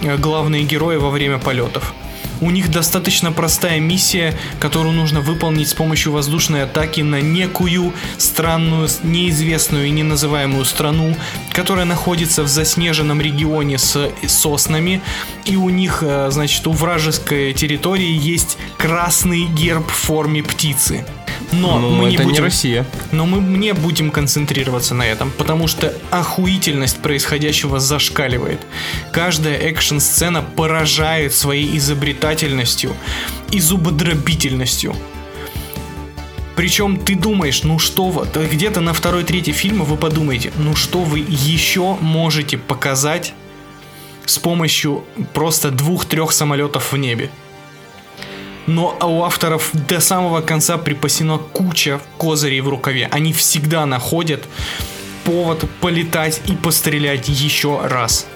[0.02, 1.94] э, главные герои во время полетов.
[2.42, 8.88] У них достаточно простая миссия, которую нужно выполнить с помощью воздушной атаки на некую странную,
[9.04, 11.16] неизвестную и неназываемую страну,
[11.52, 15.02] которая находится в заснеженном регионе с соснами,
[15.46, 21.06] и у них, э, значит, у вражеской территории есть красный герб в форме птицы.
[21.52, 22.44] Но Ну, мы не это не будем...
[22.44, 22.86] Россия.
[23.12, 28.60] Но мы не будем концентрироваться на этом, потому что охуительность происходящего зашкаливает.
[29.12, 32.96] Каждая экшн-сцена поражает своей изобретательностью
[33.52, 34.96] и зубодробительностью.
[36.56, 41.04] Причем ты думаешь, ну что вы, то где-то на второй-третий фильма вы подумаете, ну что
[41.04, 43.34] вы еще можете показать
[44.26, 47.30] с помощью просто двух-трех самолетов в небе.
[48.70, 53.08] Но у авторов до самого конца припасена куча козырей в рукаве.
[53.12, 54.48] Они всегда находят
[55.24, 58.28] повод полетать и пострелять еще раз.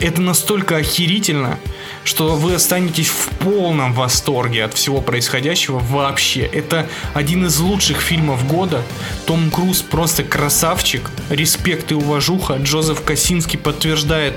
[0.00, 1.58] Это настолько охерительно,
[2.04, 6.40] что вы останетесь в полном восторге от всего происходящего вообще.
[6.40, 8.82] Это один из лучших фильмов года.
[9.26, 11.10] Том Круз просто красавчик.
[11.28, 12.54] Респект и уважуха.
[12.54, 14.36] Джозеф Косинский подтверждает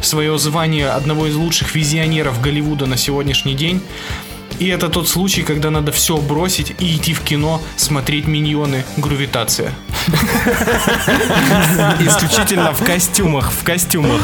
[0.00, 3.80] свое звание одного из лучших визионеров Голливуда на сегодняшний день.
[4.58, 9.72] И это тот случай, когда надо все бросить и идти в кино смотреть миньоны Грувитация.
[12.00, 14.20] Исключительно в костюмах, в костюмах.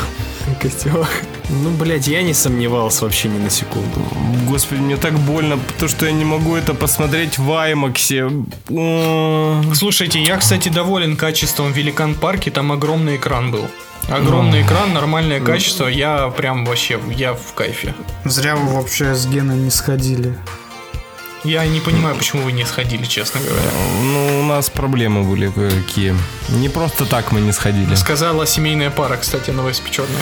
[0.60, 1.10] костюмах.
[1.50, 4.00] Ну, блядь, я не сомневался вообще ни на секунду.
[4.46, 8.30] Господи, мне так больно, потому что я не могу это посмотреть в Аймаксе.
[9.74, 13.66] Слушайте, я, кстати, доволен качеством Великан Парки, там огромный экран был.
[14.08, 17.94] Огромный экран, нормальное качество, я прям вообще, я в кайфе.
[18.24, 20.36] Зря вы вообще с Геной не сходили.
[21.44, 23.70] Я не понимаю, почему вы не сходили, честно говоря.
[24.02, 26.14] Ну, у нас проблемы были какие.
[26.48, 27.94] Не просто так мы не сходили.
[27.94, 30.20] Сказала семейная пара, кстати, новоиспеченная.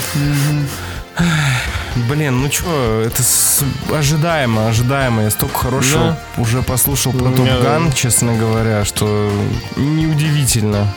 [2.11, 5.23] Блин, ну чё, это с- ожидаемо, ожидаемо.
[5.23, 9.33] Я столько хорошего уже послушал про У Топ Ган, честно говоря, что
[9.77, 10.93] неудивительно.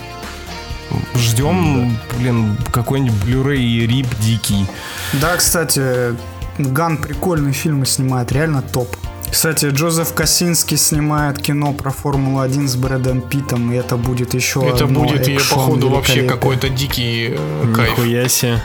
[1.16, 4.66] Ждем, блин, какой-нибудь Blu-ray и рип дикий.
[5.14, 6.16] Да, кстати,
[6.58, 8.96] Ган прикольные фильмы снимает, реально топ.
[9.32, 14.86] Кстати, Джозеф Косинский снимает кино про Формулу-1 с Брэдом Питом, и это будет еще Это
[14.86, 17.92] одно будет, походу, вообще какой-то дикий э, кайф.
[17.92, 18.64] Нихуя себе.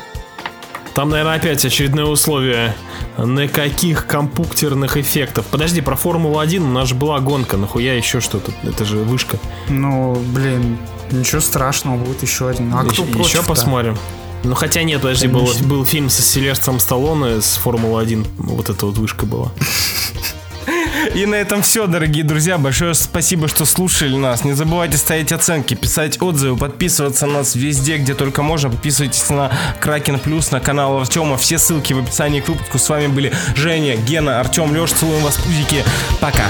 [0.95, 2.77] Там, наверное, опять очередное условие.
[3.19, 5.45] Никаких компьютерных эффектов.
[5.47, 7.57] Подожди, про Формулу-1 у нас же была гонка.
[7.57, 8.53] Нахуя еще что-то?
[8.63, 9.39] Это же вышка.
[9.69, 10.79] Ну, блин,
[11.11, 12.73] ничего страшного, будет еще один.
[12.73, 13.99] А кто еще, против еще посмотрим.
[14.45, 18.27] Ну хотя нет, подожди, был, был фильм со Сильвестром Сталлоне с Формулы-1.
[18.39, 19.51] Вот эта вот вышка была.
[21.15, 22.59] И на этом все, дорогие друзья.
[22.59, 24.45] Большое спасибо, что слушали нас.
[24.45, 28.71] Не забывайте ставить оценки, писать отзывы, подписываться на нас везде, где только можно.
[28.71, 29.51] Подписывайтесь на
[29.81, 31.37] Кракен Плюс, на канал Артема.
[31.37, 32.79] Все ссылки в описании к выпуску.
[32.79, 34.93] С вами были Женя, Гена, Артем, Леш.
[34.93, 35.85] Целуем вас, пузики.
[36.21, 36.45] Пока.